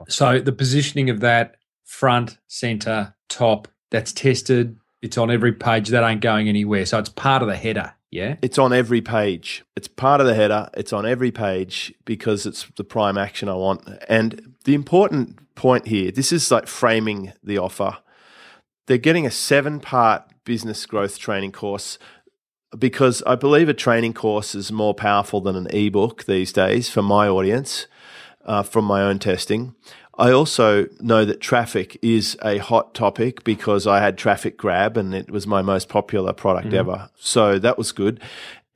So 0.06 0.38
the 0.38 0.52
positioning 0.52 1.10
of 1.10 1.18
that 1.22 1.56
front, 1.82 2.38
center, 2.46 3.16
top, 3.28 3.66
that's 3.90 4.12
tested. 4.12 4.76
It's 5.02 5.18
on 5.18 5.28
every 5.28 5.54
page. 5.54 5.88
That 5.88 6.08
ain't 6.08 6.20
going 6.20 6.48
anywhere. 6.48 6.86
So 6.86 7.00
it's 7.00 7.08
part 7.08 7.42
of 7.42 7.48
the 7.48 7.56
header. 7.56 7.94
Yeah. 8.10 8.36
It's 8.42 8.58
on 8.58 8.72
every 8.72 9.00
page. 9.00 9.64
It's 9.76 9.86
part 9.88 10.20
of 10.20 10.26
the 10.26 10.34
header. 10.34 10.68
It's 10.74 10.92
on 10.92 11.06
every 11.06 11.30
page 11.30 11.94
because 12.04 12.44
it's 12.44 12.66
the 12.76 12.84
prime 12.84 13.16
action 13.16 13.48
I 13.48 13.54
want. 13.54 13.88
And 14.08 14.54
the 14.64 14.74
important 14.74 15.38
point 15.54 15.86
here 15.86 16.10
this 16.10 16.32
is 16.32 16.50
like 16.50 16.66
framing 16.66 17.32
the 17.42 17.58
offer. 17.58 17.98
They're 18.86 18.98
getting 18.98 19.26
a 19.26 19.30
seven 19.30 19.78
part 19.78 20.24
business 20.44 20.84
growth 20.86 21.18
training 21.18 21.52
course 21.52 21.98
because 22.76 23.22
I 23.26 23.34
believe 23.34 23.68
a 23.68 23.74
training 23.74 24.14
course 24.14 24.54
is 24.54 24.72
more 24.72 24.94
powerful 24.94 25.40
than 25.40 25.56
an 25.56 25.68
ebook 25.68 26.24
these 26.24 26.52
days 26.52 26.88
for 26.88 27.02
my 27.02 27.28
audience, 27.28 27.86
uh, 28.44 28.62
from 28.62 28.84
my 28.84 29.02
own 29.02 29.18
testing. 29.18 29.74
I 30.20 30.32
also 30.32 30.86
know 31.00 31.24
that 31.24 31.40
traffic 31.40 31.98
is 32.02 32.36
a 32.44 32.58
hot 32.58 32.92
topic 32.92 33.42
because 33.42 33.86
I 33.86 34.00
had 34.00 34.18
Traffic 34.18 34.58
Grab 34.58 34.98
and 34.98 35.14
it 35.14 35.30
was 35.30 35.46
my 35.46 35.62
most 35.62 35.88
popular 35.88 36.34
product 36.34 36.68
mm. 36.68 36.74
ever. 36.74 37.08
So 37.16 37.58
that 37.58 37.78
was 37.78 37.90
good. 37.90 38.20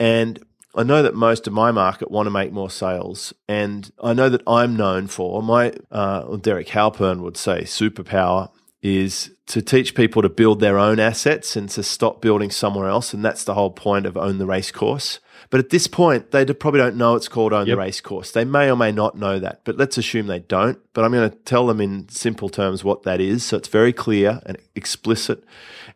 And 0.01 0.43
I 0.75 0.85
know 0.85 1.03
that 1.03 1.15
most 1.15 1.47
of 1.47 1.53
my 1.53 1.71
market 1.71 2.11
want 2.11 2.27
to 2.27 2.31
make 2.31 2.51
more 2.51 2.71
sales. 2.71 3.35
And 3.47 3.93
I 4.03 4.15
know 4.15 4.31
that 4.31 4.41
I'm 4.47 4.75
known 4.75 5.07
for 5.07 5.43
my, 5.43 5.75
uh, 5.93 6.35
Derek 6.37 6.69
Halpern 6.69 7.21
would 7.21 7.37
say, 7.37 7.65
superpower 7.65 8.49
is 8.85 9.31
to 9.47 9.62
teach 9.62 9.95
people 9.95 10.21
to 10.21 10.29
build 10.29 10.61
their 10.61 10.79
own 10.79 11.00
assets 11.00 11.57
and 11.57 11.71
to 11.71 11.83
stop 11.83 12.21
building 12.21 12.50
somewhere 12.50 12.87
else. 12.87 13.14
And 13.14 13.25
that's 13.25 13.43
the 13.43 13.55
whole 13.55 13.71
point 13.71 14.05
of 14.05 14.17
Own 14.17 14.37
the 14.37 14.47
Race 14.47 14.71
course. 14.71 15.21
But 15.49 15.61
at 15.61 15.71
this 15.71 15.87
point, 15.87 16.33
they 16.33 16.45
probably 16.45 16.81
don't 16.81 16.97
know 16.97 17.14
it's 17.14 17.29
called 17.29 17.55
Own 17.55 17.67
yep. 17.67 17.76
the 17.76 17.81
Race 17.81 18.03
course. 18.03 18.31
They 18.31 18.45
may 18.45 18.71
or 18.71 18.76
may 18.76 18.93
not 18.93 19.17
know 19.17 19.38
that, 19.38 19.62
but 19.64 19.79
let's 19.79 19.97
assume 19.97 20.26
they 20.26 20.41
don't. 20.41 20.79
But 20.93 21.05
I'm 21.05 21.12
going 21.12 21.31
to 21.31 21.37
tell 21.37 21.67
them 21.67 21.81
in 21.81 22.11
simple 22.11 22.50
terms 22.50 22.85
what 22.85 23.05
that 23.05 23.23
is. 23.23 23.43
So 23.43 23.57
it's 23.57 23.69
very 23.69 23.93
clear 23.93 24.43
and 24.45 24.59
explicit. 24.75 25.45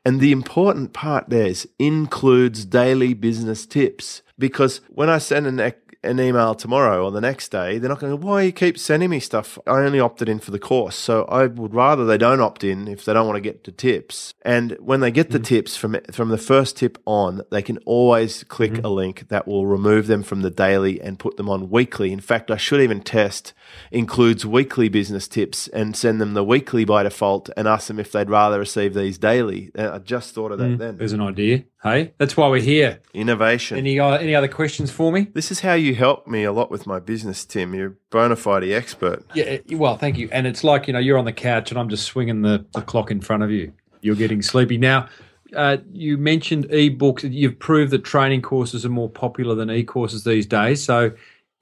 And 0.03 0.19
the 0.19 0.33
important 0.33 0.95
part 0.95 1.29
there 1.29 1.47
is 1.47 1.69
includes 1.79 2.65
daily 2.65 3.13
business 3.13 3.67
tips. 3.67 4.23
Because 4.39 4.81
when 4.89 5.11
I 5.11 5.19
send 5.19 5.47
an 5.47 5.61
an 6.05 6.21
email 6.21 6.55
tomorrow 6.55 7.05
or 7.05 7.11
the 7.11 7.21
next 7.21 7.51
day, 7.51 7.79
they're 7.79 7.89
not 7.89 7.99
going 7.99 8.13
to, 8.13 8.17
why 8.17 8.43
you 8.43 8.53
keep 8.53 8.79
sending 8.79 9.11
me 9.11 9.21
stuff? 9.21 9.59
I 9.67 9.81
only 9.81 9.99
opted 10.01 10.29
in 10.29 10.39
for 10.39 10.51
the 10.51 10.59
course. 10.59 10.97
So 10.97 11.25
I 11.25 11.47
would 11.47 11.75
rather 11.75 12.05
they 12.05 12.19
don't 12.19 12.41
opt 12.41 12.63
in 12.63 12.87
if 12.87 13.05
they 13.05 13.13
don't 13.13 13.27
want 13.27 13.37
to 13.37 13.41
get 13.41 13.65
the 13.65 13.73
tips. 13.73 14.33
And 14.43 14.77
when 14.81 15.01
they 15.01 15.11
get 15.11 15.31
the 15.31 15.39
mm-hmm. 15.39 15.45
tips 15.45 15.77
from 15.77 15.97
from 16.13 16.29
the 16.29 16.39
first 16.39 16.77
tip 16.77 16.99
on, 17.05 17.43
they 17.51 17.63
can 17.63 17.79
always 17.79 18.45
click 18.45 18.73
mm-hmm. 18.73 18.87
a 18.87 18.89
link 18.89 19.29
that 19.29 19.49
will 19.49 19.67
remove 19.67 20.07
them 20.07 20.23
from 20.23 20.43
the 20.43 20.51
daily 20.51 21.01
and 21.01 21.19
put 21.19 21.37
them 21.37 21.49
on 21.49 21.71
weekly. 21.71 22.13
In 22.13 22.21
fact, 22.21 22.51
I 22.51 22.57
should 22.57 22.81
even 22.81 23.01
test 23.01 23.53
includes 23.91 24.47
weekly 24.47 24.89
business 24.89 25.27
tips 25.29 25.69
and 25.69 25.97
send 25.97 26.21
them 26.21 26.35
the 26.35 26.45
weekly 26.45 26.85
by 26.85 27.03
default 27.03 27.51
and 27.57 27.67
ask 27.67 27.89
them 27.89 27.99
if 27.99 28.13
they'd 28.13 28.31
rather 28.31 28.59
receive 28.59 28.95
these 28.95 29.19
daily. 29.19 29.71
I 29.77 29.99
just 29.99 30.35
thought 30.35 30.53
of 30.53 30.59
that 30.59 30.65
mm. 30.65 30.79
then. 30.79 30.97
There's 30.97 31.13
an 31.13 31.21
idea. 31.21 31.65
Hey, 31.83 32.13
that's 32.19 32.37
why 32.37 32.49
we're 32.49 32.61
here. 32.61 33.01
Innovation. 33.15 33.79
Any 33.79 34.01
uh, 34.01 34.11
any 34.17 34.35
other 34.35 34.49
questions 34.49 34.91
for 34.91 35.13
me? 35.13 35.29
This 35.33 35.53
is 35.53 35.61
how 35.61 35.75
you 35.75 35.95
help 35.95 36.27
me 36.27 36.43
a 36.43 36.51
lot 36.53 36.71
with 36.73 36.87
my 36.89 36.99
business, 36.99 37.45
Tim. 37.45 37.73
You're 37.73 37.87
a 37.89 37.95
bona 38.11 38.35
fide 38.37 38.65
expert. 38.65 39.25
Yeah. 39.35 39.45
eh, 39.45 39.59
Well, 39.73 39.97
thank 39.97 40.19
you. 40.19 40.29
And 40.33 40.47
it's 40.47 40.65
like 40.65 40.89
you 40.89 40.93
know 40.93 40.99
you're 40.99 41.19
on 41.19 41.25
the 41.25 41.33
couch 41.33 41.71
and 41.71 41.79
I'm 41.79 41.89
just 41.89 42.05
swinging 42.05 42.43
the, 42.43 42.67
the 42.75 42.83
clock 42.83 43.11
in 43.13 43.21
front 43.21 43.45
of 43.45 43.51
you. 43.53 43.73
You're 44.01 44.17
getting 44.17 44.43
sleepy 44.43 44.77
now. 44.77 45.09
Uh, 45.55 45.79
you 45.93 46.19
mentioned 46.19 46.69
ebooks. 46.69 47.23
You've 47.33 47.59
proved 47.61 47.93
that 47.93 48.05
training 48.05 48.43
courses 48.43 48.85
are 48.85 48.91
more 48.91 49.09
popular 49.09 49.55
than 49.55 49.71
e-courses 49.71 50.25
these 50.25 50.47
days. 50.47 50.83
So, 50.85 51.13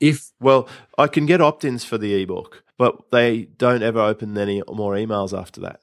if 0.01 0.31
Well, 0.41 0.67
I 0.99 1.07
can 1.09 1.27
get 1.27 1.41
opt 1.41 1.65
ins 1.65 1.85
for 1.85 1.99
the 1.99 2.21
ebook, 2.23 2.65
but 2.79 2.97
they 3.13 3.43
don't 3.59 3.83
ever 3.83 4.01
open 4.01 4.37
any 4.39 4.63
more 4.69 4.95
emails 4.95 5.39
after 5.39 5.61
that. 5.61 5.81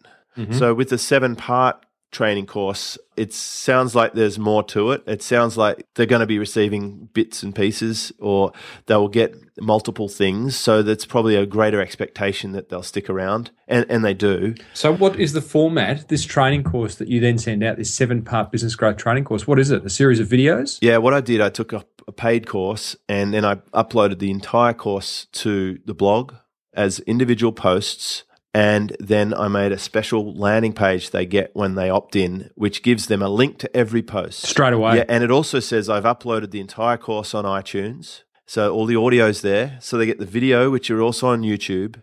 So, 0.52 0.74
with 0.74 0.90
the 0.90 0.98
seven 0.98 1.36
part 1.36 1.86
training 2.14 2.46
course, 2.46 2.98
it 3.18 3.34
sounds 3.34 3.96
like 3.96 4.14
there's 4.14 4.40
more 4.40 4.64
to 4.64 4.92
it. 4.92 5.04
It 5.06 5.22
sounds 5.22 5.58
like 5.58 5.86
they're 5.96 6.06
going 6.06 6.22
to 6.22 6.26
be 6.26 6.40
receiving 6.40 7.10
bits 7.14 7.44
and 7.44 7.54
pieces 7.54 8.14
or 8.20 8.54
they 8.86 8.96
will 8.96 9.10
get 9.10 9.36
multiple 9.60 10.08
things. 10.08 10.56
So, 10.56 10.82
that's 10.82 11.06
probably 11.06 11.36
a 11.36 11.46
greater 11.46 11.82
expectation 11.82 12.54
that 12.54 12.70
they'll 12.70 12.84
stick 12.84 13.10
around, 13.10 13.52
and, 13.68 13.86
and 13.90 14.04
they 14.06 14.14
do. 14.14 14.56
so, 14.74 14.94
what 14.94 15.20
is 15.20 15.34
the 15.34 15.42
format? 15.42 16.08
This 16.08 16.24
training 16.26 16.64
course 16.64 16.96
that 16.96 17.08
you 17.08 17.20
then 17.20 17.38
send 17.38 17.64
out, 17.64 17.78
this 17.78 17.94
seven-part 17.94 18.52
business 18.52 18.76
growth 18.76 18.98
training 18.98 19.26
course. 19.26 19.46
What 19.46 19.60
is 19.60 19.72
it? 19.72 19.86
A 19.86 19.90
series 19.90 20.20
of 20.20 20.28
videos? 20.28 20.80
Yeah, 20.82 20.98
what 20.98 21.14
I 21.14 21.22
did, 21.22 21.42
I 21.42 21.50
took 21.50 21.74
up 21.74 21.88
a 22.08 22.12
paid 22.12 22.48
course 22.48 22.96
and 23.08 23.34
then 23.34 23.46
I 23.46 23.56
uploaded 23.74 24.20
the 24.20 24.32
entire 24.32 24.74
course 24.74 25.28
to 25.34 25.80
the 25.86 25.94
blog 25.94 26.34
as 26.74 27.00
individual 27.02 27.52
posts. 27.52 28.24
And 28.54 28.96
then 29.00 29.34
I 29.34 29.48
made 29.48 29.72
a 29.72 29.80
special 29.80 30.34
landing 30.36 30.74
page 30.74 31.10
they 31.10 31.26
get 31.26 31.56
when 31.56 31.74
they 31.74 31.90
opt 31.90 32.16
in, 32.16 32.52
which 32.54 32.84
gives 32.84 33.08
them 33.08 33.24
a 33.24 33.30
link 33.30 33.58
to 33.60 33.76
every 33.76 34.04
post. 34.04 34.46
Straight 34.46 34.74
away. 34.74 34.98
Yeah, 34.98 35.06
and 35.10 35.24
it 35.24 35.32
also 35.32 35.60
says 35.60 35.90
I've 35.90 36.04
uploaded 36.04 36.52
the 36.52 36.60
entire 36.60 36.98
course 36.98 37.34
on 37.34 37.46
iTunes. 37.46 38.22
So 38.46 38.72
all 38.72 38.86
the 38.86 38.96
audio's 38.96 39.42
there. 39.42 39.78
So 39.82 39.98
they 39.98 40.06
get 40.06 40.20
the 40.20 40.26
video, 40.26 40.70
which 40.70 40.92
are 40.92 41.02
also 41.02 41.30
on 41.30 41.42
YouTube. 41.42 42.02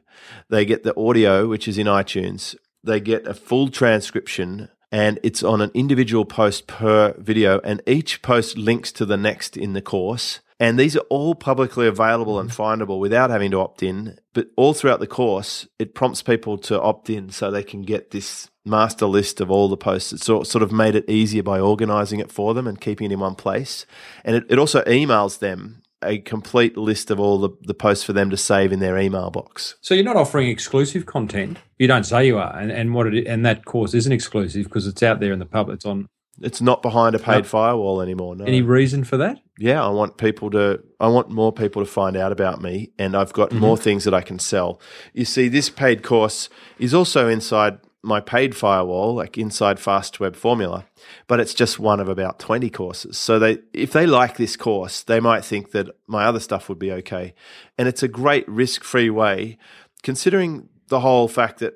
They 0.48 0.64
get 0.64 0.82
the 0.82 0.98
audio, 0.98 1.46
which 1.46 1.68
is 1.68 1.78
in 1.78 1.86
iTunes. 1.86 2.56
They 2.82 2.98
get 2.98 3.26
a 3.26 3.34
full 3.34 3.68
transcription 3.68 4.68
and 4.90 5.20
it's 5.22 5.44
on 5.44 5.60
an 5.60 5.70
individual 5.74 6.24
post 6.24 6.66
per 6.66 7.14
video. 7.18 7.60
And 7.60 7.80
each 7.86 8.22
post 8.22 8.58
links 8.58 8.90
to 8.92 9.06
the 9.06 9.16
next 9.16 9.56
in 9.56 9.74
the 9.74 9.82
course. 9.82 10.40
And 10.60 10.78
these 10.78 10.94
are 10.94 11.06
all 11.08 11.34
publicly 11.34 11.86
available 11.86 12.38
and 12.38 12.50
findable 12.50 13.00
without 13.00 13.30
having 13.30 13.50
to 13.52 13.60
opt 13.60 13.82
in. 13.82 14.18
But 14.34 14.48
all 14.56 14.74
throughout 14.74 15.00
the 15.00 15.06
course, 15.06 15.66
it 15.78 15.94
prompts 15.94 16.22
people 16.22 16.58
to 16.58 16.80
opt 16.80 17.08
in 17.08 17.30
so 17.30 17.50
they 17.50 17.62
can 17.62 17.80
get 17.80 18.10
this 18.10 18.50
master 18.64 19.06
list 19.06 19.40
of 19.40 19.50
all 19.50 19.68
the 19.68 19.78
posts. 19.78 20.22
Sort 20.22 20.46
sort 20.46 20.62
of 20.62 20.70
made 20.70 20.94
it 20.94 21.08
easier 21.08 21.42
by 21.42 21.58
organizing 21.58 22.20
it 22.20 22.30
for 22.30 22.52
them 22.52 22.66
and 22.66 22.78
keeping 22.78 23.10
it 23.10 23.14
in 23.14 23.20
one 23.20 23.34
place. 23.34 23.86
And 24.22 24.36
it, 24.36 24.44
it 24.50 24.58
also 24.58 24.82
emails 24.82 25.38
them 25.38 25.80
a 26.02 26.18
complete 26.18 26.76
list 26.76 27.10
of 27.10 27.20
all 27.20 27.38
the, 27.38 27.50
the 27.62 27.74
posts 27.74 28.04
for 28.04 28.12
them 28.12 28.30
to 28.30 28.36
save 28.36 28.72
in 28.72 28.80
their 28.80 28.98
email 28.98 29.30
box. 29.30 29.76
So 29.80 29.94
you're 29.94 30.04
not 30.04 30.16
offering 30.16 30.48
exclusive 30.48 31.06
content. 31.06 31.58
You 31.78 31.86
don't 31.86 32.04
say 32.04 32.26
you 32.26 32.38
are, 32.38 32.56
and, 32.56 32.70
and 32.70 32.94
what 32.94 33.06
it 33.06 33.26
and 33.26 33.44
that 33.46 33.64
course 33.64 33.94
isn't 33.94 34.12
exclusive 34.12 34.64
because 34.64 34.86
it's 34.86 35.02
out 35.02 35.20
there 35.20 35.32
in 35.32 35.38
the 35.38 35.46
public. 35.46 35.76
It's 35.76 35.86
on. 35.86 36.08
It's 36.40 36.60
not 36.60 36.82
behind 36.82 37.14
a 37.14 37.18
paid 37.18 37.36
Yep. 37.36 37.46
firewall 37.46 38.00
anymore. 38.00 38.34
No. 38.36 38.44
Any 38.44 38.62
reason 38.62 39.04
for 39.04 39.16
that? 39.18 39.40
yeah, 39.60 39.84
I 39.84 39.88
want 39.90 40.16
people 40.16 40.48
to, 40.52 40.82
I 40.98 41.08
want 41.08 41.28
more 41.28 41.52
people 41.52 41.84
to 41.84 41.90
find 41.90 42.16
out 42.16 42.32
about 42.32 42.62
me, 42.62 42.92
and 42.98 43.14
I've 43.14 43.34
got 43.34 43.52
more 43.52 43.76
mm-hmm. 43.76 43.84
things 43.84 44.04
that 44.04 44.14
I 44.14 44.22
can 44.22 44.38
sell. 44.38 44.80
You 45.12 45.26
see, 45.26 45.48
this 45.48 45.68
paid 45.68 46.02
course 46.02 46.48
is 46.78 46.94
also 46.94 47.28
inside 47.28 47.78
my 48.02 48.20
paid 48.20 48.56
firewall, 48.56 49.14
like 49.14 49.36
inside 49.36 49.78
Fast 49.78 50.18
Web 50.18 50.34
Formula, 50.34 50.86
but 51.26 51.40
it's 51.40 51.52
just 51.52 51.78
one 51.78 52.00
of 52.00 52.08
about 52.08 52.38
20 52.38 52.70
courses. 52.70 53.18
So 53.18 53.38
they, 53.38 53.58
if 53.74 53.92
they 53.92 54.06
like 54.06 54.38
this 54.38 54.56
course, 54.56 55.02
they 55.02 55.20
might 55.20 55.44
think 55.44 55.72
that 55.72 55.90
my 56.06 56.24
other 56.24 56.40
stuff 56.40 56.70
would 56.70 56.78
be 56.78 56.92
okay. 56.92 57.34
And 57.76 57.86
it's 57.86 58.02
a 58.02 58.08
great 58.08 58.48
risk 58.48 58.82
free 58.82 59.10
way, 59.10 59.58
considering 60.02 60.70
the 60.88 61.00
whole 61.00 61.28
fact 61.28 61.58
that 61.58 61.74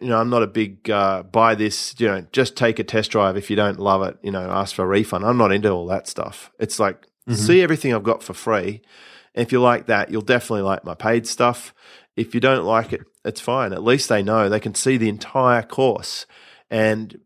you 0.00 0.08
know, 0.08 0.18
I'm 0.18 0.30
not 0.30 0.42
a 0.42 0.46
big 0.46 0.88
uh, 0.90 1.22
buy 1.24 1.54
this, 1.54 1.94
you 1.98 2.06
know, 2.06 2.26
just 2.32 2.56
take 2.56 2.78
a 2.78 2.84
test 2.84 3.10
drive. 3.10 3.36
If 3.36 3.50
you 3.50 3.56
don't 3.56 3.80
love 3.80 4.02
it, 4.02 4.16
you 4.22 4.30
know, 4.30 4.50
ask 4.50 4.74
for 4.74 4.84
a 4.84 4.86
refund. 4.86 5.24
I'm 5.24 5.36
not 5.36 5.52
into 5.52 5.70
all 5.70 5.86
that 5.86 6.06
stuff. 6.06 6.50
It's 6.58 6.78
like, 6.78 7.06
see 7.34 7.62
everything 7.62 7.94
I've 7.94 8.02
got 8.02 8.22
for 8.22 8.34
free. 8.34 8.82
And 9.34 9.46
if 9.46 9.52
you 9.52 9.60
like 9.60 9.86
that, 9.86 10.10
you'll 10.10 10.22
definitely 10.22 10.62
like 10.62 10.84
my 10.84 10.94
paid 10.94 11.26
stuff. 11.26 11.74
If 12.16 12.34
you 12.34 12.40
don't 12.40 12.64
like 12.64 12.92
it, 12.92 13.02
it's 13.24 13.40
fine. 13.40 13.72
At 13.72 13.82
least 13.82 14.08
they 14.08 14.22
know 14.22 14.48
they 14.48 14.60
can 14.60 14.74
see 14.74 14.96
the 14.96 15.08
entire 15.08 15.62
course. 15.62 16.26
And 16.70 17.20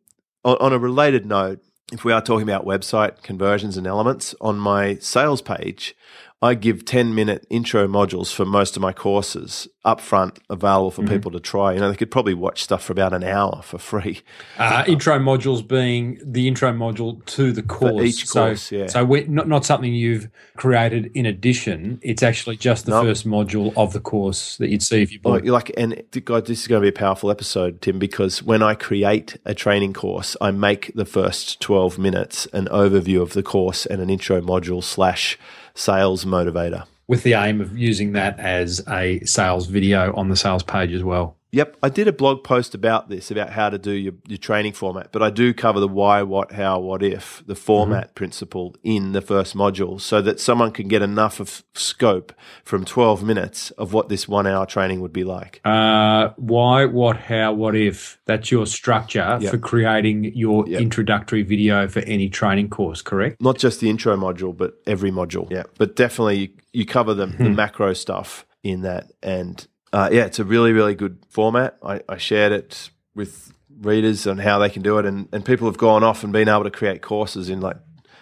on, 0.45 0.57
on 0.61 0.73
a 0.73 0.79
related 0.79 1.27
note, 1.27 1.61
if 1.93 2.05
we 2.05 2.13
are 2.13 2.21
talking 2.21 2.49
about 2.49 2.65
website 2.65 3.23
conversions 3.23 3.77
and 3.77 3.87
elements, 3.87 4.35
on 4.41 4.59
my 4.59 4.97
sales 4.97 5.41
page, 5.41 5.95
I 6.43 6.53
give 6.55 6.85
10 6.85 7.15
minute 7.15 7.47
intro 7.49 7.89
modules 7.89 8.33
for 8.33 8.45
most 8.45 8.77
of 8.77 8.83
my 8.83 8.93
courses 8.93 9.67
up 9.87 10.01
front, 10.03 10.39
available 10.51 10.91
for 10.91 11.03
people 11.07 11.31
to 11.31 11.41
try. 11.41 11.73
You 11.73 11.81
know, 11.81 11.89
they 11.91 11.97
could 11.97 12.11
probably 12.11 12.35
watch 12.35 12.63
stuff 12.63 12.83
for 12.85 12.93
about 12.93 13.13
an 13.15 13.23
hour 13.25 13.63
for 13.63 13.79
free. 13.79 14.21
Uh, 14.59 14.85
intro 14.87 15.19
modules 15.19 15.67
being 15.67 16.21
the 16.23 16.47
intro 16.47 16.73
module 16.73 17.25
to 17.27 17.53
the 17.53 17.63
course. 17.63 18.03
each 18.05 18.27
So- 18.27 18.47
course, 18.49 18.71
yeah. 18.71 18.87
So 18.89 19.05
we, 19.05 19.25
not 19.25 19.49
not 19.49 19.65
something 19.65 19.95
you've 19.95 20.29
created 20.57 21.11
in 21.15 21.25
addition. 21.25 22.01
It's 22.03 22.23
actually 22.23 22.57
just 22.57 22.85
the 22.85 22.91
No. 22.91 23.03
first 23.03 23.27
module 23.27 23.73
of 23.77 23.93
the 23.95 24.01
course 24.01 24.57
that 24.59 24.69
you'd 24.69 24.83
see 24.83 25.01
if 25.03 25.13
you 25.13 25.21
bought. 25.21 25.45
Like, 25.45 25.47
like, 25.47 25.71
and 25.79 26.03
God, 26.25 26.47
this 26.47 26.61
is 26.63 26.67
going 26.69 26.83
to 26.83 26.85
be 26.85 26.89
a 26.89 26.93
powerful 26.99 27.31
episode, 27.31 27.81
Tim, 27.81 27.99
because 27.99 28.43
when 28.43 28.63
I 28.63 28.75
create 28.75 29.39
a 29.47 29.55
training 29.55 29.95
course, 29.95 30.37
I 30.41 30.51
make 30.51 30.93
the 30.95 31.07
first 31.07 31.61
12 31.61 31.97
minutes 31.99 32.47
an 32.53 32.67
overview 32.67 33.23
of 33.23 33.33
the 33.33 33.43
course 33.43 33.87
and 33.87 34.03
an 34.03 34.11
intro 34.11 34.41
module 34.43 34.83
slash 34.85 35.39
sales 35.77 36.25
motivator. 36.25 36.85
with 37.09 37.23
the 37.23 37.35
aim 37.35 37.61
of 37.61 37.79
using 37.79 38.13
that 38.13 38.37
as 38.41 38.83
a 38.89 39.21
sales 39.21 39.67
video 39.67 40.13
on 40.17 40.29
the 40.29 40.35
sales 40.35 40.65
page 40.65 40.93
as 40.93 41.05
well. 41.05 41.36
Yep, 41.53 41.77
I 41.83 41.89
did 41.89 42.09
a 42.09 42.13
blog 42.13 42.43
post 42.45 42.75
about 42.75 43.09
this, 43.09 43.31
about 43.31 43.51
how 43.51 43.71
to 43.71 43.79
do 43.79 43.93
your, 43.93 44.15
your 44.27 44.37
training 44.37 44.73
format, 44.73 45.11
but 45.13 45.23
I 45.23 45.31
do 45.31 45.55
cover 45.55 45.81
the 45.81 45.89
why, 45.89 46.23
what, 46.23 46.53
how, 46.53 46.81
what 46.81 47.03
if, 47.03 47.43
the 47.47 47.55
format 47.55 48.15
principle 48.15 48.75
in 48.83 49.13
the 49.13 49.23
first 49.23 49.57
module 49.57 50.01
so 50.01 50.21
that 50.23 50.41
someone 50.41 50.73
can 50.73 50.89
get 50.89 51.03
enough 51.03 51.39
of 51.41 51.63
scope 51.75 52.33
from 52.65 52.85
12 52.85 53.23
minutes 53.23 53.71
of 53.73 53.93
what 53.93 54.09
this 54.09 54.27
one 54.29 54.47
hour 54.47 54.67
training 54.67 55.01
would 55.01 55.13
be 55.13 55.25
like. 55.25 55.61
Uh, 55.65 56.31
why, 56.37 56.85
what, 56.85 57.17
how, 57.17 57.53
what 57.53 57.77
if? 57.77 58.19
That's 58.27 58.51
your 58.51 58.67
structure 58.67 59.39
Yep. 59.41 59.51
for 59.51 59.59
creating 59.59 60.25
your 60.35 60.69
Yep. 60.69 60.81
introductory 60.81 61.43
video 61.43 61.87
for 61.89 62.01
any 62.01 62.29
training 62.29 62.69
course, 62.71 63.03
correct? 63.03 63.41
Not 63.41 63.57
just 63.57 63.81
the 63.81 63.89
intro 63.89 64.17
module, 64.17 64.55
but 64.55 64.75
every 64.87 65.11
module. 65.13 65.51
Yeah, 65.51 65.63
but 65.79 65.95
definitely 65.97 66.39
you, 66.39 66.49
you 66.73 66.87
cover 66.87 67.15
the, 67.15 67.27
the 67.27 67.51
macro 67.51 67.93
stuff 67.93 68.45
in 68.63 68.83
that. 68.83 69.13
And 69.23 69.67
uh, 69.97 70.11
yeah, 70.13 70.27
it's 70.27 70.39
a 70.39 70.45
really, 70.45 70.73
really 70.73 70.95
good 70.95 71.25
format. 71.31 71.79
I, 71.83 72.03
I 72.07 72.19
shared 72.19 72.53
it 72.53 72.91
with 73.15 73.55
readers 73.81 74.27
on 74.27 74.37
how 74.37 74.59
they 74.59 74.69
can 74.69 74.83
do 74.83 74.99
it, 74.99 75.07
and, 75.07 75.27
and 75.33 75.43
people 75.43 75.67
have 75.69 75.79
gone 75.79 76.05
off 76.05 76.23
and 76.23 76.35
been 76.35 76.51
able 76.51 76.65
to 76.65 76.71
create 76.71 77.01
courses 77.01 77.49
in 77.49 77.63
like 77.63 77.79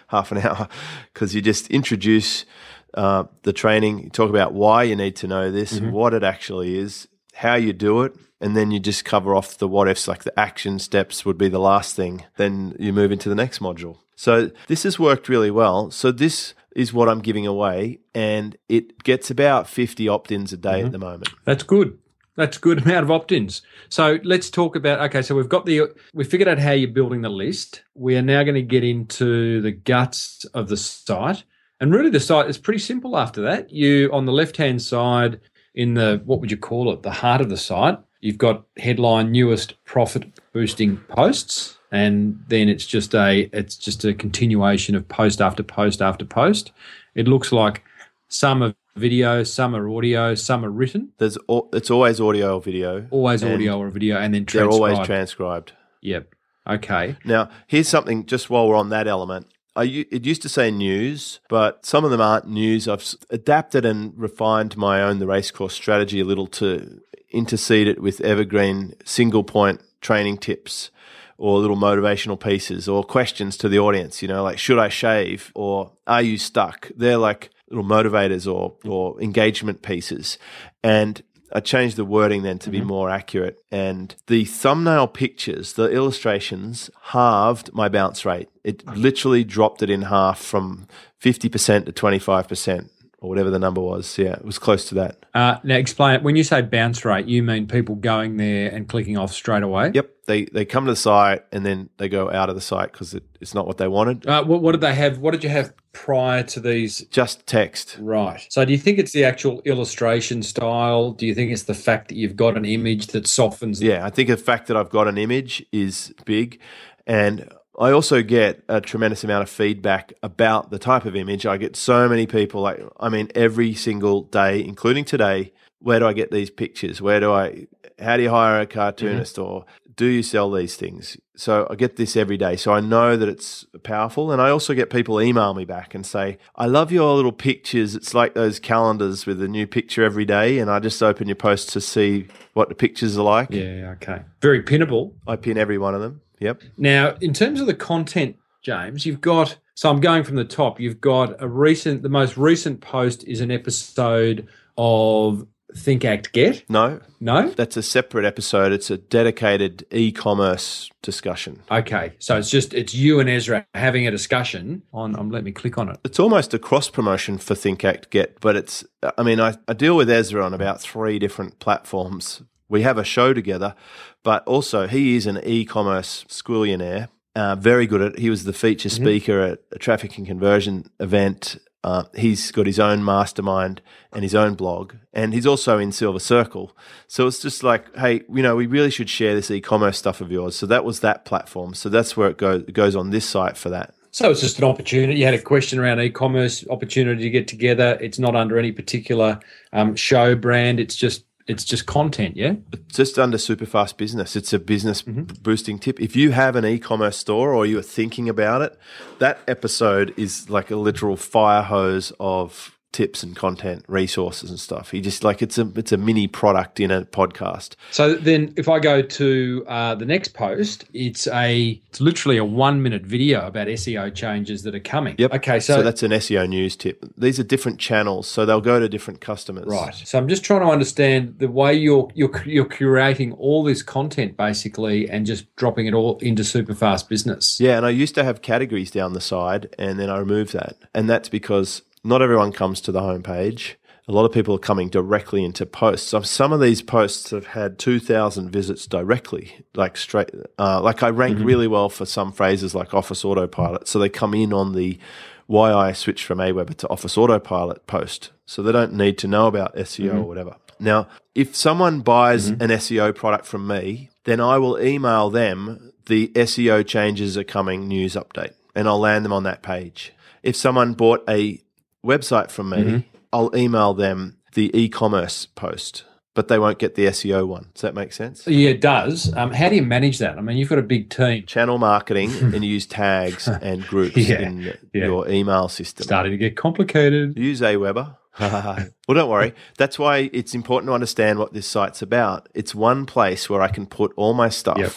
half 0.07 0.31
an 0.31 0.37
hour 0.45 0.69
because 1.13 1.35
you 1.35 1.41
just 1.41 1.67
introduce 1.67 2.45
uh, 2.93 3.25
the 3.43 3.51
training, 3.51 4.05
you 4.05 4.09
talk 4.09 4.29
about 4.29 4.53
why 4.53 4.83
you 4.83 4.95
need 4.95 5.17
to 5.17 5.27
know 5.27 5.51
this, 5.51 5.81
what 5.81 6.13
it 6.13 6.23
actually 6.23 6.77
is, 6.77 7.09
how 7.33 7.55
you 7.55 7.73
do 7.73 8.03
it, 8.03 8.15
and 8.39 8.55
then 8.55 8.71
you 8.71 8.79
just 8.79 9.03
cover 9.03 9.35
off 9.35 9.57
the 9.57 9.67
what 9.67 9.89
ifs, 9.89 10.07
like 10.07 10.23
the 10.23 10.39
action 10.39 10.79
steps 10.79 11.25
would 11.25 11.37
be 11.37 11.49
the 11.49 11.59
last 11.59 11.93
thing. 11.93 12.23
Then 12.37 12.73
you 12.79 12.93
move 12.93 13.11
into 13.11 13.27
the 13.27 13.35
next 13.35 13.59
module. 13.59 13.97
So 14.15 14.49
this 14.67 14.83
has 14.83 14.97
worked 14.97 15.27
really 15.27 15.51
well. 15.51 15.91
So 15.91 16.13
this 16.13 16.53
is 16.75 16.93
what 16.93 17.09
I'm 17.09 17.21
giving 17.21 17.47
away, 17.47 17.99
and 18.13 18.57
it 18.69 19.03
gets 19.03 19.31
about 19.31 19.67
50 19.67 20.07
opt 20.09 20.31
ins 20.31 20.53
a 20.53 20.57
day 20.57 20.79
at 20.79 20.83
mm-hmm. 20.83 20.91
the 20.91 20.99
moment. 20.99 21.29
That's 21.45 21.63
good. 21.63 21.97
That's 22.35 22.57
a 22.57 22.59
good 22.59 22.81
amount 22.85 23.03
of 23.03 23.11
opt-ins. 23.11 23.61
So 23.89 24.19
let's 24.23 24.49
talk 24.49 24.75
about. 24.75 24.99
Okay, 25.01 25.21
so 25.21 25.35
we've 25.35 25.49
got 25.49 25.65
the 25.65 25.83
we 26.13 26.23
figured 26.23 26.49
out 26.49 26.59
how 26.59 26.71
you're 26.71 26.89
building 26.89 27.21
the 27.21 27.29
list. 27.29 27.83
We 27.93 28.17
are 28.17 28.21
now 28.21 28.43
going 28.43 28.55
to 28.55 28.61
get 28.61 28.83
into 28.83 29.61
the 29.61 29.71
guts 29.71 30.45
of 30.53 30.67
the 30.67 30.77
site, 30.77 31.43
and 31.79 31.93
really 31.93 32.09
the 32.09 32.19
site 32.19 32.49
is 32.49 32.57
pretty 32.57 32.79
simple. 32.79 33.17
After 33.17 33.41
that, 33.43 33.71
you 33.71 34.09
on 34.11 34.25
the 34.25 34.33
left 34.33 34.57
hand 34.57 34.81
side 34.81 35.39
in 35.73 35.93
the 35.93 36.21
what 36.25 36.41
would 36.41 36.51
you 36.51 36.57
call 36.57 36.91
it? 36.93 37.03
The 37.03 37.11
heart 37.11 37.41
of 37.41 37.49
the 37.49 37.57
site. 37.57 37.97
You've 38.25 38.39
got 38.39 38.65
headline 38.77 39.31
newest 39.31 39.75
profit 39.85 40.23
boosting 40.51 40.97
posts, 41.09 41.77
and 41.91 42.43
then 42.47 42.69
it's 42.69 42.87
just 42.87 43.13
a 43.13 43.47
it's 43.53 43.75
just 43.77 44.03
a 44.03 44.15
continuation 44.15 44.95
of 44.95 45.07
post 45.07 45.41
after 45.41 45.61
post 45.61 46.01
after 46.01 46.25
post. 46.25 46.71
It 47.13 47.27
looks 47.27 47.51
like 47.51 47.83
Some 48.27 48.63
are 48.63 48.73
video, 48.95 49.43
some 49.43 49.75
are 49.75 49.87
audio, 49.87 50.33
some 50.33 50.65
are 50.65 50.71
written. 50.71 51.11
There's 51.19 51.37
al- 51.47 51.69
it's 51.71 51.91
always 51.91 52.19
audio 52.19 52.55
or 52.55 52.61
video. 52.61 53.05
Always 53.11 53.43
audio 53.43 53.77
or 53.77 53.89
video, 53.91 54.17
and 54.17 54.33
then 54.33 54.45
They're 54.51 54.69
always 54.69 54.97
transcribed. 55.05 55.73
Yep. 56.01 56.33
Okay. 56.67 57.17
Now, 57.25 57.49
here's 57.67 57.87
something 57.87 58.25
just 58.25 58.49
while 58.49 58.67
we're 58.67 58.75
on 58.75 58.89
that 58.89 59.07
element. 59.07 59.47
I, 59.77 59.83
it 60.09 60.25
used 60.25 60.41
to 60.43 60.49
say 60.49 60.71
news, 60.71 61.41
but 61.49 61.85
some 61.85 62.05
of 62.05 62.11
them 62.11 62.21
aren't 62.21 62.47
news. 62.47 62.87
I've 62.87 63.05
adapted 63.29 63.85
and 63.85 64.17
refined 64.17 64.77
my 64.77 65.01
own 65.01 65.19
the 65.19 65.27
racecourse 65.27 65.73
strategy 65.73 66.21
a 66.21 66.25
little 66.25 66.47
to 66.47 67.01
intercede 67.29 67.87
it 67.87 68.01
with 68.01 68.21
evergreen 68.21 68.93
single 69.03 69.43
point 69.43 69.81
training 70.01 70.37
tips 70.37 70.91
or 71.37 71.59
little 71.59 71.75
motivational 71.75 72.39
pieces 72.39 72.87
or 72.87 73.03
questions 73.03 73.57
to 73.57 73.67
the 73.67 73.79
audience, 73.79 74.21
you 74.21 74.27
know, 74.27 74.43
like 74.43 74.57
should 74.57 74.79
I 74.79 74.89
shave 74.89 75.51
or 75.53 75.91
are 76.07 76.21
you 76.21 76.37
stuck? 76.37 76.91
They're 76.95 77.17
like 77.17 77.49
little 77.69 77.83
motivators 77.83 78.51
or 78.51 78.75
or 78.85 79.21
engagement 79.21 79.81
pieces. 79.81 80.37
And 80.83 81.21
I 81.51 81.59
changed 81.59 81.95
the 81.95 82.05
wording 82.05 82.43
then 82.43 82.59
to 82.59 82.69
be 82.69 82.79
mm-hmm. 82.79 82.87
more 82.87 83.09
accurate. 83.09 83.57
And 83.71 84.13
the 84.27 84.45
thumbnail 84.45 85.07
pictures, 85.07 85.73
the 85.73 85.89
illustrations, 85.89 86.89
halved 87.01 87.73
my 87.73 87.87
bounce 87.87 88.25
rate. 88.25 88.49
It 88.63 88.85
literally 88.87 89.43
dropped 89.43 89.81
it 89.81 89.89
in 89.89 90.03
half 90.03 90.39
from 90.39 90.87
50% 91.23 91.85
to 91.85 91.91
25%, 91.93 92.89
or 93.25 93.29
whatever 93.29 93.49
the 93.49 93.59
number 93.59 93.81
was. 93.81 94.17
Yeah, 94.17 94.33
it 94.33 94.45
was 94.45 94.59
close 94.59 94.87
to 94.89 94.95
that. 94.95 95.25
Uh, 95.33 95.57
now 95.63 95.75
explain 95.75 96.15
it. 96.15 96.23
When 96.23 96.35
you 96.35 96.43
say 96.43 96.61
bounce 96.61 97.03
rate, 97.03 97.25
you 97.25 97.43
mean 97.43 97.67
people 97.67 97.95
going 97.95 98.37
there 98.37 98.69
and 98.71 98.87
clicking 98.87 99.17
off 99.17 99.33
straight 99.33 99.63
away? 99.63 99.91
Yep. 99.93 100.11
They, 100.27 100.45
they 100.45 100.65
come 100.65 100.85
to 100.85 100.91
the 100.91 100.95
site 100.95 101.43
and 101.51 101.65
then 101.65 101.89
they 101.97 102.09
go 102.09 102.31
out 102.31 102.49
of 102.49 102.55
the 102.55 102.61
site 102.61 102.91
because 102.91 103.13
it, 103.13 103.23
it's 103.41 103.53
not 103.53 103.67
what 103.67 103.77
they 103.77 103.87
wanted. 103.87 104.25
Uh, 104.25 104.43
what, 104.43 104.61
what 104.61 104.71
did 104.71 104.81
they 104.81 104.93
have? 104.93 105.17
What 105.17 105.31
did 105.31 105.43
you 105.43 105.49
have 105.49 105.73
prior 105.91 106.43
to 106.43 106.59
these? 106.59 106.99
Just 107.11 107.45
text. 107.45 107.97
Right. 107.99 108.45
So, 108.49 108.63
do 108.65 108.71
you 108.71 108.77
think 108.77 108.97
it's 108.97 109.11
the 109.11 109.23
actual 109.23 109.61
illustration 109.65 110.41
style? 110.41 111.11
Do 111.11 111.25
you 111.25 111.35
think 111.35 111.51
it's 111.51 111.63
the 111.63 111.73
fact 111.73 112.07
that 112.09 112.15
you've 112.15 112.35
got 112.35 112.57
an 112.57 112.65
image 112.65 113.07
that 113.07 113.27
softens? 113.27 113.81
Yeah, 113.81 114.05
I 114.05 114.09
think 114.09 114.29
the 114.29 114.37
fact 114.37 114.67
that 114.67 114.77
I've 114.77 114.89
got 114.89 115.07
an 115.07 115.17
image 115.17 115.65
is 115.71 116.13
big. 116.25 116.59
And 117.07 117.51
I 117.79 117.91
also 117.91 118.21
get 118.21 118.63
a 118.69 118.79
tremendous 118.79 119.23
amount 119.23 119.43
of 119.43 119.49
feedback 119.49 120.13
about 120.23 120.69
the 120.69 120.79
type 120.79 121.05
of 121.05 121.15
image. 121.15 121.45
I 121.45 121.57
get 121.57 121.75
so 121.75 122.07
many 122.07 122.25
people, 122.25 122.61
like, 122.61 122.81
I 122.99 123.09
mean, 123.09 123.29
every 123.35 123.73
single 123.73 124.23
day, 124.23 124.63
including 124.63 125.05
today, 125.05 125.51
where 125.79 125.99
do 125.99 126.07
I 126.07 126.13
get 126.13 126.31
these 126.31 126.49
pictures? 126.49 127.01
Where 127.01 127.19
do 127.19 127.31
I, 127.33 127.67
how 127.99 128.17
do 128.17 128.23
you 128.23 128.29
hire 128.29 128.61
a 128.61 128.65
cartoonist 128.65 129.35
mm-hmm. 129.35 129.45
or 129.45 129.65
do 129.95 130.05
you 130.05 130.23
sell 130.23 130.51
these 130.51 130.75
things? 130.75 131.17
So 131.35 131.67
I 131.69 131.75
get 131.75 131.95
this 131.95 132.15
every 132.15 132.37
day. 132.37 132.55
So 132.55 132.73
I 132.73 132.79
know 132.79 133.15
that 133.17 133.29
it's 133.29 133.65
powerful. 133.83 134.31
And 134.31 134.41
I 134.41 134.49
also 134.49 134.73
get 134.73 134.89
people 134.89 135.21
email 135.21 135.53
me 135.53 135.65
back 135.65 135.93
and 135.93 136.05
say, 136.05 136.37
I 136.55 136.65
love 136.65 136.91
your 136.91 137.13
little 137.13 137.31
pictures. 137.31 137.95
It's 137.95 138.13
like 138.13 138.33
those 138.33 138.59
calendars 138.59 139.25
with 139.25 139.41
a 139.41 139.47
new 139.47 139.67
picture 139.67 140.03
every 140.03 140.25
day. 140.25 140.59
And 140.59 140.71
I 140.71 140.79
just 140.79 141.01
open 141.03 141.27
your 141.27 141.35
post 141.35 141.69
to 141.69 141.81
see 141.81 142.27
what 142.53 142.69
the 142.69 142.75
pictures 142.75 143.17
are 143.17 143.23
like. 143.23 143.51
Yeah. 143.51 143.95
Okay. 144.01 144.21
Very 144.41 144.63
pinnable. 144.63 145.13
I 145.27 145.35
pin 145.35 145.57
every 145.57 145.77
one 145.77 145.93
of 145.93 146.01
them. 146.01 146.21
Yep. 146.39 146.61
Now, 146.77 147.15
in 147.21 147.33
terms 147.33 147.61
of 147.61 147.67
the 147.67 147.73
content, 147.73 148.35
James, 148.61 149.05
you've 149.05 149.21
got. 149.21 149.57
So 149.75 149.89
I'm 149.89 149.99
going 149.99 150.23
from 150.23 150.35
the 150.37 150.45
top. 150.45 150.79
You've 150.79 151.01
got 151.01 151.35
a 151.41 151.47
recent. 151.47 152.01
The 152.01 152.09
most 152.09 152.37
recent 152.37 152.81
post 152.81 153.23
is 153.27 153.41
an 153.41 153.51
episode 153.51 154.47
of 154.77 155.45
Think 155.75 156.05
Act 156.05 156.31
Get. 156.31 156.63
No, 156.69 157.01
No. 157.19 157.49
that's 157.49 157.75
a 157.75 157.83
separate 157.83 158.23
episode. 158.25 158.71
It's 158.71 158.89
a 158.89 158.97
dedicated 158.97 159.85
e-commerce 159.91 160.89
discussion. 161.01 161.61
Okay. 161.69 162.13
So 162.19 162.37
it's 162.37 162.49
just 162.49 162.73
it's 162.73 162.93
you 162.95 163.19
and 163.19 163.29
Ezra 163.29 163.65
having 163.73 164.07
a 164.07 164.11
discussion 164.11 164.83
on. 164.93 165.17
Um, 165.19 165.29
let 165.31 165.43
me 165.43 165.51
click 165.51 165.77
on 165.77 165.89
it. 165.89 165.97
It's 166.05 166.19
almost 166.19 166.53
a 166.53 166.59
cross 166.59 166.89
promotion 166.89 167.37
for 167.37 167.55
Think 167.55 167.83
Act 167.83 168.09
Get, 168.09 168.39
but 168.39 168.55
it's. 168.55 168.85
I 169.17 169.23
mean, 169.23 169.39
I, 169.41 169.55
I 169.67 169.73
deal 169.73 169.97
with 169.97 170.09
Ezra 170.09 170.43
on 170.45 170.53
about 170.53 170.81
three 170.81 171.19
different 171.19 171.59
platforms. 171.59 172.41
We 172.67 172.81
have 172.81 172.97
a 172.97 173.03
show 173.03 173.33
together, 173.33 173.75
but 174.23 174.45
also 174.47 174.87
he 174.87 175.15
is 175.15 175.25
an 175.27 175.39
e-commerce 175.43 176.25
squillionaire. 176.27 177.09
Uh, 177.35 177.55
very 177.55 177.85
good 177.85 178.01
at. 178.01 178.13
it. 178.13 178.19
He 178.19 178.29
was 178.29 178.45
the 178.45 178.53
feature 178.53 178.89
speaker 178.89 179.41
at 179.41 179.59
a 179.73 179.77
traffic 179.77 180.17
and 180.17 180.25
conversion 180.25 180.89
event. 180.99 181.57
Uh, 181.83 182.05
he's 182.15 182.49
got 182.51 182.65
his 182.65 182.79
own 182.79 183.03
mastermind 183.05 183.79
and 184.11 184.23
his 184.23 184.33
own 184.33 184.55
blog, 184.55 184.95
and 185.13 185.33
he's 185.33 185.45
also 185.45 185.77
in 185.77 185.91
Silver 185.91 186.17
Circle. 186.17 186.75
So 187.07 187.27
it's 187.27 187.39
just 187.39 187.61
like, 187.61 187.95
hey, 187.97 188.21
you 188.33 188.41
know, 188.41 188.55
we 188.55 188.65
really 188.65 188.89
should 188.89 189.09
share 189.09 189.35
this 189.35 189.51
e-commerce 189.51 189.97
stuff 189.97 190.19
of 190.21 190.31
yours. 190.31 190.55
So 190.55 190.65
that 190.65 190.83
was 190.83 191.01
that 191.01 191.25
platform. 191.25 191.75
So 191.75 191.89
that's 191.89 192.17
where 192.17 192.29
it 192.29 192.37
goes. 192.37 192.63
It 192.63 192.73
goes 192.73 192.95
on 192.95 193.11
this 193.11 193.25
site 193.29 193.55
for 193.55 193.69
that. 193.69 193.93
So 194.09 194.31
it's 194.31 194.41
just 194.41 194.57
an 194.57 194.63
opportunity. 194.63 195.19
You 195.19 195.25
had 195.25 195.33
a 195.33 195.41
question 195.41 195.77
around 195.77 195.99
e-commerce 195.99 196.65
opportunity 196.69 197.21
to 197.21 197.29
get 197.29 197.47
together. 197.49 197.97
It's 198.01 198.17
not 198.17 198.33
under 198.33 198.57
any 198.57 198.71
particular 198.71 199.39
um, 199.73 199.95
show 199.95 200.35
brand. 200.35 200.79
It's 200.79 200.95
just 200.95 201.25
it's 201.47 201.63
just 201.63 201.85
content. 201.85 202.35
Yeah. 202.35 202.55
just 202.87 203.19
under 203.19 203.37
Superfast 203.37 203.97
Business. 203.97 204.35
It's 204.35 204.51
a 204.53 204.59
business 204.59 205.03
mm-hmm. 205.03 205.23
b- 205.23 205.35
boosting 205.41 205.77
tip. 205.77 205.99
If 206.01 206.15
you 206.15 206.31
have 206.31 206.55
an 206.55 206.65
e-commerce 206.65 207.17
store 207.17 207.53
or 207.53 207.65
you 207.65 207.77
are 207.77 207.83
thinking 207.83 208.27
about 208.27 208.61
it, 208.61 208.77
that 209.19 209.39
episode 209.47 210.13
is 210.17 210.49
like 210.49 210.71
a 210.71 210.75
literal 210.75 211.15
fire 211.15 211.61
hose 211.61 212.11
of 212.19 212.74
tips 212.95 213.23
and 213.23 213.35
content, 213.35 213.83
resources 213.89 214.49
and 214.49 214.57
stuff. 214.57 214.91
He 214.91 215.01
just 215.01 215.21
like 215.21 215.41
it's 215.41 215.57
a 215.57 215.69
it's 215.75 215.91
a 215.91 215.97
mini 215.97 216.27
product 216.27 216.79
in 216.79 216.91
a 216.91 217.03
podcast. 217.03 217.75
So 217.91 218.15
then, 218.15 218.53
if 218.55 218.69
I 218.69 218.79
go 218.79 219.01
to 219.01 219.65
uh, 219.67 219.95
the 219.95 220.05
next 220.05 220.29
post, 220.29 220.85
it's 220.93 221.27
a 221.27 221.81
it's 221.89 221.99
literally 221.99 222.37
a 222.37 222.45
one 222.45 222.81
minute 222.81 223.01
video 223.01 223.45
about 223.45 223.67
SEO 223.67 224.15
changes 224.15 224.63
that 224.63 224.73
are 224.73 224.79
coming. 224.79 225.15
Yep. 225.17 225.33
Okay. 225.33 225.59
So, 225.59 225.75
So, 225.75 225.83
that's 225.83 226.03
an 226.03 226.11
SEO 226.11 226.47
news 226.47 226.77
tip. 226.77 227.03
These 227.17 227.37
are 227.37 227.43
different 227.43 227.81
channels, 227.81 228.27
so 228.29 228.45
they'll 228.45 228.61
go 228.61 228.79
to 228.79 228.87
different 228.87 229.19
customers. 229.19 229.65
right. 229.65 229.93
So 229.93 230.17
I'm 230.17 230.29
just 230.29 230.45
trying 230.45 230.61
to 230.61 230.67
understand 230.67 231.39
the 231.39 231.49
way 231.49 231.73
you're 231.73 232.07
you're 232.15 232.31
you're 232.45 232.63
curating 232.63 233.35
all 233.37 233.61
this 233.65 233.83
content 233.83 234.37
basically 234.37 235.09
and 235.09 235.25
just 235.25 235.53
dropping 235.57 235.85
it 235.87 235.93
all 235.93 236.17
into 236.19 236.43
Superfast 236.43 237.09
Business. 237.09 237.59
Yeah, 237.59 237.75
and 237.75 237.85
I 237.85 237.89
used 237.89 238.15
to 238.15 238.23
have 238.23 238.41
categories 238.41 238.89
down 238.89 239.11
the 239.11 239.19
side, 239.19 239.75
and 239.77 239.99
then 239.99 240.09
I 240.09 240.17
removed 240.17 240.53
that. 240.53 240.77
And 240.93 241.09
that's 241.09 241.27
because 241.27 241.81
not 242.05 242.21
everyone 242.21 242.51
comes 242.51 242.79
to 242.81 242.91
the 242.91 243.01
homepage. 243.01 243.75
A 244.07 244.11
lot 244.11 244.25
of 244.25 244.31
people 244.31 244.55
are 244.55 244.59
coming 244.59 244.89
directly 244.89 245.43
into 245.43 245.65
posts. 245.65 246.09
So 246.09 246.21
some 246.21 246.53
of 246.53 246.59
these 246.59 246.83
posts 246.83 247.31
have 247.31 247.47
had 247.47 247.79
2,000 247.79 248.51
visits 248.51 248.85
directly, 248.85 249.65
like 249.73 249.97
straight. 249.97 250.29
Uh, 250.59 250.79
like 250.79 251.01
I 251.01 251.09
rank 251.09 251.37
mm-hmm. 251.37 251.45
really 251.45 251.67
well 251.67 251.89
for 251.89 252.05
some 252.05 252.31
phrases 252.31 252.75
like 252.75 252.93
Office 252.93 253.25
Autopilot. 253.25 253.87
So 253.87 253.97
they 253.97 254.09
come 254.09 254.35
in 254.35 254.53
on 254.53 254.73
the 254.73 254.99
why 255.47 255.73
I 255.73 255.91
switched 255.93 256.23
from 256.23 256.37
Aweber 256.37 256.75
to 256.77 256.89
Office 256.89 257.17
Autopilot 257.17 257.87
post. 257.87 258.29
So 258.45 258.61
they 258.61 258.71
don't 258.71 258.93
need 258.93 259.17
to 259.19 259.27
know 259.27 259.47
about 259.47 259.75
SEO 259.75 260.09
mm-hmm. 260.09 260.17
or 260.19 260.23
whatever. 260.23 260.55
Now, 260.79 261.07
if 261.33 261.55
someone 261.55 262.01
buys 262.01 262.51
mm-hmm. 262.51 262.61
an 262.61 262.69
SEO 262.69 263.15
product 263.15 263.47
from 263.47 263.65
me, 263.65 264.11
then 264.25 264.39
I 264.39 264.59
will 264.59 264.79
email 264.79 265.31
them 265.31 265.93
the 266.05 266.27
SEO 266.29 266.85
changes 266.85 267.37
are 267.37 267.43
coming 267.43 267.87
news 267.87 268.13
update 268.13 268.53
and 268.75 268.87
I'll 268.87 268.99
land 268.99 269.25
them 269.25 269.33
on 269.33 269.43
that 269.43 269.63
page. 269.63 270.13
If 270.43 270.55
someone 270.55 270.93
bought 270.93 271.23
a 271.27 271.61
website 272.05 272.51
from 272.51 272.69
me, 272.69 273.07
I'll 273.33 273.55
email 273.55 273.93
them 273.93 274.37
the 274.53 274.75
e 274.77 274.87
commerce 274.87 275.45
post, 275.45 276.05
but 276.33 276.47
they 276.47 276.57
won't 276.59 276.79
get 276.79 276.95
the 276.95 277.05
SEO 277.07 277.45
one. 277.47 277.67
Does 277.73 277.81
that 277.81 277.93
make 277.95 278.13
sense? 278.13 278.45
Yeah, 278.47 278.69
it 278.69 278.81
does. 278.81 279.33
Um, 279.35 279.51
how 279.51 279.69
do 279.69 279.75
you 279.75 279.81
manage 279.83 280.19
that? 280.19 280.37
I 280.37 280.41
mean, 280.41 280.57
you've 280.57 280.69
got 280.69 280.79
a 280.79 280.83
big 280.83 281.09
team. 281.09 281.45
Channel 281.45 281.77
marketing 281.77 282.31
and 282.41 282.63
you 282.63 282.71
use 282.71 282.85
tags 282.85 283.47
and 283.61 283.85
groups 283.87 284.15
Yeah, 284.17 284.41
in 284.41 284.61
yeah. 284.61 284.73
your 285.05 285.27
email 285.29 285.67
system. 285.67 286.03
Starting 286.05 286.31
to 286.31 286.37
get 286.37 286.55
complicated. 286.55 287.37
Use 287.37 287.61
Aweber. 287.61 288.15
well, 288.39 288.85
don't 289.07 289.29
worry. 289.29 289.53
That's 289.77 289.97
why 289.97 290.29
it's 290.33 290.53
important 290.53 290.89
to 290.89 290.93
understand 290.93 291.39
what 291.39 291.53
this 291.53 291.65
site's 291.67 292.01
about. 292.01 292.49
It's 292.53 292.75
one 292.75 293.05
place 293.05 293.49
where 293.49 293.61
I 293.61 293.69
can 293.69 293.85
put 293.85 294.11
all 294.17 294.33
my 294.33 294.49
stuff, 294.49 294.77
Yep. 294.77 294.91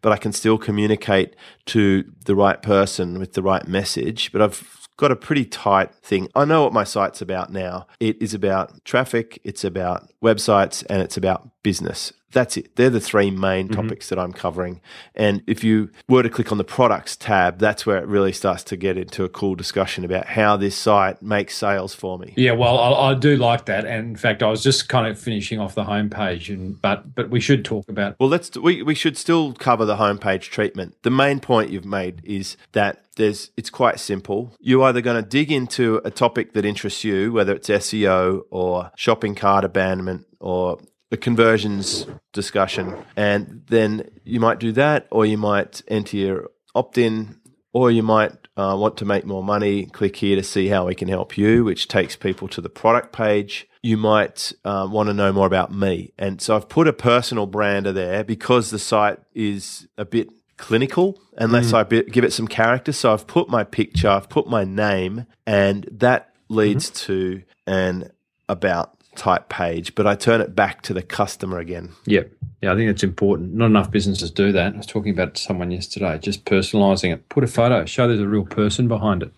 but 0.00 0.10
I 0.12 0.16
can 0.16 0.32
still 0.32 0.58
communicate 0.58 1.36
to 1.66 2.04
the 2.24 2.34
right 2.34 2.60
person 2.60 3.20
with 3.20 3.34
the 3.34 3.42
right 3.42 3.66
message. 3.68 4.32
But 4.32 4.42
I've 4.42 4.81
got 5.02 5.10
a 5.10 5.16
pretty 5.16 5.44
tight 5.44 5.92
thing. 5.96 6.28
I 6.36 6.44
know 6.44 6.62
what 6.62 6.72
my 6.72 6.84
site's 6.84 7.20
about 7.20 7.50
now. 7.50 7.88
It 7.98 8.22
is 8.22 8.34
about 8.34 8.84
traffic, 8.84 9.40
it's 9.42 9.64
about 9.64 10.08
websites, 10.22 10.86
and 10.88 11.02
it's 11.02 11.16
about 11.16 11.50
business. 11.64 12.12
That's 12.32 12.56
it. 12.56 12.76
They're 12.76 12.90
the 12.90 13.00
three 13.00 13.30
main 13.30 13.68
mm-hmm. 13.68 13.80
topics 13.80 14.08
that 14.08 14.18
I'm 14.18 14.32
covering. 14.32 14.80
And 15.14 15.42
if 15.46 15.62
you 15.62 15.90
were 16.08 16.22
to 16.22 16.30
click 16.30 16.50
on 16.50 16.58
the 16.58 16.64
products 16.64 17.16
tab, 17.16 17.58
that's 17.58 17.86
where 17.86 17.98
it 17.98 18.06
really 18.06 18.32
starts 18.32 18.64
to 18.64 18.76
get 18.76 18.96
into 18.96 19.24
a 19.24 19.28
cool 19.28 19.54
discussion 19.54 20.04
about 20.04 20.26
how 20.26 20.56
this 20.56 20.76
site 20.76 21.22
makes 21.22 21.56
sales 21.56 21.94
for 21.94 22.18
me. 22.18 22.34
Yeah, 22.36 22.52
well, 22.52 22.78
I, 22.78 23.10
I 23.10 23.14
do 23.14 23.36
like 23.36 23.66
that, 23.66 23.84
and 23.84 24.08
in 24.08 24.16
fact, 24.16 24.42
I 24.42 24.48
was 24.48 24.62
just 24.62 24.88
kind 24.88 25.06
of 25.06 25.18
finishing 25.18 25.60
off 25.60 25.74
the 25.74 25.84
homepage, 25.84 26.52
and 26.52 26.80
but 26.80 27.14
but 27.14 27.30
we 27.30 27.40
should 27.40 27.64
talk 27.64 27.88
about 27.88 28.16
Well, 28.18 28.28
let's 28.28 28.56
we, 28.56 28.82
we 28.82 28.94
should 28.94 29.16
still 29.16 29.52
cover 29.52 29.84
the 29.84 29.96
homepage 29.96 30.42
treatment. 30.42 30.96
The 31.02 31.10
main 31.10 31.40
point 31.40 31.70
you've 31.70 31.84
made 31.84 32.22
is 32.24 32.56
that 32.72 33.04
there's 33.16 33.50
it's 33.56 33.70
quite 33.70 34.00
simple. 34.00 34.54
You're 34.60 34.84
either 34.84 35.00
going 35.00 35.22
to 35.22 35.28
dig 35.28 35.52
into 35.52 36.00
a 36.04 36.10
topic 36.10 36.54
that 36.54 36.64
interests 36.64 37.04
you, 37.04 37.32
whether 37.32 37.54
it's 37.54 37.68
SEO 37.68 38.42
or 38.50 38.90
shopping 38.96 39.34
cart 39.34 39.64
abandonment 39.64 40.26
or 40.40 40.78
the 41.12 41.18
conversions 41.18 42.06
discussion, 42.32 42.96
and 43.18 43.64
then 43.68 44.08
you 44.24 44.40
might 44.40 44.58
do 44.58 44.72
that, 44.72 45.06
or 45.10 45.26
you 45.26 45.36
might 45.36 45.82
enter 45.86 46.16
your 46.16 46.50
opt-in, 46.74 47.38
or 47.74 47.90
you 47.90 48.02
might 48.02 48.32
uh, 48.56 48.74
want 48.80 48.96
to 48.96 49.04
make 49.04 49.26
more 49.26 49.44
money, 49.44 49.84
click 49.84 50.16
here 50.16 50.36
to 50.36 50.42
see 50.42 50.68
how 50.68 50.86
we 50.86 50.94
can 50.94 51.08
help 51.08 51.36
you, 51.36 51.64
which 51.64 51.86
takes 51.86 52.16
people 52.16 52.48
to 52.48 52.62
the 52.62 52.70
product 52.70 53.12
page. 53.12 53.68
You 53.82 53.98
might 53.98 54.54
uh, 54.64 54.88
want 54.90 55.08
to 55.08 55.12
know 55.12 55.34
more 55.34 55.46
about 55.46 55.70
me. 55.70 56.14
And 56.18 56.40
so 56.40 56.56
I've 56.56 56.70
put 56.70 56.88
a 56.88 56.94
personal 56.94 57.44
brander 57.44 57.92
there 57.92 58.24
because 58.24 58.70
the 58.70 58.78
site 58.78 59.18
is 59.34 59.86
a 59.98 60.06
bit 60.06 60.30
clinical 60.56 61.20
unless 61.36 61.74
I 61.74 61.82
bit, 61.82 62.10
give 62.10 62.24
it 62.24 62.32
some 62.32 62.48
character. 62.48 62.92
So 62.92 63.12
I've 63.12 63.26
put 63.26 63.50
my 63.50 63.64
picture, 63.64 64.08
I've 64.08 64.30
put 64.30 64.46
my 64.46 64.64
name, 64.64 65.26
and 65.46 65.86
that 65.92 66.32
leads 66.48 66.88
to 67.06 67.42
an 67.66 68.12
about 68.48 69.01
type 69.16 69.48
page, 69.48 69.94
but 69.94 70.06
I 70.06 70.14
turn 70.14 70.40
it 70.40 70.54
back 70.54 70.82
to 70.82 70.94
the 70.94 71.02
customer 71.02 71.58
again. 71.58 71.90
Yep. 72.06 72.32
Yeah, 72.62 72.72
I 72.72 72.76
think 72.76 72.90
it's 72.90 73.02
important. 73.02 73.54
Not 73.54 73.66
enough 73.66 73.90
businesses 73.90 74.30
do 74.30 74.52
that. 74.52 74.74
I 74.74 74.76
was 74.76 74.86
talking 74.86 75.12
about 75.12 75.36
someone 75.36 75.70
yesterday, 75.70 76.18
just 76.18 76.44
personalising 76.44 77.12
it. 77.12 77.28
Put 77.28 77.44
a 77.44 77.48
photo, 77.48 77.84
show 77.84 78.06
there's 78.06 78.20
a 78.20 78.28
real 78.28 78.44
person 78.46 78.88
behind 78.88 79.22
it. 79.22 79.32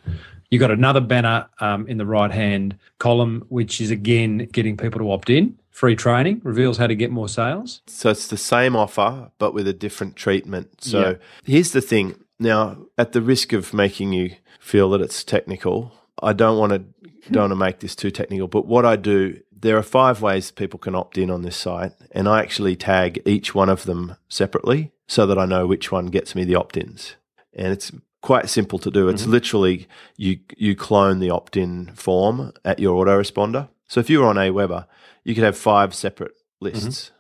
You 0.50 0.58
got 0.58 0.70
another 0.70 1.00
banner 1.00 1.46
um, 1.58 1.88
in 1.88 1.96
the 1.98 2.06
right 2.06 2.30
hand 2.30 2.76
column, 2.98 3.44
which 3.48 3.80
is 3.80 3.90
again 3.90 4.48
getting 4.52 4.76
people 4.76 5.00
to 5.00 5.10
opt 5.10 5.30
in. 5.30 5.58
Free 5.70 5.96
training 5.96 6.40
reveals 6.44 6.76
how 6.78 6.86
to 6.86 6.94
get 6.94 7.10
more 7.10 7.28
sales. 7.28 7.80
So 7.88 8.10
it's 8.10 8.28
the 8.28 8.36
same 8.36 8.76
offer, 8.76 9.30
but 9.38 9.54
with 9.54 9.66
a 9.66 9.72
different 9.72 10.14
treatment. 10.14 10.84
So 10.84 11.00
Yeah. 11.00 11.14
here's 11.44 11.72
the 11.72 11.80
thing. 11.80 12.14
Now, 12.38 12.76
at 12.98 13.12
the 13.12 13.22
risk 13.22 13.52
of 13.52 13.72
making 13.74 14.12
you 14.12 14.32
feel 14.60 14.90
that 14.90 15.00
it's 15.00 15.24
technical, 15.24 15.92
I 16.22 16.32
don't 16.32 16.58
want 16.58 16.72
to 16.72 16.84
don't 17.30 17.44
want 17.44 17.50
to 17.52 17.56
make 17.56 17.78
this 17.80 17.96
too 17.96 18.10
technical. 18.10 18.46
But 18.48 18.66
what 18.66 18.84
I 18.84 18.96
do, 18.96 19.40
there 19.64 19.76
are 19.76 19.82
five 19.82 20.22
ways 20.22 20.50
people 20.50 20.78
can 20.78 20.94
opt 20.94 21.18
in 21.18 21.30
on 21.30 21.42
this 21.42 21.56
site, 21.56 21.92
and 22.12 22.28
I 22.28 22.40
actually 22.40 22.76
tag 22.76 23.20
each 23.24 23.54
one 23.54 23.68
of 23.68 23.84
them 23.84 24.16
separately 24.28 24.92
so 25.08 25.26
that 25.26 25.38
I 25.38 25.46
know 25.46 25.66
which 25.66 25.90
one 25.90 26.06
gets 26.06 26.34
me 26.34 26.44
the 26.44 26.54
opt-ins. 26.54 27.16
And 27.54 27.72
it's 27.72 27.90
quite 28.22 28.48
simple 28.48 28.78
to 28.78 28.90
do. 28.90 29.08
It's 29.08 29.26
literally 29.26 29.88
you 30.16 30.38
you 30.56 30.76
clone 30.76 31.18
the 31.18 31.30
opt-in 31.30 31.92
form 31.94 32.52
at 32.64 32.78
your 32.78 33.04
autoresponder. 33.04 33.68
So 33.88 34.00
if 34.00 34.08
you 34.08 34.20
were 34.20 34.26
on 34.26 34.36
Aweber, 34.36 34.86
you 35.24 35.34
could 35.34 35.44
have 35.44 35.56
five 35.58 35.94
separate 35.94 36.32
lists 36.60 37.10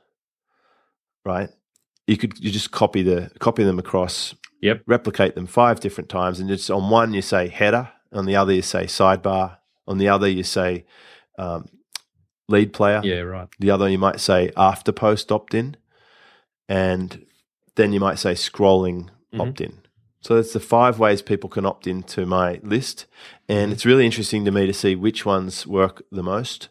right? 1.24 1.50
You 2.06 2.16
could 2.16 2.38
you 2.38 2.50
just 2.50 2.70
copy 2.70 3.02
the 3.02 3.30
copy 3.38 3.64
them 3.64 3.78
across, 3.78 4.34
Yep. 4.60 4.82
replicate 4.86 5.34
them 5.34 5.46
five 5.46 5.80
different 5.80 6.10
times, 6.10 6.40
and 6.40 6.48
just 6.48 6.70
on 6.70 6.90
one 6.90 7.14
you 7.14 7.22
say 7.22 7.48
header, 7.48 7.90
on 8.12 8.26
the 8.26 8.36
other 8.36 8.52
you 8.52 8.62
say 8.62 8.84
sidebar, 8.84 9.58
on 9.86 9.98
the 9.98 10.08
other 10.08 10.28
you 10.28 10.42
say 10.42 10.84
um, 11.38 11.68
lead 12.48 12.72
player, 12.72 13.00
Yeah, 13.04 13.20
right. 13.20 13.48
the 13.58 13.70
other 13.70 13.88
you 13.88 13.98
might 13.98 14.20
say 14.20 14.50
after 14.56 14.92
post 14.92 15.32
opt 15.32 15.54
in, 15.54 15.76
and 16.68 17.24
then 17.76 17.92
you 17.92 18.00
might 18.00 18.18
say 18.18 18.32
scrolling 18.32 19.08
Mhm. 19.32 19.40
opt 19.40 19.60
in. 19.60 19.78
So 20.20 20.36
it's 20.36 20.52
the 20.54 20.60
five 20.60 20.98
ways 20.98 21.20
people 21.20 21.50
can 21.50 21.66
opt 21.66 21.86
into 21.86 22.24
my 22.24 22.58
list, 22.62 23.06
and 23.48 23.72
it's 23.72 23.84
really 23.84 24.06
interesting 24.06 24.44
to 24.46 24.50
me 24.50 24.66
to 24.66 24.72
see 24.72 24.94
which 24.94 25.26
ones 25.26 25.66
work 25.66 26.02
the 26.10 26.22
most 26.22 26.68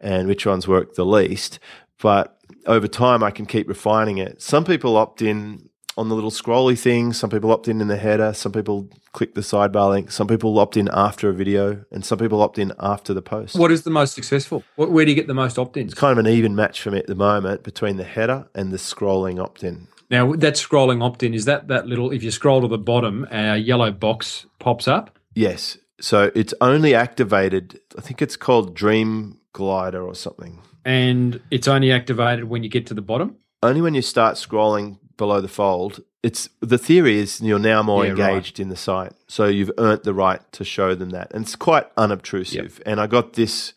and 0.00 0.26
which 0.26 0.44
ones 0.44 0.66
work 0.66 0.94
the 0.94 1.06
least. 1.06 1.58
But 2.02 2.36
over 2.66 2.88
time, 2.88 3.22
I 3.22 3.30
can 3.30 3.46
keep 3.46 3.68
refining 3.68 4.18
it. 4.18 4.42
Some 4.42 4.64
people 4.64 4.96
opt 4.96 5.22
in 5.22 5.68
on 5.96 6.08
the 6.08 6.14
little 6.14 6.30
scrolly 6.30 6.78
thing. 6.78 7.12
Some 7.12 7.30
people 7.30 7.50
opt 7.50 7.68
in 7.68 7.80
in 7.80 7.88
the 7.88 7.96
header. 7.96 8.32
Some 8.34 8.52
people 8.52 8.88
click 9.12 9.34
the 9.34 9.40
sidebar 9.40 9.90
link. 9.90 10.10
Some 10.10 10.26
people 10.26 10.58
opt 10.58 10.76
in 10.76 10.88
after 10.92 11.28
a 11.28 11.32
video, 11.32 11.84
and 11.90 12.04
some 12.04 12.18
people 12.18 12.42
opt 12.42 12.58
in 12.58 12.72
after 12.78 13.14
the 13.14 13.22
post. 13.22 13.56
What 13.58 13.72
is 13.72 13.82
the 13.82 13.90
most 13.90 14.14
successful? 14.14 14.62
Where 14.76 15.04
do 15.04 15.10
you 15.10 15.14
get 15.14 15.26
the 15.26 15.34
most 15.34 15.58
opt-ins? 15.58 15.92
It's 15.92 16.00
kind 16.00 16.12
of 16.12 16.24
an 16.24 16.30
even 16.30 16.54
match 16.54 16.82
for 16.82 16.90
me 16.90 16.98
at 16.98 17.06
the 17.06 17.14
moment 17.14 17.62
between 17.62 17.96
the 17.96 18.04
header 18.04 18.48
and 18.54 18.72
the 18.72 18.76
scrolling 18.76 19.42
opt 19.42 19.64
in. 19.64 19.88
Now 20.10 20.32
that 20.34 20.54
scrolling 20.54 21.02
opt-in 21.02 21.34
is 21.34 21.46
that 21.46 21.68
that 21.68 21.86
little. 21.86 22.12
If 22.12 22.22
you 22.22 22.30
scroll 22.30 22.60
to 22.60 22.68
the 22.68 22.78
bottom, 22.78 23.26
a 23.30 23.56
yellow 23.56 23.90
box 23.90 24.46
pops 24.58 24.86
up. 24.86 25.18
Yes. 25.34 25.78
So 26.00 26.30
it's 26.34 26.52
only 26.60 26.94
activated, 26.94 27.80
I 27.96 28.02
think 28.02 28.20
it's 28.20 28.36
called 28.36 28.74
Dream 28.74 29.38
Glider 29.54 30.02
or 30.02 30.14
something. 30.14 30.60
and 30.84 31.40
it's 31.50 31.66
only 31.66 31.90
activated 31.90 32.44
when 32.44 32.62
you 32.62 32.68
get 32.68 32.86
to 32.86 32.94
the 32.94 33.02
bottom. 33.02 33.36
Only 33.62 33.80
when 33.80 33.94
you 33.94 34.02
start 34.02 34.36
scrolling 34.36 34.98
below 35.16 35.40
the 35.40 35.48
fold, 35.48 36.00
it's 36.22 36.48
the 36.60 36.78
theory 36.78 37.18
is 37.18 37.40
you're 37.40 37.58
now 37.58 37.82
more 37.82 38.04
Yeah, 38.04 38.12
right. 38.12 38.18
engaged 38.32 38.60
in 38.60 38.68
the 38.68 38.76
site. 38.76 39.12
So 39.28 39.46
you've 39.46 39.70
earned 39.78 40.02
the 40.04 40.14
right 40.14 40.40
to 40.52 40.64
show 40.64 40.94
them 40.94 41.10
that. 41.10 41.32
And 41.32 41.44
it's 41.44 41.56
quite 41.56 41.86
unobtrusive. 41.96 42.80
And 42.84 43.00
I 43.00 43.06
got 43.06 43.34
this 43.34 43.72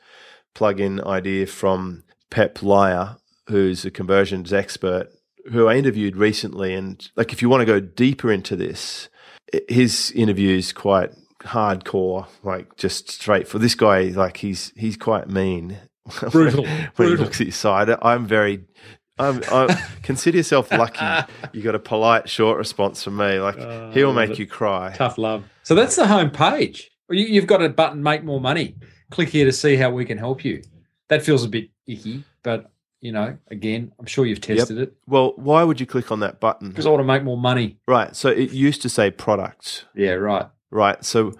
plugin 0.55 1.03
idea 1.05 1.45
from 1.47 2.03
Peep 2.29 2.55
Laja, 2.55 3.17
who's 3.47 3.85
a 3.85 3.91
conversions 3.91 4.51
expert, 4.51 5.09
who 5.51 5.67
I 5.67 5.75
interviewed 5.75 6.15
recently. 6.15 6.73
And 6.73 7.07
like, 7.15 7.31
if 7.33 7.41
you 7.41 7.49
want 7.49 7.61
to 7.61 7.65
go 7.65 7.79
deeper 7.79 8.31
into 8.31 8.55
this, 8.55 9.09
his 9.67 10.11
interview 10.11 10.57
is 10.57 10.73
quite 10.73 11.11
hardcore, 11.41 12.27
like 12.43 12.75
just 12.77 13.09
straight 13.09 13.47
for 13.47 13.59
this 13.59 13.75
guy. 13.75 14.03
Like 14.05 14.37
he's 14.37 14.73
he's 14.75 14.97
quite 14.97 15.29
mean. 15.29 15.77
Brutal, 16.31 16.65
when 16.95 17.07
he 17.09 17.15
looks 17.15 17.39
at 17.39 17.47
your 17.47 17.53
side. 17.53 17.89
I'm 18.01 18.25
very. 18.25 18.65
I'm, 19.19 19.41
I'm 19.51 19.77
consider 20.03 20.37
yourself 20.37 20.71
lucky. 20.71 21.05
You 21.53 21.61
got 21.61 21.75
a 21.75 21.79
polite, 21.79 22.29
short 22.29 22.57
response 22.57 23.03
from 23.03 23.17
me. 23.17 23.39
Like 23.39 23.57
Oh, 23.59 23.91
he'll 23.91 24.13
make 24.13 24.31
it. 24.31 24.39
you 24.39 24.47
cry. 24.47 24.93
Tough 24.95 25.17
love. 25.17 25.43
So 25.63 25.75
that's 25.75 25.95
the 25.95 26.07
home 26.07 26.29
page. 26.31 26.89
You, 27.09 27.25
you've 27.25 27.47
got 27.47 27.61
a 27.61 27.69
button, 27.69 28.01
make 28.01 28.23
more 28.23 28.39
money. 28.41 28.75
Click 29.11 29.29
here 29.29 29.45
to 29.45 29.51
see 29.51 29.75
how 29.75 29.91
we 29.91 30.05
can 30.05 30.17
help 30.17 30.45
you. 30.45 30.61
That 31.09 31.23
feels 31.23 31.43
a 31.43 31.49
bit 31.49 31.69
icky, 31.87 32.23
but 32.43 32.71
you 33.01 33.11
know, 33.11 33.37
again, 33.49 33.91
I'm 33.97 34.05
sure 34.05 34.25
you've 34.25 34.41
tested 34.41 34.77
it 34.77 34.93
Well, 35.07 35.33
why 35.37 35.63
would 35.63 35.79
you 35.79 35.85
click 35.85 36.11
on 36.11 36.19
that 36.19 36.39
button? 36.39 36.69
because 36.69 36.85
I 36.85 36.89
want 36.89 36.99
to 37.01 37.05
make 37.05 37.23
more 37.23 37.37
money. 37.37 37.77
Right. 37.87 38.15
So 38.15 38.29
it 38.29 38.51
used 38.51 38.81
to 38.83 38.89
say 38.89 39.09
products. 39.09 39.85
Yeah, 39.95 40.11
right. 40.13 40.47
Right. 40.69 41.03
So 41.03 41.33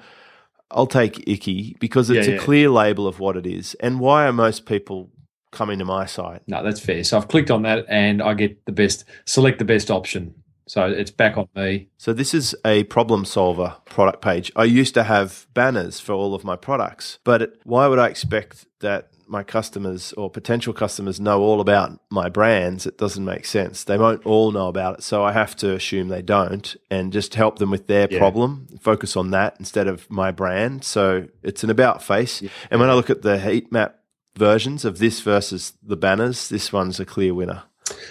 I'll 0.72 0.88
take 0.88 1.28
icky 1.28 1.76
because 1.80 2.10
it's 2.10 2.28
Yeah, 2.28 2.36
a 2.36 2.40
clear 2.40 2.70
label 2.70 3.08
of 3.08 3.20
what 3.20 3.36
it 3.38 3.46
is. 3.46 3.76
And 3.82 4.00
why 4.00 4.26
are 4.26 4.32
most 4.34 4.66
people 4.66 5.12
coming 5.52 5.80
to 5.80 5.86
my 5.86 6.06
site? 6.06 6.42
No, 6.48 6.64
that's 6.64 6.80
fair. 6.80 7.04
So 7.04 7.18
I've 7.18 7.28
clicked 7.28 7.52
on 7.52 7.64
that 7.64 7.86
and 7.90 8.22
I 8.22 8.34
get 8.34 8.66
the 8.66 8.72
best, 8.72 9.06
select 9.26 9.60
the 9.60 9.66
best 9.66 9.90
option. 9.92 10.34
So 10.68 10.86
it's 10.86 11.10
back 11.10 11.36
on 11.36 11.48
me. 11.56 11.90
So 11.98 12.14
this 12.14 12.34
is 12.34 12.56
a 12.64 12.84
problem 12.86 13.26
solver 13.26 13.76
product 13.86 14.22
page. 14.22 14.52
I 14.56 14.66
used 14.66 14.94
to 14.94 15.04
have 15.04 15.48
banners 15.56 16.00
for 16.00 16.14
all 16.14 16.36
of 16.36 16.44
my 16.44 16.56
products, 16.56 17.18
but 17.24 17.42
it, 17.42 17.60
why 17.64 17.88
would 17.88 17.98
I 17.98 18.08
expect 18.08 18.68
that 18.82 19.10
my 19.28 19.42
customers 19.44 20.12
or 20.14 20.30
potential 20.30 20.72
customers 20.74 21.20
know 21.20 21.42
all 21.42 21.60
about 21.60 22.00
my 22.12 22.30
brands? 22.30 22.86
It 22.86 23.00
doesn't 23.00 23.26
make 23.26 23.46
sense. 23.46 23.84
They 23.84 23.98
won't 23.98 24.24
all 24.28 24.52
know 24.52 24.68
about 24.68 25.00
it, 25.00 25.04
so 25.04 25.24
I 25.24 25.32
have 25.32 25.56
to 25.58 25.74
assume 25.74 26.08
they 26.10 26.22
don't 26.22 26.76
and 26.92 27.12
just 27.12 27.34
help 27.34 27.58
them 27.58 27.72
with 27.72 27.88
their 27.88 28.08
Yeah. 28.10 28.20
problem, 28.20 28.68
focus 28.80 29.16
on 29.18 29.32
that 29.32 29.56
instead 29.58 29.88
of 29.88 30.08
my 30.10 30.30
brand. 30.30 30.84
So 30.84 31.28
it's 31.42 31.64
an 31.64 31.72
about 31.72 32.04
face. 32.04 32.44
And 32.70 32.80
when 32.80 32.92
I 32.92 32.94
look 32.94 33.10
at 33.10 33.24
the 33.24 33.40
heat 33.40 33.72
map 33.72 33.96
versions 34.40 34.86
of 34.86 34.98
this 34.98 35.20
versus 35.22 35.74
the 35.84 35.98
banners, 35.98 36.50
this 36.50 36.74
one's 36.74 37.00
a 37.00 37.06
clear 37.06 37.34
winner. 37.34 37.64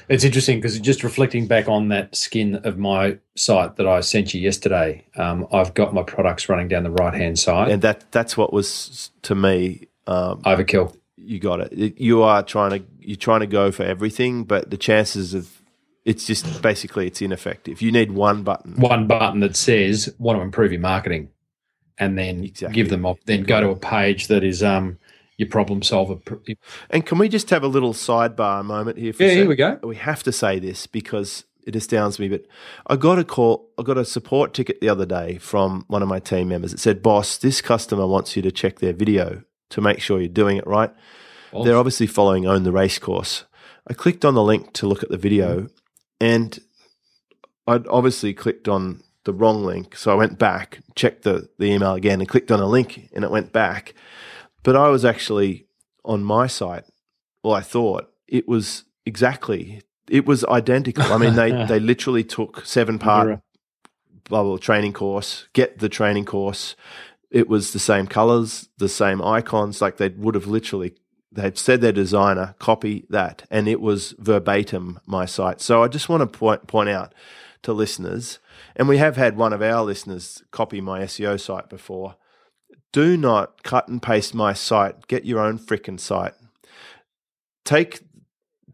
It's 0.09 0.25
interesting 0.25 0.59
because 0.59 0.79
just 0.81 1.03
reflecting 1.05 1.47
back 1.47 1.69
on 1.69 1.88
that 1.88 2.14
skin 2.14 2.57
of 2.64 2.79
my 2.79 3.19
site 3.37 3.77
that 3.77 3.87
I 3.87 4.01
sent 4.01 4.35
you 4.35 4.41
yesterday, 4.41 5.05
um, 5.17 5.47
I've 5.53 5.73
got 5.75 5.95
my 5.95 6.03
products 6.03 6.49
running 6.49 6.69
down 6.69 6.83
the 6.83 6.91
right 6.91 7.14
hand 7.14 7.38
side. 7.38 7.71
And 7.71 7.83
that 7.83 8.11
that's 8.12 8.37
what 8.37 8.53
was 8.53 9.11
to 9.23 9.35
me 9.35 9.87
um, 10.07 10.43
Overkill. 10.43 10.97
you 11.17 11.38
got 11.38 11.61
it. 11.61 11.99
You 12.01 12.23
are 12.23 12.43
trying 12.43 12.71
to 12.79 12.87
you're 13.01 13.17
trying 13.17 13.41
to 13.41 13.47
go 13.47 13.71
for 13.71 13.85
everything, 13.85 14.45
but 14.45 14.71
the 14.71 14.77
chances 14.77 15.33
of 15.35 15.62
it's 16.05 16.27
just 16.27 16.61
basically 16.62 17.07
it's 17.07 17.23
ineffective. 17.23 17.81
You 17.81 17.93
need 17.93 18.11
one 18.12 18.43
button. 18.43 18.75
One 18.77 19.07
button 19.07 19.41
that 19.41 19.55
says 19.57 20.12
want 20.19 20.38
to 20.38 20.43
improve 20.43 20.73
your 20.73 20.81
marketing, 20.81 21.29
and 21.99 22.19
then 22.19 22.43
Exactly. 22.45 22.75
give 22.75 22.88
them 22.91 23.07
op- 23.07 23.23
then 23.27 23.45
go 23.45 23.61
to 23.61 23.69
a 23.69 23.77
page 23.77 24.27
that 24.27 24.43
is 24.43 24.62
um 24.62 24.99
your 25.38 25.48
problem 25.48 25.83
solver. 25.83 26.16
And 26.90 27.07
can 27.07 27.16
we 27.16 27.29
just 27.29 27.48
have 27.51 27.62
a 27.62 27.68
little 27.68 27.94
sidebar 27.94 28.64
moment 28.64 28.98
here? 28.98 29.12
For 29.12 29.22
Yeah, 29.22 29.31
here 29.31 29.48
we 29.48 29.57
go. 29.57 29.79
We 29.83 29.96
have 29.96 30.22
to 30.24 30.33
say 30.33 30.59
this 30.59 30.87
because 30.87 31.44
it 31.64 31.77
astounds 31.77 32.18
me. 32.18 32.29
But 32.29 32.44
I 32.88 32.96
got 32.96 33.18
a 33.18 33.24
call. 33.24 33.70
I 33.79 33.85
got 33.85 33.96
a 33.96 34.05
support 34.05 34.53
ticket 34.53 34.81
the 34.81 34.88
other 34.88 35.07
day 35.07 35.38
from 35.38 35.85
one 35.87 36.03
of 36.03 36.09
my 36.09 36.18
team 36.18 36.48
members. 36.48 36.74
It 36.74 36.81
said, 36.81 37.03
"Boss, 37.03 37.38
this 37.38 37.62
customer 37.62 38.07
wants 38.07 38.37
you 38.37 38.42
to 38.42 38.51
check 38.51 38.81
their 38.81 38.92
video 38.92 39.42
to 39.70 39.81
make 39.81 40.01
sure 40.01 40.18
you're 40.18 40.29
doing 40.29 40.57
it 40.57 40.66
right." 40.66 40.92
Boss. 41.53 41.64
They're 41.64 41.77
obviously 41.77 42.09
following 42.09 42.46
Own 42.46 42.64
the 42.64 42.72
Race 42.72 42.98
course. 42.98 43.44
I 43.87 43.94
clicked 43.94 44.24
on 44.24 44.35
the 44.35 44.42
link 44.42 44.72
to 44.74 44.88
look 44.88 45.03
at 45.03 45.09
the 45.09 45.16
video, 45.16 45.68
and 46.20 46.59
I'd 47.66 47.87
obviously 47.87 48.35
clicked 48.35 48.66
on 48.66 49.03
the 49.24 49.33
wrong 49.33 49.64
link. 49.64 49.94
So 49.96 50.11
I 50.11 50.14
went 50.14 50.38
back, 50.38 50.81
checked 50.94 51.22
the, 51.22 51.48
the 51.59 51.66
email 51.66 51.94
again, 51.94 52.20
and 52.20 52.29
clicked 52.29 52.51
on 52.51 52.61
a 52.61 52.66
link, 52.66 53.09
and 53.14 53.24
it 53.24 53.31
went 53.31 53.53
back. 53.53 53.94
But 54.68 54.76
I 54.76 54.88
was 54.88 55.02
actually 55.02 55.64
on 56.04 56.22
my 56.22 56.46
site. 56.46 56.85
Well, 57.42 57.54
I 57.54 57.62
thought 57.62 58.12
it 58.26 58.46
was 58.46 58.85
exactly, 59.07 59.81
it 60.11 60.26
was 60.26 60.44
identical. 60.44 61.04
I 61.04 61.16
mean, 61.16 61.37
they, 61.37 61.64
they 61.68 61.81
literally 61.81 62.22
took 62.22 62.66
seven 62.66 62.98
part 62.98 63.40
blah 64.24 64.59
training 64.59 64.92
course, 64.92 65.48
get 65.54 65.78
the 65.78 65.88
training 65.88 66.26
course. 66.26 66.76
It 67.31 67.48
was 67.48 67.72
the 67.72 67.78
same 67.78 68.07
colors, 68.07 68.68
the 68.76 68.90
same 68.90 69.22
icons, 69.22 69.81
like 69.81 69.96
they 69.96 70.11
would 70.11 70.35
have 70.35 70.46
literally 70.46 70.92
they'd 71.33 71.57
said 71.57 71.81
their 71.81 71.92
designer, 71.92 72.54
copy 72.59 73.07
that, 73.09 73.46
and 73.50 73.68
it 73.68 73.81
was 73.81 74.14
verbatim 74.18 75.00
my 75.07 75.24
site. 75.24 75.62
So 75.62 75.83
I 75.83 75.88
just 75.88 76.11
want 76.11 76.20
to 76.31 76.38
point 76.38 76.66
point 76.66 76.90
out 76.90 77.14
to 77.62 77.72
listeners, 77.72 78.38
and 78.76 78.87
we 78.87 78.98
have 78.98 79.16
had 79.16 79.38
one 79.38 79.54
of 79.54 79.62
our 79.62 79.83
listeners 79.83 80.42
copy 80.50 80.83
my 80.83 81.04
SEO 81.04 81.40
site 81.40 81.70
before. 81.70 82.16
Do 82.92 83.16
not 83.16 83.62
cut 83.62 83.88
and 83.88 84.03
paste 84.03 84.35
my 84.35 84.53
site. 84.53 85.07
Get 85.09 85.24
your 85.24 85.40
own 85.40 85.59
frickin' 85.59 86.01
site. 86.01 86.35
Take 87.64 88.01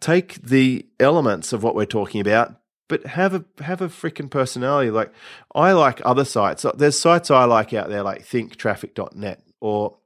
take 0.00 0.34
the 0.42 0.86
elements 1.00 1.52
of 1.52 1.62
what 1.62 1.74
we're 1.74 1.86
talking 1.86 2.20
about, 2.20 2.54
but 2.88 3.06
have 3.06 3.34
a 3.34 3.44
have 3.62 3.80
a 3.80 3.88
freaking 3.88 4.30
personality. 4.30 4.90
Like 4.90 5.12
I 5.54 5.72
like 5.72 6.00
other 6.04 6.24
sites. 6.24 6.64
Uh, 6.64 6.72
there's 6.72 6.98
sites 6.98 7.30
I 7.30 7.44
like 7.44 7.72
out 7.72 7.88
there 7.88 8.02
like 8.02 8.24
thinktraffic.net 8.26 9.42
or 9.60 9.96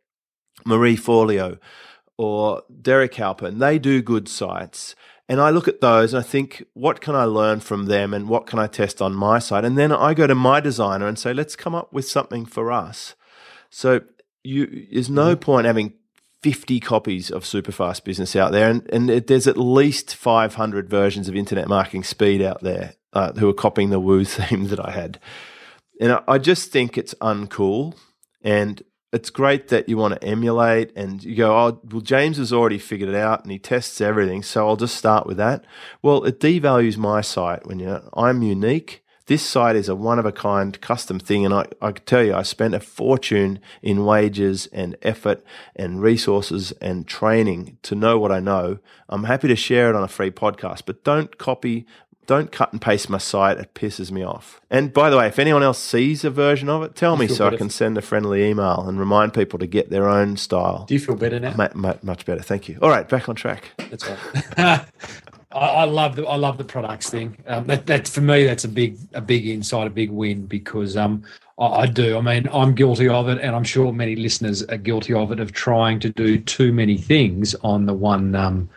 Marie 0.64 0.96
Forleo 0.96 1.58
or 2.16 2.62
Derek 2.80 3.14
Halpern. 3.14 3.58
They 3.58 3.78
do 3.78 4.02
good 4.02 4.28
sites. 4.28 4.94
And 5.30 5.40
I 5.42 5.50
look 5.50 5.68
at 5.68 5.82
those 5.82 6.14
and 6.14 6.24
I 6.24 6.26
think, 6.26 6.64
what 6.72 7.02
can 7.02 7.14
I 7.14 7.24
learn 7.24 7.60
from 7.60 7.84
them 7.84 8.14
and 8.14 8.28
what 8.28 8.46
can 8.46 8.58
I 8.58 8.66
test 8.66 9.02
on 9.02 9.14
my 9.14 9.38
site? 9.38 9.64
And 9.64 9.76
then 9.76 9.92
I 9.92 10.14
go 10.14 10.26
to 10.26 10.34
my 10.34 10.58
designer 10.60 11.06
and 11.06 11.18
say, 11.18 11.34
let's 11.34 11.54
come 11.54 11.74
up 11.74 11.92
with 11.92 12.08
something 12.08 12.46
for 12.46 12.72
us. 12.72 13.14
So 13.70 14.00
you, 14.44 14.86
there's 14.90 15.10
no 15.10 15.34
mm-hmm. 15.34 15.40
point 15.40 15.66
having 15.66 15.94
50 16.42 16.80
copies 16.80 17.30
of 17.30 17.44
Superfast 17.44 18.04
Business 18.04 18.36
out 18.36 18.52
there, 18.52 18.70
and, 18.70 18.88
and 18.92 19.10
it, 19.10 19.26
there's 19.26 19.46
at 19.46 19.56
least 19.56 20.14
500 20.14 20.88
versions 20.88 21.28
of 21.28 21.34
Internet 21.34 21.68
Marketing 21.68 22.04
Speed 22.04 22.42
out 22.42 22.62
there 22.62 22.94
uh, 23.12 23.32
who 23.32 23.48
are 23.48 23.54
copying 23.54 23.90
the 23.90 24.00
Woo 24.00 24.24
theme 24.26 24.68
that 24.68 24.84
I 24.84 24.92
had. 24.92 25.18
And 26.00 26.12
I, 26.12 26.22
I 26.28 26.38
just 26.38 26.70
think 26.70 26.96
it's 26.96 27.14
uncool. 27.14 27.96
And 28.40 28.82
it's 29.12 29.30
great 29.30 29.68
that 29.68 29.88
you 29.88 29.96
want 29.96 30.20
to 30.20 30.26
emulate 30.26 30.92
and 30.94 31.22
you 31.24 31.34
go, 31.34 31.56
oh, 31.56 31.80
well, 31.90 32.00
James 32.00 32.36
has 32.36 32.52
already 32.52 32.78
figured 32.78 33.08
it 33.08 33.14
out 33.14 33.42
and 33.42 33.50
he 33.50 33.58
tests 33.58 34.00
everything, 34.00 34.42
so 34.42 34.68
I'll 34.68 34.76
just 34.76 34.96
start 34.96 35.26
with 35.26 35.38
that. 35.38 35.64
Well, 36.02 36.24
it 36.24 36.40
devalues 36.40 36.96
my 36.96 37.20
site 37.20 37.66
when 37.66 37.78
you 37.78 37.86
know, 37.86 38.08
I'm 38.14 38.42
unique. 38.42 39.02
This 39.28 39.42
site 39.42 39.76
is 39.76 39.90
a 39.90 39.94
one 39.94 40.18
of 40.18 40.24
a 40.24 40.32
kind 40.32 40.80
custom 40.80 41.20
thing, 41.20 41.44
and 41.44 41.52
I, 41.52 41.66
I 41.82 41.92
can 41.92 42.04
tell 42.06 42.24
you, 42.24 42.34
I 42.34 42.42
spent 42.42 42.74
a 42.74 42.80
fortune 42.80 43.60
in 43.82 44.06
wages 44.06 44.68
and 44.72 44.96
effort 45.02 45.44
and 45.76 46.00
resources 46.00 46.72
and 46.80 47.06
training 47.06 47.76
to 47.82 47.94
know 47.94 48.18
what 48.18 48.32
I 48.32 48.40
know. 48.40 48.78
I'm 49.06 49.24
happy 49.24 49.46
to 49.48 49.54
share 49.56 49.90
it 49.90 49.96
on 49.96 50.02
a 50.02 50.08
free 50.08 50.30
podcast, 50.30 50.82
but 50.86 51.04
don't 51.04 51.36
copy 51.36 51.86
don't 52.28 52.52
cut 52.52 52.72
and 52.72 52.80
paste 52.80 53.08
my 53.08 53.16
site. 53.18 53.56
It 53.58 53.72
pisses 53.74 54.10
me 54.10 54.22
off. 54.22 54.60
And 54.70 54.92
by 54.92 55.08
the 55.08 55.16
way, 55.16 55.26
if 55.28 55.38
anyone 55.38 55.62
else 55.62 55.78
sees 55.78 56.24
a 56.24 56.30
version 56.30 56.68
of 56.68 56.82
it, 56.82 56.94
tell 56.94 57.16
me 57.16 57.26
so 57.26 57.48
I 57.48 57.56
can 57.56 57.70
send 57.70 57.96
a 57.96 58.02
friendly 58.02 58.44
email 58.44 58.84
and 58.86 59.00
remind 59.00 59.32
people 59.32 59.58
to 59.58 59.66
get 59.66 59.88
their 59.88 60.06
own 60.06 60.36
style. 60.36 60.84
Do 60.86 60.92
you 60.92 61.00
feel 61.00 61.16
better 61.16 61.40
now? 61.40 61.54
Ma- 61.56 61.70
ma- 61.74 61.94
much 62.02 62.26
better. 62.26 62.42
Thank 62.42 62.68
you. 62.68 62.78
All 62.82 62.90
right, 62.90 63.08
back 63.08 63.30
on 63.30 63.34
track. 63.34 63.70
That's 63.90 64.06
right. 64.06 64.84
I, 65.52 65.58
I, 65.58 65.84
love 65.84 66.16
the 66.16 66.26
I 66.26 66.36
love 66.36 66.58
the 66.58 66.64
products 66.64 67.08
thing. 67.08 67.36
Um, 67.46 67.66
that, 67.66 67.86
that 67.86 68.06
for 68.08 68.20
me, 68.20 68.44
that's 68.44 68.64
a 68.64 68.68
big 68.68 68.98
a 69.14 69.20
big 69.20 69.46
insight, 69.46 69.86
a 69.86 69.90
big 69.90 70.10
win 70.10 70.46
because 70.46 70.96
um, 70.96 71.22
I, 71.58 71.66
I, 71.66 71.86
do. 71.86 72.18
I 72.18 72.20
mean, 72.20 72.48
I'm 72.52 72.74
guilty 72.74 73.08
of 73.08 73.28
it, 73.28 73.38
and 73.40 73.56
I'm 73.56 73.64
sure 73.64 73.92
many 73.92 74.14
listeners 74.16 74.62
are 74.64 74.76
guilty 74.76 75.14
of 75.14 75.32
it 75.32 75.40
of 75.40 75.52
trying 75.52 76.00
to 76.00 76.10
do 76.10 76.38
too 76.38 76.72
many 76.72 76.98
things 76.98 77.54
on 77.62 77.86
the 77.86 77.94
one 77.94 78.34
um, 78.34 78.68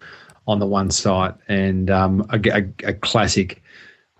on 0.48 0.60
the 0.60 0.68
one 0.68 0.92
site. 0.92 1.34
And 1.48 1.90
um, 1.90 2.26
a, 2.30 2.40
a, 2.50 2.90
a, 2.90 2.94
classic, 2.94 3.62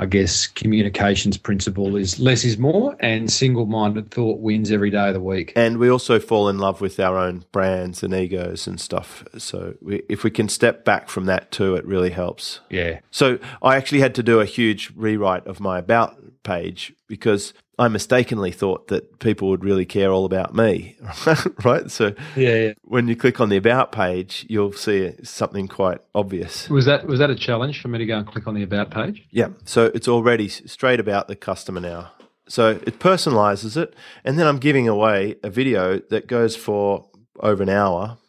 I 0.02 0.08
guess, 0.08 0.48
communications 0.48 1.38
principle 1.38 1.96
is 1.96 2.20
less 2.20 2.44
is 2.44 2.58
more, 2.58 2.98
and 3.02 3.32
single 3.32 3.68
minded 3.68 4.10
thought 4.10 4.40
wins 4.40 4.72
every 4.72 4.90
day 4.90 5.10
of 5.10 5.14
the 5.14 5.22
week. 5.22 5.54
And 5.56 5.78
we 5.78 5.92
also 5.92 6.20
fall 6.20 6.50
in 6.50 6.58
love 6.58 6.82
with 6.82 7.00
our 7.00 7.20
own 7.20 7.46
brands 7.52 8.02
and 8.02 8.12
egos 8.12 8.66
and 8.66 8.82
stuff. 8.82 9.24
So 9.38 9.76
we, 9.80 10.02
if 10.10 10.24
we 10.24 10.32
can 10.32 10.50
step 10.50 10.86
back 10.86 11.08
from 11.08 11.26
that 11.26 11.52
too, 11.52 11.76
it 11.76 11.86
really 11.86 12.10
helps. 12.10 12.62
Yeah. 12.72 13.02
So 13.12 13.38
I 13.62 13.76
actually 13.76 14.00
had 14.00 14.16
to 14.16 14.24
do 14.24 14.40
a 14.40 14.46
huge 14.46 14.92
rewrite 14.96 15.46
of 15.46 15.60
my 15.60 15.78
about 15.78 16.18
page 16.42 16.94
because 17.06 17.54
I 17.82 17.88
mistakenly 17.88 18.52
thought 18.52 18.90
that 18.90 19.18
people 19.18 19.50
would 19.50 19.64
really 19.64 19.88
care 19.88 20.12
all 20.12 20.24
about 20.24 20.54
me, 20.54 20.98
right? 21.66 21.90
So 21.90 22.14
yeah, 22.36 22.56
yeah, 22.56 22.74
when 22.84 23.08
you 23.08 23.16
click 23.16 23.42
on 23.42 23.50
the 23.50 23.58
about 23.58 23.92
page, 23.92 24.46
you'll 24.48 24.74
see 24.74 25.16
something 25.24 25.68
quite 25.68 25.98
obvious. 26.14 26.70
Was 26.70 26.86
that 26.86 27.08
was 27.08 27.18
that 27.18 27.32
a 27.32 27.36
challenge 27.36 27.82
for 27.82 27.88
me 27.88 27.98
to 27.98 28.06
go 28.06 28.20
and 28.20 28.28
click 28.28 28.46
on 28.46 28.54
the 28.54 28.62
about 28.62 28.92
page? 28.92 29.28
Yeah. 29.32 29.48
So 29.66 29.86
it's 29.96 30.08
already 30.08 30.48
straight 30.48 31.00
about 31.00 31.28
the 31.28 31.36
customer 31.36 31.80
now. 31.80 32.12
So 32.48 32.70
it 32.86 33.00
personalizes 33.00 33.76
it, 33.76 33.96
and 34.24 34.38
then 34.38 34.46
I'm 34.46 34.60
giving 34.60 34.88
away 34.88 35.38
a 35.42 35.50
video 35.50 35.98
that 36.12 36.28
goes 36.28 36.56
for 36.56 37.10
over 37.40 37.64
an 37.64 37.70
hour 37.70 38.20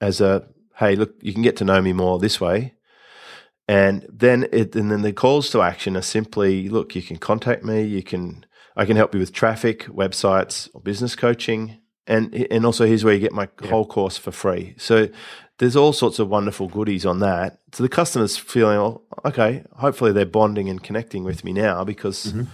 as 0.00 0.22
a 0.22 0.48
hey, 0.76 0.96
look, 0.96 1.16
you 1.20 1.34
can 1.34 1.42
get 1.42 1.58
to 1.58 1.66
know 1.66 1.82
me 1.82 1.92
more 1.92 2.18
this 2.18 2.40
way. 2.40 2.72
And 3.68 4.06
then 4.08 4.48
it, 4.52 4.74
and 4.74 4.90
then 4.90 5.02
the 5.02 5.12
calls 5.12 5.50
to 5.50 5.60
action 5.60 5.98
are 5.98 6.02
simply, 6.02 6.70
look, 6.70 6.96
you 6.96 7.02
can 7.02 7.18
contact 7.18 7.62
me, 7.62 7.82
you 7.82 8.02
can 8.02 8.46
I 8.76 8.84
can 8.84 8.96
help 8.96 9.14
you 9.14 9.20
with 9.20 9.32
traffic, 9.32 9.86
websites, 9.86 10.68
or 10.74 10.80
business 10.80 11.14
coaching. 11.14 11.78
And, 12.06 12.34
and 12.50 12.66
also, 12.66 12.86
here's 12.86 13.04
where 13.04 13.14
you 13.14 13.20
get 13.20 13.32
my 13.32 13.48
yeah. 13.62 13.70
whole 13.70 13.86
course 13.86 14.16
for 14.16 14.32
free. 14.32 14.74
So 14.76 15.08
there's 15.58 15.76
all 15.76 15.92
sorts 15.92 16.18
of 16.18 16.28
wonderful 16.28 16.68
goodies 16.68 17.06
on 17.06 17.20
that. 17.20 17.60
So 17.72 17.82
the 17.82 17.88
customer's 17.88 18.36
feeling, 18.36 18.78
oh, 18.78 19.02
okay, 19.24 19.64
hopefully 19.72 20.12
they're 20.12 20.26
bonding 20.26 20.68
and 20.68 20.82
connecting 20.82 21.22
with 21.22 21.44
me 21.44 21.52
now 21.52 21.84
because 21.84 22.26
mm-hmm. 22.26 22.44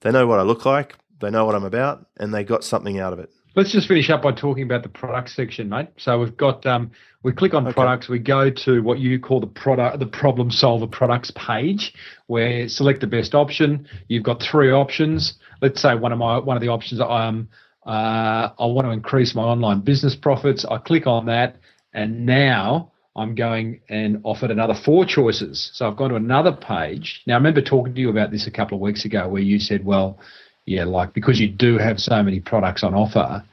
they 0.00 0.10
know 0.10 0.26
what 0.26 0.38
I 0.38 0.42
look 0.42 0.64
like, 0.64 0.96
they 1.20 1.30
know 1.30 1.44
what 1.44 1.54
I'm 1.54 1.64
about, 1.64 2.06
and 2.18 2.32
they 2.32 2.44
got 2.44 2.64
something 2.64 2.98
out 2.98 3.12
of 3.12 3.18
it. 3.18 3.30
Let's 3.56 3.70
just 3.70 3.86
finish 3.86 4.10
up 4.10 4.22
by 4.22 4.32
talking 4.32 4.64
about 4.64 4.82
the 4.82 4.88
product 4.88 5.30
section, 5.30 5.68
mate. 5.68 5.88
So 5.96 6.18
we've 6.18 6.36
got 6.36 6.66
um, 6.66 6.90
we 7.22 7.30
click 7.32 7.54
on 7.54 7.64
okay. 7.64 7.72
products, 7.72 8.08
we 8.08 8.18
go 8.18 8.50
to 8.50 8.82
what 8.82 8.98
you 8.98 9.20
call 9.20 9.38
the 9.38 9.46
product, 9.46 10.00
the 10.00 10.06
problem 10.06 10.50
solver 10.50 10.88
products 10.88 11.30
page, 11.36 11.94
where 12.26 12.68
select 12.68 13.00
the 13.00 13.06
best 13.06 13.32
option. 13.32 13.86
You've 14.08 14.24
got 14.24 14.42
three 14.42 14.72
options. 14.72 15.34
Let's 15.62 15.80
say 15.80 15.94
one 15.94 16.10
of 16.10 16.18
my 16.18 16.38
one 16.38 16.56
of 16.56 16.62
the 16.62 16.68
options 16.68 17.00
um 17.00 17.48
uh, 17.86 18.50
I 18.58 18.66
want 18.66 18.86
to 18.86 18.90
increase 18.90 19.36
my 19.36 19.42
online 19.42 19.82
business 19.82 20.16
profits. 20.16 20.64
I 20.64 20.78
click 20.78 21.06
on 21.06 21.26
that, 21.26 21.56
and 21.92 22.26
now 22.26 22.90
I'm 23.14 23.36
going 23.36 23.82
and 23.88 24.20
offered 24.24 24.50
another 24.50 24.74
four 24.74 25.04
choices. 25.04 25.70
So 25.74 25.86
I've 25.86 25.96
gone 25.96 26.10
to 26.10 26.16
another 26.16 26.52
page. 26.52 27.22
Now 27.24 27.34
I 27.34 27.36
remember 27.36 27.62
talking 27.62 27.94
to 27.94 28.00
you 28.00 28.10
about 28.10 28.32
this 28.32 28.48
a 28.48 28.50
couple 28.50 28.76
of 28.76 28.80
weeks 28.80 29.04
ago, 29.04 29.28
where 29.28 29.42
you 29.42 29.60
said, 29.60 29.84
well 29.84 30.18
yeah, 30.66 30.84
like 30.84 31.12
because 31.12 31.40
you 31.40 31.48
do 31.48 31.78
have 31.78 32.00
so 32.00 32.22
many 32.22 32.40
products 32.40 32.82
on 32.82 32.94
offer, 32.94 33.44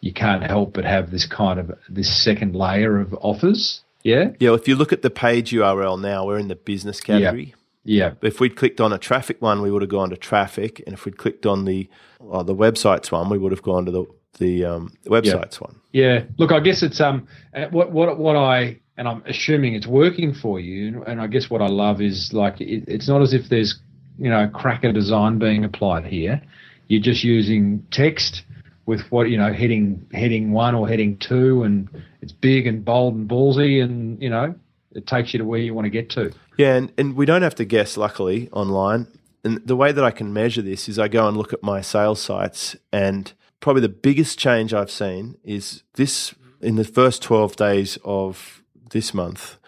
you 0.00 0.12
can't 0.12 0.42
help 0.42 0.74
but 0.74 0.84
have 0.84 1.10
this 1.10 1.26
kind 1.26 1.58
of 1.58 1.72
this 1.88 2.24
second 2.24 2.54
layer 2.54 3.00
of 3.00 3.14
offers. 3.20 3.82
Yeah. 4.02 4.32
Yeah. 4.38 4.54
If 4.54 4.68
you 4.68 4.76
look 4.76 4.92
at 4.92 5.02
the 5.02 5.10
page 5.10 5.52
URL 5.52 6.00
now, 6.00 6.26
we're 6.26 6.38
in 6.38 6.48
the 6.48 6.56
business 6.56 7.00
category. 7.00 7.54
Yeah. 7.84 8.10
yeah. 8.22 8.28
If 8.28 8.40
we'd 8.40 8.56
clicked 8.56 8.80
on 8.80 8.92
a 8.92 8.98
traffic 8.98 9.40
one, 9.40 9.62
we 9.62 9.70
would 9.70 9.82
have 9.82 9.90
gone 9.90 10.10
to 10.10 10.16
traffic, 10.16 10.82
and 10.86 10.94
if 10.94 11.04
we'd 11.04 11.18
clicked 11.18 11.46
on 11.46 11.64
the 11.64 11.88
uh, 12.30 12.42
the 12.42 12.54
websites 12.54 13.10
one, 13.12 13.28
we 13.28 13.38
would 13.38 13.52
have 13.52 13.62
gone 13.62 13.86
to 13.86 13.92
the 13.92 14.06
the 14.38 14.64
um, 14.64 14.92
websites 15.06 15.54
yeah. 15.54 15.66
one. 15.66 15.80
Yeah. 15.92 16.24
Look, 16.38 16.52
I 16.52 16.60
guess 16.60 16.82
it's 16.82 17.00
um 17.00 17.28
uh, 17.54 17.66
what 17.70 17.92
what 17.92 18.18
what 18.18 18.36
I 18.36 18.80
and 18.96 19.08
I'm 19.08 19.22
assuming 19.26 19.74
it's 19.74 19.86
working 19.86 20.34
for 20.34 20.60
you, 20.60 21.02
and 21.04 21.20
I 21.20 21.26
guess 21.26 21.50
what 21.50 21.60
I 21.60 21.68
love 21.68 22.00
is 22.00 22.32
like 22.32 22.60
it, 22.60 22.84
it's 22.86 23.08
not 23.08 23.22
as 23.22 23.32
if 23.32 23.48
there's 23.48 23.78
you 24.18 24.30
know 24.30 24.48
cracker 24.48 24.92
design 24.92 25.38
being 25.38 25.64
applied 25.64 26.04
here. 26.04 26.40
You're 26.88 27.02
just 27.02 27.24
using 27.24 27.84
text 27.90 28.42
with 28.86 29.00
what 29.10 29.30
you 29.30 29.36
know 29.36 29.52
heading 29.52 30.06
heading 30.12 30.52
one 30.52 30.74
or 30.74 30.88
heading 30.88 31.16
two, 31.18 31.62
and 31.62 31.88
it's 32.20 32.32
big 32.32 32.66
and 32.66 32.84
bold 32.84 33.14
and 33.14 33.28
ballsy, 33.28 33.82
and 33.82 34.20
you 34.22 34.30
know 34.30 34.54
it 34.92 35.06
takes 35.06 35.32
you 35.32 35.38
to 35.38 35.44
where 35.44 35.60
you 35.60 35.74
want 35.74 35.86
to 35.86 35.90
get 35.90 36.10
to. 36.10 36.32
Yeah, 36.56 36.76
and, 36.76 36.92
and 36.96 37.16
we 37.16 37.26
don't 37.26 37.42
have 37.42 37.54
to 37.56 37.64
guess. 37.64 37.96
Luckily, 37.96 38.48
online, 38.52 39.06
and 39.42 39.60
the 39.66 39.76
way 39.76 39.92
that 39.92 40.04
I 40.04 40.10
can 40.10 40.32
measure 40.32 40.62
this 40.62 40.88
is 40.88 40.98
I 40.98 41.08
go 41.08 41.26
and 41.26 41.36
look 41.36 41.52
at 41.52 41.62
my 41.62 41.80
sales 41.80 42.20
sites, 42.20 42.76
and 42.92 43.32
probably 43.60 43.82
the 43.82 43.88
biggest 43.88 44.38
change 44.38 44.74
I've 44.74 44.90
seen 44.90 45.36
is 45.42 45.82
this 45.94 46.34
in 46.60 46.76
the 46.76 46.84
first 46.84 47.22
twelve 47.22 47.56
days 47.56 47.98
of 48.04 48.62
this 48.90 49.12
month. 49.14 49.58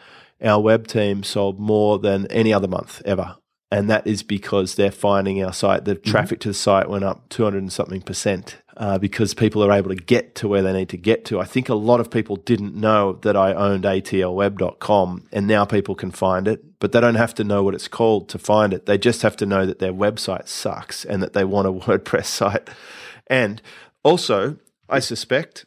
Our 0.42 0.60
web 0.60 0.86
team 0.86 1.22
sold 1.22 1.58
more 1.58 1.98
than 1.98 2.26
any 2.26 2.52
other 2.52 2.68
month 2.68 3.00
ever 3.06 3.36
and 3.70 3.90
that 3.90 4.06
is 4.06 4.22
because 4.22 4.74
they're 4.74 4.90
finding 4.90 5.42
our 5.42 5.52
site. 5.52 5.84
The 5.84 5.96
mm-hmm. 5.96 6.10
traffic 6.10 6.40
to 6.40 6.48
the 6.48 6.54
site 6.54 6.88
went 6.88 7.04
up 7.04 7.28
200 7.30 7.58
and 7.58 7.72
something 7.72 8.00
percent 8.00 8.58
uh, 8.76 8.98
because 8.98 9.34
people 9.34 9.64
are 9.64 9.72
able 9.72 9.88
to 9.88 9.96
get 9.96 10.34
to 10.36 10.48
where 10.48 10.62
they 10.62 10.72
need 10.72 10.88
to 10.90 10.96
get 10.96 11.24
to. 11.26 11.40
I 11.40 11.44
think 11.44 11.68
a 11.68 11.74
lot 11.74 11.98
of 11.98 12.10
people 12.10 12.36
didn't 12.36 12.74
know 12.74 13.14
that 13.22 13.36
I 13.36 13.54
owned 13.54 13.84
atlweb.com, 13.84 15.28
and 15.32 15.46
now 15.46 15.64
people 15.64 15.94
can 15.94 16.10
find 16.10 16.46
it, 16.46 16.78
but 16.78 16.92
they 16.92 17.00
don't 17.00 17.16
have 17.16 17.34
to 17.34 17.44
know 17.44 17.62
what 17.62 17.74
it's 17.74 17.88
called 17.88 18.28
to 18.28 18.38
find 18.38 18.72
it. 18.72 18.86
They 18.86 18.98
just 18.98 19.22
have 19.22 19.36
to 19.38 19.46
know 19.46 19.66
that 19.66 19.78
their 19.78 19.92
website 19.92 20.46
sucks 20.46 21.04
and 21.04 21.22
that 21.22 21.32
they 21.32 21.44
want 21.44 21.66
a 21.66 21.72
WordPress 21.86 22.26
site. 22.26 22.68
And 23.26 23.60
also, 24.04 24.58
I 24.88 25.00
suspect 25.00 25.64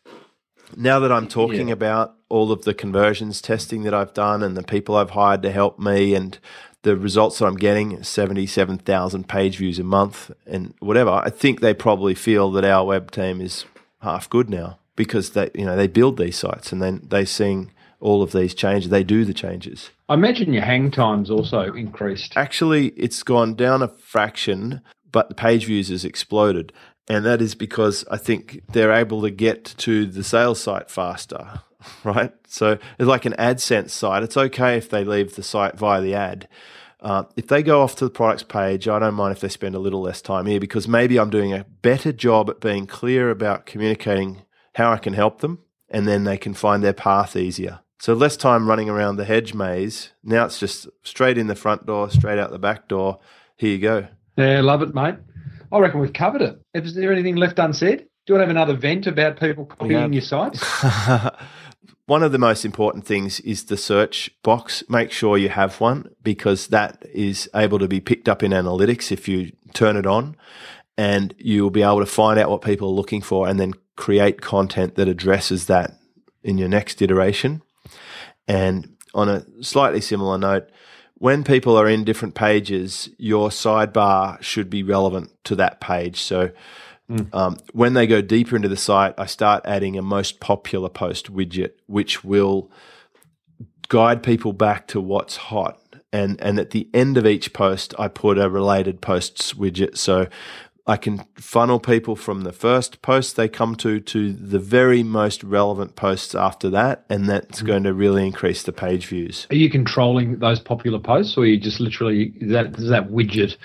now 0.78 1.00
that 1.00 1.12
I'm 1.12 1.28
talking 1.28 1.70
yeah. 1.70 1.74
about 1.74 2.16
all 2.30 2.52
of 2.52 2.64
the 2.64 2.74
conversions 2.76 3.42
testing 3.42 3.84
that 3.84 3.94
I've 3.94 4.14
done 4.14 4.44
and 4.44 4.56
the 4.56 4.64
people 4.64 4.96
I've 4.96 5.10
hired 5.12 5.42
to 5.42 5.52
help 5.52 5.80
me 5.80 6.14
and 6.14 6.38
the 6.84 6.96
results 6.96 7.40
that 7.40 7.46
I'm 7.46 7.58
getting, 7.58 8.02
77,000 8.04 9.28
page 9.28 9.58
views 9.58 9.80
a 9.80 9.84
month 9.84 10.32
and 10.46 10.74
whatever, 10.80 11.12
I 11.12 11.30
think 11.30 11.60
they 11.60 11.74
probably 11.74 12.16
feel 12.16 12.52
that 12.52 12.64
our 12.64 12.86
web 12.86 13.12
team 13.12 13.42
is 13.42 13.66
half 14.02 14.30
good 14.30 14.50
now 14.50 14.80
because 14.96 15.32
they, 15.32 15.50
you 15.54 15.66
know, 15.66 15.76
they 15.76 15.88
build 15.88 16.18
these 16.18 16.38
sites 16.38 16.72
and 16.72 16.82
then 16.82 17.02
they 17.08 17.26
seeing 17.26 17.72
all 18.00 18.22
of 18.24 18.32
these 18.32 18.54
changes. 18.54 18.90
They 18.90 19.04
do 19.04 19.26
the 19.26 19.34
changes. 19.34 19.90
I 20.08 20.14
imagine 20.14 20.54
your 20.54 20.64
hang 20.64 20.90
times 20.92 21.30
also 21.30 21.74
increased. 21.74 22.34
Actually, 22.36 22.88
it's 22.90 23.24
gone 23.24 23.56
down 23.56 23.82
a 23.82 23.88
fraction, 23.88 24.82
but 25.12 25.30
the 25.30 25.36
page 25.36 25.66
views 25.66 25.90
has 25.90 26.06
exploded. 26.06 26.72
And 27.10 27.26
that 27.26 27.42
is 27.42 27.56
because 27.56 28.06
I 28.10 28.18
think 28.18 28.62
they're 28.72 28.94
able 28.94 29.22
to 29.24 29.32
get 29.32 29.66
to 29.80 30.06
the 30.06 30.24
sales 30.24 30.62
site 30.62 30.90
faster, 30.90 31.62
right? 32.04 32.34
So 32.48 32.78
it's 32.98 33.08
like 33.08 33.26
an 33.26 33.34
AdSense 33.34 33.92
site. 33.92 34.24
It's 34.24 34.38
okay 34.38 34.78
if 34.78 34.90
they 34.90 35.04
leave 35.04 35.36
the 35.36 35.44
site 35.44 35.78
via 35.78 36.02
the 36.02 36.16
ad. 36.16 36.48
Uh, 37.02 37.24
if 37.38 37.48
they 37.48 37.64
go 37.64 37.82
off 37.82 37.96
to 37.96 38.06
the 38.06 38.12
products 38.12 38.44
page, 38.44 38.88
I 38.88 39.00
don't 39.00 39.14
mind 39.14 39.32
if 39.32 39.40
they 39.40 39.48
spend 39.48 39.76
a 39.76 39.80
little 39.80 40.02
less 40.02 40.22
time 40.22 40.46
here 40.46 40.60
because 40.60 40.88
maybe 40.88 41.18
I'm 41.18 41.30
doing 41.30 41.54
a 41.54 41.66
better 41.82 42.12
job 42.12 42.50
at 42.50 42.60
being 42.60 42.88
clear 42.88 43.30
about 43.30 43.66
communicating 43.66 44.44
how 44.76 44.92
I 44.92 44.98
can 44.98 45.14
help 45.14 45.40
them, 45.40 45.60
and 45.90 46.08
then 46.08 46.26
they 46.26 46.38
can 46.38 46.54
find 46.54 46.84
their 46.84 46.94
path 46.94 47.36
easier. 47.36 47.80
So 48.00 48.14
less 48.14 48.38
time 48.38 48.68
running 48.68 48.90
around 48.90 49.16
the 49.16 49.26
hedge 49.26 49.54
maze. 49.54 50.12
Now 50.24 50.46
it's 50.46 50.60
just 50.60 50.88
straight 51.04 51.38
in 51.38 51.48
the 51.48 51.56
front 51.56 51.86
door, 51.86 52.10
straight 52.10 52.40
out 52.40 52.52
the 52.52 52.60
back 52.60 52.88
door. 52.88 53.20
Here 53.56 53.72
you 53.72 53.80
go. 53.80 54.08
Yeah, 54.38 54.62
love 54.62 54.82
it, 54.82 54.94
mate. 54.94 55.16
I 55.72 55.80
reckon 55.80 56.00
we've 56.00 56.14
covered 56.14 56.42
it. 56.42 56.62
Is 56.74 56.96
there 56.96 57.12
anything 57.12 57.36
left 57.36 57.60
unsaid? 57.60 58.08
Do 58.30 58.36
you 58.36 58.38
want 58.42 58.50
to 58.52 58.54
have 58.54 58.68
another 58.68 58.80
vent 58.80 59.08
about 59.08 59.40
people 59.40 59.66
copying 59.66 60.14
your 60.14 60.22
sites? 60.22 60.64
one 62.06 62.22
of 62.22 62.32
the 62.32 62.38
most 62.38 62.64
important 62.64 63.04
things 63.04 63.40
is 63.40 63.66
the 63.66 63.76
search 63.76 64.30
box. 64.44 64.84
Make 64.88 65.12
sure 65.12 65.36
you 65.36 65.50
have 65.50 65.82
one 65.82 66.12
because 66.22 66.68
that 66.68 67.04
is 67.12 67.50
able 67.56 67.80
to 67.80 67.88
be 67.88 68.00
picked 68.00 68.30
up 68.30 68.44
in 68.44 68.52
analytics 68.52 69.12
if 69.12 69.28
you 69.28 69.52
turn 69.74 69.98
it 69.98 70.06
on 70.06 70.36
and 70.96 71.34
you'll 71.40 71.72
be 71.72 71.82
able 71.82 72.02
to 72.02 72.06
find 72.06 72.40
out 72.40 72.52
what 72.52 72.62
people 72.62 72.90
are 72.90 72.94
looking 72.94 73.24
for 73.24 73.48
and 73.48 73.60
then 73.60 73.74
create 73.96 74.42
content 74.42 74.94
that 74.94 75.08
addresses 75.08 75.66
that 75.66 75.98
in 76.44 76.60
your 76.60 76.70
next 76.70 77.02
iteration. 77.02 77.64
And 78.48 78.96
on 79.16 79.28
a 79.28 79.64
slightly 79.64 80.02
similar 80.02 80.38
note, 80.38 80.70
when 81.16 81.44
people 81.44 81.76
are 81.76 81.90
in 81.90 82.04
different 82.04 82.36
pages, 82.36 83.10
your 83.18 83.50
sidebar 83.50 84.40
should 84.44 84.70
be 84.70 84.84
relevant 84.84 85.32
to 85.46 85.56
that 85.56 85.82
page. 85.82 86.22
So 86.22 86.52
Mm. 87.10 87.34
Um, 87.34 87.58
when 87.74 87.94
they 87.94 88.08
go 88.08 88.22
deeper 88.22 88.56
into 88.56 88.70
the 88.70 88.78
site, 88.78 89.16
I 89.18 89.26
start 89.26 89.64
adding 89.66 89.98
a 89.98 90.02
most 90.02 90.40
popular 90.40 90.90
post 90.90 91.34
widget, 91.34 91.72
which 91.88 92.24
will 92.24 92.72
guide 93.88 94.22
people 94.22 94.54
back 94.54 94.88
to 94.88 95.02
what's 95.02 95.36
hot. 95.36 95.80
And 96.12 96.40
and 96.42 96.60
at 96.60 96.72
the 96.72 96.88
end 96.94 97.18
of 97.18 97.26
each 97.26 97.54
post, 97.54 97.94
I 98.00 98.08
put 98.08 98.38
a 98.38 98.50
related 98.50 99.02
posts 99.02 99.54
widget, 99.54 99.98
so 99.98 100.28
I 100.88 100.98
can 100.98 101.24
funnel 101.36 101.80
people 101.80 102.16
from 102.16 102.42
the 102.42 102.52
first 102.52 103.04
post 103.04 103.36
they 103.36 103.48
come 103.48 103.76
to 103.76 104.00
to 104.00 104.34
the 104.34 104.58
very 104.58 105.04
most 105.04 105.44
relevant 105.44 105.96
posts 105.96 106.34
after 106.34 106.70
that, 106.72 107.06
and 107.10 107.30
that's 107.30 107.62
mm. 107.62 107.68
going 107.68 107.84
to 107.84 107.94
really 107.94 108.26
increase 108.26 108.64
the 108.64 108.72
page 108.72 109.06
views. 109.06 109.46
Are 109.52 109.56
you 109.56 109.70
controlling 109.70 110.40
those 110.40 110.60
popular 110.60 111.00
posts, 111.00 111.38
or 111.38 111.42
are 111.42 111.46
you 111.46 111.60
just 111.60 111.80
literally 111.80 112.34
that 112.42 112.80
is 112.80 112.90
that 112.90 113.10
widget 113.10 113.58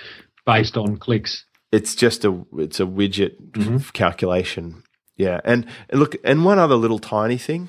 based 0.45 0.77
on 0.77 0.99
clicks? 0.99 1.47
It's 1.75 1.97
just 1.97 2.25
a 2.25 2.47
it's 2.57 2.79
a 2.79 2.85
widget 2.85 3.51
mm-hmm. 3.51 3.79
calculation. 3.93 4.85
Yeah, 5.17 5.41
and, 5.45 5.67
and 5.89 6.01
look, 6.01 6.17
and 6.25 6.45
one 6.45 6.59
other 6.59 6.77
little 6.77 6.99
tiny 6.99 7.39
thing, 7.39 7.69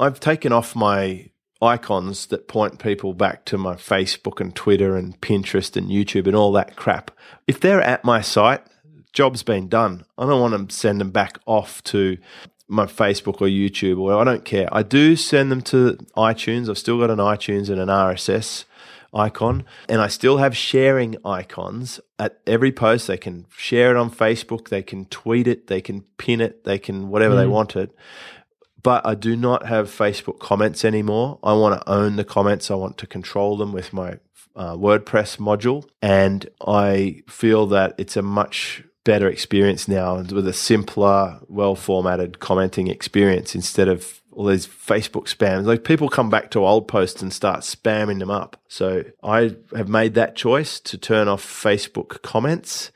I've 0.00 0.20
taken 0.20 0.52
off 0.52 0.76
my 0.76 1.30
icons 1.60 2.26
that 2.26 2.48
point 2.48 2.78
people 2.78 3.14
back 3.14 3.44
to 3.46 3.56
my 3.56 3.74
Facebook 3.74 4.40
and 4.40 4.54
Twitter 4.54 4.96
and 4.96 5.18
Pinterest 5.20 5.76
and 5.76 5.88
YouTube 5.88 6.26
and 6.26 6.36
all 6.36 6.52
that 6.52 6.76
crap. 6.76 7.10
If 7.46 7.60
they're 7.60 7.80
at 7.80 8.04
my 8.04 8.20
site, 8.20 8.62
job's 9.12 9.42
been 9.42 9.68
done. 9.68 10.04
I 10.18 10.26
don't 10.26 10.40
want 10.40 10.70
to 10.70 10.74
send 10.74 11.00
them 11.00 11.10
back 11.10 11.38
off 11.46 11.82
to 11.84 12.18
my 12.68 12.86
Facebook 12.86 13.40
or 13.40 13.48
YouTube 13.48 13.98
or 14.00 14.18
I 14.18 14.24
don't 14.24 14.44
care. 14.44 14.68
I 14.72 14.82
do 14.82 15.14
send 15.14 15.52
them 15.52 15.62
to 15.62 15.98
iTunes. 16.16 16.68
I've 16.68 16.78
still 16.78 16.98
got 16.98 17.10
an 17.10 17.18
iTunes 17.18 17.70
and 17.70 17.80
an 17.80 17.88
RSS 17.88 18.64
icon. 19.14 19.64
And 19.88 20.00
I 20.00 20.08
still 20.08 20.38
have 20.38 20.56
sharing 20.56 21.16
icons 21.24 22.00
at 22.18 22.40
every 22.46 22.72
post. 22.72 23.06
They 23.06 23.16
can 23.16 23.46
share 23.56 23.90
it 23.90 23.96
on 23.96 24.10
Facebook, 24.10 24.68
they 24.68 24.82
can 24.82 25.06
tweet 25.06 25.46
it, 25.46 25.66
they 25.66 25.80
can 25.80 26.02
pin 26.18 26.40
it, 26.40 26.64
they 26.64 26.78
can 26.78 27.08
whatever 27.08 27.34
mm. 27.34 27.38
they 27.38 27.46
want 27.46 27.76
it. 27.76 27.94
But 28.82 29.06
I 29.06 29.14
do 29.14 29.36
not 29.36 29.66
have 29.66 29.88
Facebook 29.88 30.40
comments 30.40 30.84
anymore. 30.84 31.38
I 31.42 31.52
want 31.52 31.80
to 31.80 31.88
own 31.88 32.16
the 32.16 32.24
comments. 32.24 32.70
I 32.70 32.74
want 32.74 32.98
to 32.98 33.06
control 33.06 33.56
them 33.56 33.72
with 33.72 33.92
my 33.92 34.18
uh, 34.56 34.74
WordPress 34.74 35.38
module. 35.38 35.88
And 36.00 36.48
I 36.66 37.22
feel 37.28 37.66
that 37.68 37.94
it's 37.96 38.16
a 38.16 38.22
much 38.22 38.82
better 39.04 39.28
experience 39.28 39.88
now 39.88 40.16
with 40.16 40.46
a 40.46 40.52
simpler, 40.52 41.40
well 41.48 41.74
formatted 41.74 42.38
commenting 42.38 42.88
experience 42.88 43.54
instead 43.54 43.88
of 43.88 44.21
all 44.32 44.46
these 44.46 44.66
Facebook 44.66 45.24
spams. 45.24 45.64
Like 45.64 45.84
people 45.84 46.08
come 46.08 46.30
back 46.30 46.50
to 46.52 46.64
old 46.64 46.88
posts 46.88 47.22
and 47.22 47.32
start 47.32 47.60
spamming 47.60 48.18
them 48.18 48.30
up. 48.30 48.60
So 48.68 49.04
I 49.22 49.56
have 49.76 49.88
made 49.88 50.14
that 50.14 50.36
choice 50.36 50.80
to 50.80 50.98
turn 50.98 51.28
off 51.28 51.44
Facebook 51.44 52.22
comments 52.22 52.90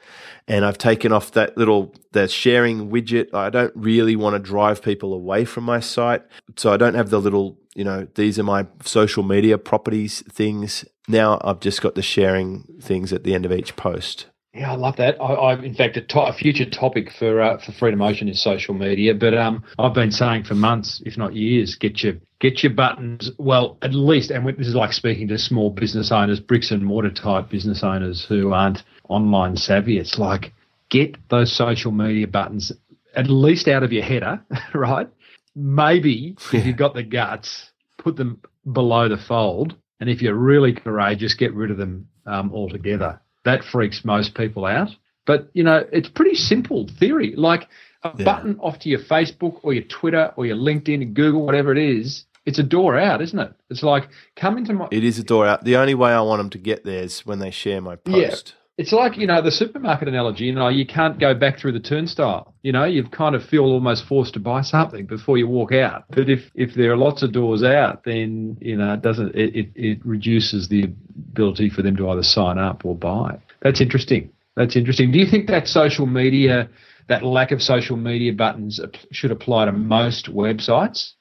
and 0.48 0.64
I've 0.64 0.78
taken 0.78 1.12
off 1.12 1.32
that 1.32 1.56
little 1.56 1.94
the 2.12 2.28
sharing 2.28 2.90
widget. 2.90 3.34
I 3.34 3.50
don't 3.50 3.72
really 3.74 4.16
want 4.16 4.34
to 4.34 4.38
drive 4.38 4.82
people 4.82 5.12
away 5.12 5.44
from 5.44 5.64
my 5.64 5.80
site. 5.80 6.22
So 6.56 6.72
I 6.72 6.76
don't 6.76 6.94
have 6.94 7.10
the 7.10 7.20
little, 7.20 7.58
you 7.74 7.84
know, 7.84 8.06
these 8.14 8.38
are 8.38 8.44
my 8.44 8.66
social 8.84 9.22
media 9.22 9.58
properties 9.58 10.22
things. 10.32 10.84
Now 11.08 11.38
I've 11.42 11.60
just 11.60 11.82
got 11.82 11.94
the 11.94 12.02
sharing 12.02 12.64
things 12.80 13.12
at 13.12 13.24
the 13.24 13.34
end 13.34 13.44
of 13.44 13.52
each 13.52 13.76
post. 13.76 14.26
Yeah, 14.56 14.72
I 14.72 14.76
love 14.76 14.96
that. 14.96 15.20
I, 15.20 15.34
I 15.34 15.62
in 15.62 15.74
fact, 15.74 15.98
a, 15.98 16.00
to, 16.00 16.20
a 16.22 16.32
future 16.32 16.64
topic 16.64 17.12
for 17.12 17.42
uh, 17.42 17.58
for 17.58 17.72
Freedom 17.72 18.00
Ocean 18.00 18.26
is 18.26 18.42
social 18.42 18.72
media. 18.72 19.12
But 19.12 19.36
um, 19.36 19.62
I've 19.78 19.92
been 19.92 20.10
saying 20.10 20.44
for 20.44 20.54
months, 20.54 21.02
if 21.04 21.18
not 21.18 21.34
years, 21.34 21.74
get 21.74 22.02
your 22.02 22.14
get 22.40 22.62
your 22.62 22.72
buttons. 22.72 23.30
Well, 23.36 23.76
at 23.82 23.92
least, 23.92 24.30
and 24.30 24.46
this 24.46 24.66
is 24.66 24.74
like 24.74 24.94
speaking 24.94 25.28
to 25.28 25.38
small 25.38 25.68
business 25.68 26.10
owners, 26.10 26.40
bricks 26.40 26.70
and 26.70 26.82
mortar 26.82 27.10
type 27.10 27.50
business 27.50 27.82
owners 27.82 28.24
who 28.24 28.52
aren't 28.52 28.82
online 29.10 29.58
savvy. 29.58 29.98
It's 29.98 30.18
like 30.18 30.54
get 30.88 31.16
those 31.28 31.52
social 31.52 31.92
media 31.92 32.26
buttons 32.26 32.72
at 33.14 33.28
least 33.28 33.68
out 33.68 33.82
of 33.82 33.92
your 33.92 34.04
header, 34.04 34.42
right? 34.74 35.08
Maybe 35.54 36.34
if 36.52 36.64
you've 36.64 36.76
got 36.76 36.94
the 36.94 37.02
guts, 37.02 37.72
put 37.98 38.16
them 38.16 38.40
below 38.70 39.08
the 39.08 39.18
fold, 39.18 39.76
and 40.00 40.08
if 40.08 40.22
you're 40.22 40.34
really 40.34 40.72
courageous, 40.72 41.34
get 41.34 41.52
rid 41.52 41.70
of 41.70 41.76
them 41.76 42.08
um, 42.24 42.52
altogether 42.54 43.20
that 43.46 43.64
freaks 43.64 44.04
most 44.04 44.34
people 44.34 44.66
out. 44.66 44.90
But, 45.24 45.48
you 45.54 45.64
know, 45.64 45.84
it's 45.90 46.08
pretty 46.08 46.34
simple 46.36 46.86
theory. 47.00 47.34
Like 47.34 47.68
a 48.04 48.12
yeah. 48.16 48.24
button 48.24 48.58
off 48.60 48.78
to 48.80 48.88
your 48.88 49.00
Facebook 49.00 49.60
or 49.62 49.72
your 49.72 49.84
Twitter 49.84 50.32
or 50.36 50.46
your 50.46 50.56
LinkedIn, 50.56 51.14
Google, 51.14 51.46
whatever 51.46 51.72
it 51.72 51.78
is, 51.78 52.26
it's 52.44 52.58
a 52.58 52.62
door 52.62 52.98
out, 52.98 53.22
isn't 53.22 53.38
it? 53.38 53.52
It's 53.70 53.82
like 53.82 54.08
come 54.36 54.56
into 54.58 54.72
my. 54.72 54.88
It 54.92 55.02
is 55.02 55.18
a 55.18 55.24
door 55.24 55.46
out. 55.46 55.64
The 55.64 55.76
only 55.76 55.94
way 55.94 56.12
I 56.12 56.20
want 56.20 56.38
them 56.40 56.50
to 56.50 56.58
get 56.58 56.84
there 56.84 57.02
is 57.02 57.26
when 57.26 57.40
they 57.40 57.50
share 57.50 57.80
my 57.80 57.96
post. 57.96 58.54
Yeah. 58.54 58.65
It's 58.78 58.92
like, 58.92 59.16
you 59.16 59.26
know, 59.26 59.40
the 59.40 59.50
supermarket 59.50 60.06
analogy, 60.06 60.44
you 60.44 60.52
know, 60.52 60.68
you 60.68 60.84
can't 60.84 61.18
go 61.18 61.32
back 61.32 61.58
through 61.58 61.72
the 61.72 61.80
turnstile. 61.80 62.54
You 62.62 62.72
know, 62.72 62.84
you 62.84 63.04
kind 63.08 63.34
of 63.34 63.42
feel 63.42 63.64
almost 63.64 64.04
forced 64.04 64.34
to 64.34 64.40
buy 64.40 64.60
something 64.60 65.06
before 65.06 65.38
you 65.38 65.48
walk 65.48 65.72
out. 65.72 66.04
But 66.10 66.28
if, 66.28 66.50
if 66.54 66.74
there 66.74 66.92
are 66.92 66.96
lots 66.96 67.22
of 67.22 67.32
doors 67.32 67.62
out, 67.62 68.04
then, 68.04 68.58
you 68.60 68.76
know, 68.76 68.92
it 68.92 69.00
doesn't, 69.00 69.34
it, 69.34 69.56
it, 69.56 69.70
it 69.74 70.04
reduces 70.04 70.68
the 70.68 70.84
ability 71.32 71.70
for 71.70 71.80
them 71.80 71.96
to 71.96 72.10
either 72.10 72.22
sign 72.22 72.58
up 72.58 72.84
or 72.84 72.94
buy. 72.94 73.38
That's 73.62 73.80
interesting. 73.80 74.30
That's 74.56 74.76
interesting. 74.76 75.10
Do 75.10 75.18
you 75.18 75.26
think 75.26 75.46
that 75.46 75.68
social 75.68 76.04
media, 76.04 76.68
that 77.08 77.22
lack 77.22 77.52
of 77.52 77.62
social 77.62 77.96
media 77.96 78.34
buttons 78.34 78.78
should 79.10 79.30
apply 79.30 79.64
to 79.64 79.72
most 79.72 80.26
websites? 80.26 81.12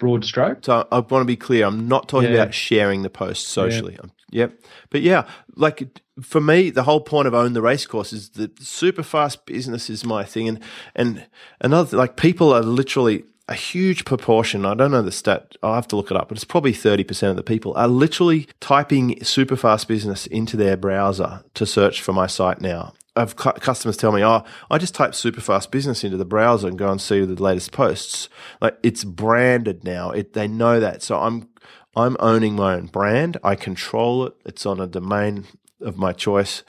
broad 0.00 0.24
stroke. 0.24 0.58
So 0.62 0.86
I 0.90 0.98
want 0.98 1.22
to 1.22 1.24
be 1.24 1.36
clear. 1.36 1.64
I'm 1.64 1.88
not 1.88 2.08
talking 2.08 2.30
yeah. 2.30 2.42
about 2.42 2.52
sharing 2.52 3.02
the 3.02 3.10
post 3.10 3.48
socially. 3.48 3.94
Yeah. 3.94 4.08
Yep. 4.32 4.60
But 4.90 5.02
yeah, 5.02 5.28
like 5.54 6.00
for 6.20 6.40
me, 6.40 6.70
the 6.70 6.84
whole 6.84 7.00
point 7.00 7.26
of 7.26 7.34
own 7.34 7.52
the 7.54 7.62
racecourse 7.62 8.12
is 8.12 8.30
that 8.30 8.62
super 8.62 9.02
fast 9.02 9.46
business 9.46 9.90
is 9.90 10.04
my 10.04 10.24
thing, 10.24 10.48
and 10.48 10.60
and 10.94 11.26
another 11.60 11.96
like 11.96 12.16
people 12.16 12.52
are 12.52 12.62
literally 12.62 13.24
a 13.48 13.54
huge 13.54 14.04
proportion. 14.04 14.64
I 14.64 14.74
don't 14.74 14.90
know 14.90 15.02
the 15.02 15.12
stat. 15.12 15.56
I'll 15.62 15.74
have 15.74 15.88
to 15.88 15.96
look 15.96 16.10
it 16.10 16.16
up, 16.16 16.28
but 16.28 16.38
it's 16.38 16.44
probably 16.44 16.72
thirty 16.72 17.04
percent 17.04 17.30
of 17.30 17.36
the 17.36 17.42
people 17.42 17.74
are 17.74 17.88
literally 17.88 18.48
typing 18.60 19.22
super 19.24 19.56
fast 19.56 19.88
business 19.88 20.26
into 20.26 20.56
their 20.56 20.76
browser 20.76 21.42
to 21.54 21.66
search 21.66 22.00
for 22.00 22.12
my 22.12 22.26
site 22.26 22.60
now. 22.60 22.94
I've 23.16 23.36
customers 23.36 23.96
tell 23.96 24.12
me, 24.12 24.24
"Oh, 24.24 24.44
I 24.70 24.78
just 24.78 24.94
type 24.94 25.14
super 25.14 25.40
fast 25.40 25.70
business 25.70 26.04
into 26.04 26.16
the 26.16 26.24
browser 26.24 26.68
and 26.68 26.78
go 26.78 26.90
and 26.90 27.00
see 27.00 27.24
the 27.24 27.42
latest 27.42 27.72
posts." 27.72 28.28
Like 28.60 28.78
it's 28.82 29.04
branded 29.04 29.84
now. 29.84 30.10
It 30.10 30.32
they 30.32 30.46
know 30.48 30.78
that. 30.80 31.02
So 31.02 31.18
I'm 31.18 31.48
I'm 31.96 32.16
owning 32.20 32.56
my 32.56 32.74
own 32.74 32.86
brand. 32.86 33.36
I 33.44 33.56
control 33.56 34.26
it. 34.26 34.34
It's 34.44 34.66
on 34.66 34.80
a 34.80 34.86
domain 34.86 35.46
of 35.84 35.96
my 35.96 36.12
choice. 36.12 36.62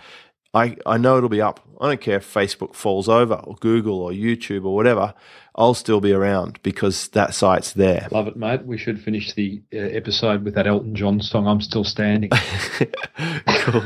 I, 0.54 0.78
I 0.86 0.98
know 0.98 1.18
it'll 1.18 1.28
be 1.28 1.42
up. 1.42 1.60
I 1.82 1.90
don't 1.90 2.00
care 2.00 2.18
if 2.18 2.34
Facebook 2.34 2.76
falls 2.76 3.10
over 3.10 3.34
or 3.34 3.56
Google 3.56 4.00
or 4.02 4.12
YouTube 4.12 4.64
or 4.64 4.74
whatever. 4.74 5.14
I'll 5.54 5.74
still 5.74 6.00
be 6.00 6.14
around 6.14 6.60
because 6.64 7.10
that 7.10 7.34
site's 7.34 7.74
there. 7.74 8.08
Love 8.12 8.28
it, 8.28 8.38
mate. 8.38 8.66
We 8.66 8.78
should 8.78 9.02
finish 9.02 9.34
the 9.34 9.62
uh, 9.74 9.78
episode 9.78 10.44
with 10.44 10.56
that 10.56 10.66
Elton 10.68 10.96
John 10.96 11.20
song. 11.20 11.48
I'm 11.48 11.60
still 11.60 11.84
standing. 11.84 12.30
cool. 13.50 13.84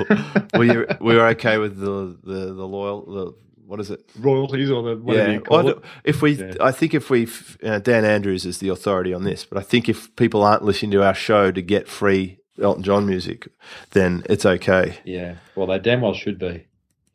well, 0.54 0.64
you're, 0.64 0.88
we're 1.00 1.28
okay 1.30 1.58
with 1.58 1.80
the, 1.80 2.18
the, 2.24 2.54
the 2.54 2.68
loyal 2.68 3.06
the 3.06 3.36
what 3.66 3.80
is 3.80 3.92
it? 3.92 4.04
royalties 4.18 4.72
or 4.72 4.82
the 4.82 4.98
whatever 4.98 5.28
yeah, 5.28 5.34
you 5.36 5.42
call 5.42 5.68
I 5.68 5.72
it. 5.72 5.78
if 6.04 6.24
we, 6.24 6.32
Yeah. 6.34 6.54
I 6.60 6.72
think 6.72 6.96
if 6.96 7.12
we, 7.12 7.28
uh, 7.64 7.78
Dan 7.78 8.04
Andrews 8.04 8.44
is 8.44 8.58
the 8.58 8.70
authority 8.70 9.14
on 9.14 9.24
this, 9.26 9.46
but 9.46 9.60
I 9.60 9.62
think 9.62 9.88
if 9.88 10.16
people 10.16 10.44
aren't 10.44 10.64
listening 10.64 10.90
to 10.92 11.04
our 11.04 11.14
show 11.14 11.52
to 11.52 11.62
get 11.62 11.88
free 11.88 12.39
Elton 12.62 12.84
John 12.84 13.06
music, 13.06 13.48
then 13.92 14.24
it's 14.30 14.46
okay. 14.46 14.98
Yeah, 15.04 15.36
well, 15.56 15.68
they 15.68 15.80
damn 15.80 16.02
well 16.02 16.14
should 16.14 16.40
be. 16.40 16.66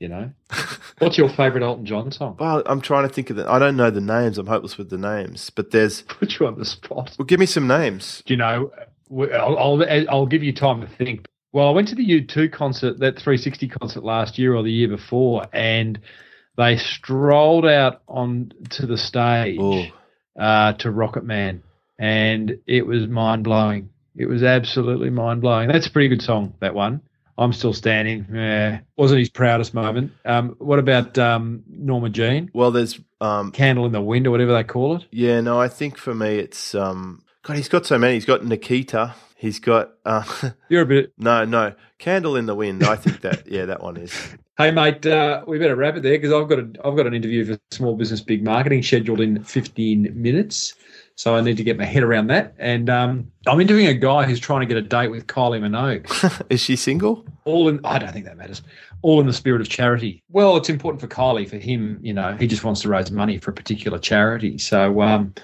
You 0.00 0.08
know, 0.08 0.32
what's 0.98 1.16
your 1.16 1.28
favourite 1.28 1.64
Elton 1.64 1.86
John 1.86 2.10
song? 2.10 2.36
Well, 2.38 2.62
I'm 2.66 2.80
trying 2.80 3.08
to 3.08 3.14
think 3.14 3.30
of 3.30 3.36
the. 3.36 3.50
I 3.50 3.58
don't 3.58 3.76
know 3.76 3.90
the 3.90 4.00
names. 4.00 4.38
I'm 4.38 4.46
hopeless 4.48 4.76
with 4.76 4.90
the 4.90 4.98
names, 4.98 5.50
but 5.50 5.70
there's. 5.70 6.02
Put 6.08 6.38
you 6.38 6.46
on 6.46 6.58
the 6.58 6.64
spot. 6.64 7.14
Well, 7.18 7.26
give 7.26 7.40
me 7.40 7.46
some 7.46 7.66
names. 7.66 8.22
Do 8.26 8.34
you 8.34 8.38
know? 8.38 8.70
w- 9.08 9.32
I'll, 9.32 9.56
I'll 9.56 10.10
I'll 10.10 10.26
give 10.26 10.42
you 10.42 10.52
time 10.52 10.80
to 10.80 10.86
think. 10.88 11.26
Well, 11.52 11.68
I 11.68 11.70
went 11.70 11.86
to 11.88 11.94
the 11.94 12.04
U2 12.04 12.52
concert, 12.52 12.98
that 12.98 13.14
360 13.14 13.68
concert 13.68 14.02
last 14.02 14.38
year 14.38 14.56
or 14.56 14.64
the 14.64 14.72
year 14.72 14.88
before, 14.88 15.46
and 15.52 16.00
they 16.56 16.76
strolled 16.76 17.64
out 17.64 18.02
on 18.08 18.52
to 18.70 18.86
the 18.86 18.98
stage 18.98 19.60
uh, 20.38 20.72
to 20.72 20.90
Rocket 20.90 21.24
Man, 21.24 21.62
and 21.98 22.58
it 22.66 22.84
was 22.86 23.06
mind 23.06 23.44
blowing. 23.44 23.90
It 24.16 24.26
was 24.26 24.42
absolutely 24.42 25.10
mind 25.10 25.40
blowing. 25.40 25.68
That's 25.68 25.86
a 25.86 25.90
pretty 25.90 26.08
good 26.08 26.22
song. 26.22 26.54
That 26.60 26.74
one. 26.74 27.00
I'm 27.36 27.52
still 27.52 27.72
standing. 27.72 28.26
Yeah, 28.32 28.80
wasn't 28.96 29.18
his 29.18 29.28
proudest 29.28 29.74
moment. 29.74 30.12
Um, 30.24 30.54
what 30.58 30.78
about 30.78 31.18
um, 31.18 31.64
Norma 31.68 32.08
Jean? 32.10 32.50
well, 32.54 32.70
there's. 32.70 33.00
Um, 33.20 33.52
Candle 33.52 33.86
in 33.86 33.92
the 33.92 34.02
Wind 34.02 34.26
or 34.26 34.30
whatever 34.30 34.52
they 34.52 34.64
call 34.64 34.96
it. 34.96 35.06
yeah, 35.10 35.40
no, 35.40 35.58
I 35.60 35.68
think 35.68 35.96
for 35.96 36.14
me 36.14 36.38
it's. 36.38 36.74
Um, 36.74 37.22
God, 37.42 37.56
he's 37.56 37.68
got 37.68 37.86
so 37.86 37.98
many. 37.98 38.14
He's 38.14 38.24
got 38.26 38.44
Nikita. 38.44 39.14
He's 39.36 39.58
got. 39.58 39.92
Uh, 40.04 40.24
You're 40.68 40.82
a 40.82 40.86
bit. 40.86 41.12
no, 41.18 41.44
no, 41.44 41.74
Candle 41.98 42.36
in 42.36 42.46
the 42.46 42.54
Wind. 42.54 42.84
I 42.84 42.96
think 42.96 43.22
that. 43.22 43.46
Yeah, 43.50 43.64
that 43.66 43.82
one 43.82 43.96
is. 43.96 44.12
Hey 44.56 44.70
mate, 44.70 45.04
uh, 45.06 45.42
we 45.48 45.58
better 45.58 45.74
wrap 45.74 45.96
it 45.96 46.02
there 46.04 46.12
because 46.18 46.32
I've 46.32 46.48
got 46.48 46.58
a 46.60 46.68
I've 46.84 46.96
got 46.96 47.06
an 47.08 47.14
interview 47.14 47.44
for 47.44 47.58
Small 47.72 47.96
Business 47.96 48.20
Big 48.20 48.44
Marketing 48.44 48.82
scheduled 48.82 49.20
in 49.20 49.42
15 49.42 50.12
minutes, 50.14 50.74
so 51.16 51.36
I 51.36 51.40
need 51.40 51.56
to 51.56 51.64
get 51.64 51.78
my 51.78 51.84
head 51.84 52.02
around 52.02 52.26
that. 52.28 52.54
And 52.58 52.90
um, 52.90 53.30
I'm 53.46 53.60
interviewing 53.60 53.88
a 53.88 53.94
guy 53.94 54.24
who's 54.24 54.40
trying 54.40 54.60
to 54.60 54.66
get 54.66 54.76
a 54.76 54.82
date 54.82 55.08
with 55.08 55.26
Kylie 55.26 55.60
Minogue. 55.60 56.44
is 56.50 56.60
she 56.60 56.76
single? 56.76 57.24
All 57.44 57.68
in 57.68 57.80
I 57.84 57.98
don't 57.98 58.12
think 58.12 58.24
that 58.24 58.36
matters. 58.36 58.62
All 59.02 59.20
in 59.20 59.26
the 59.26 59.32
spirit 59.32 59.60
of 59.60 59.68
charity. 59.68 60.22
Well, 60.30 60.56
it's 60.56 60.68
important 60.68 61.00
for 61.00 61.08
Kylie. 61.08 61.48
For 61.48 61.58
him, 61.58 61.98
you 62.02 62.12
know, 62.12 62.34
he 62.36 62.46
just 62.46 62.64
wants 62.64 62.80
to 62.82 62.88
raise 62.88 63.10
money 63.10 63.38
for 63.38 63.50
a 63.50 63.54
particular 63.54 63.98
charity. 63.98 64.58
So 64.58 65.02
um, 65.02 65.34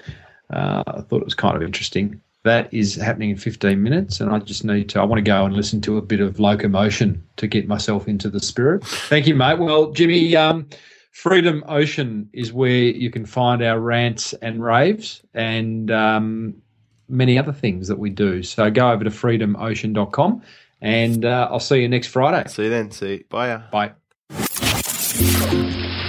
uh, 0.51 0.83
I 0.87 1.01
thought 1.01 1.21
it 1.21 1.25
was 1.25 1.35
kind 1.35 1.55
of 1.55 1.63
interesting. 1.63 2.19
That 2.43 2.73
is 2.73 2.95
happening 2.95 3.29
in 3.29 3.37
15 3.37 3.81
minutes, 3.83 4.19
and 4.19 4.31
I 4.31 4.39
just 4.39 4.65
need 4.65 4.89
to. 4.89 4.99
I 4.99 5.03
want 5.03 5.19
to 5.19 5.29
go 5.29 5.45
and 5.45 5.55
listen 5.55 5.79
to 5.81 5.97
a 5.97 6.01
bit 6.01 6.19
of 6.19 6.39
locomotion 6.39 7.23
to 7.37 7.45
get 7.45 7.67
myself 7.67 8.07
into 8.07 8.31
the 8.31 8.39
spirit. 8.39 8.83
Thank 8.83 9.27
you, 9.27 9.35
mate. 9.35 9.59
Well, 9.59 9.91
Jimmy, 9.91 10.35
um, 10.35 10.67
Freedom 11.11 11.63
Ocean 11.67 12.29
is 12.33 12.51
where 12.53 12.71
you 12.71 13.11
can 13.11 13.25
find 13.25 13.61
our 13.61 13.79
rants 13.79 14.33
and 14.41 14.63
raves 14.63 15.23
and 15.33 15.91
um, 15.91 16.55
many 17.09 17.37
other 17.37 17.51
things 17.51 17.87
that 17.89 17.99
we 17.99 18.09
do. 18.09 18.41
So 18.43 18.71
go 18.71 18.89
over 18.91 19.03
to 19.03 19.09
freedomocean.com, 19.09 20.41
and 20.79 21.25
uh, 21.25 21.49
I'll 21.51 21.59
see 21.59 21.81
you 21.81 21.89
next 21.89 22.07
Friday. 22.07 22.49
See 22.49 22.63
you 22.63 22.69
then. 22.69 22.91
See. 22.91 23.11
you. 23.11 23.23
Bye. 23.29 23.61
Bye. 23.71 23.91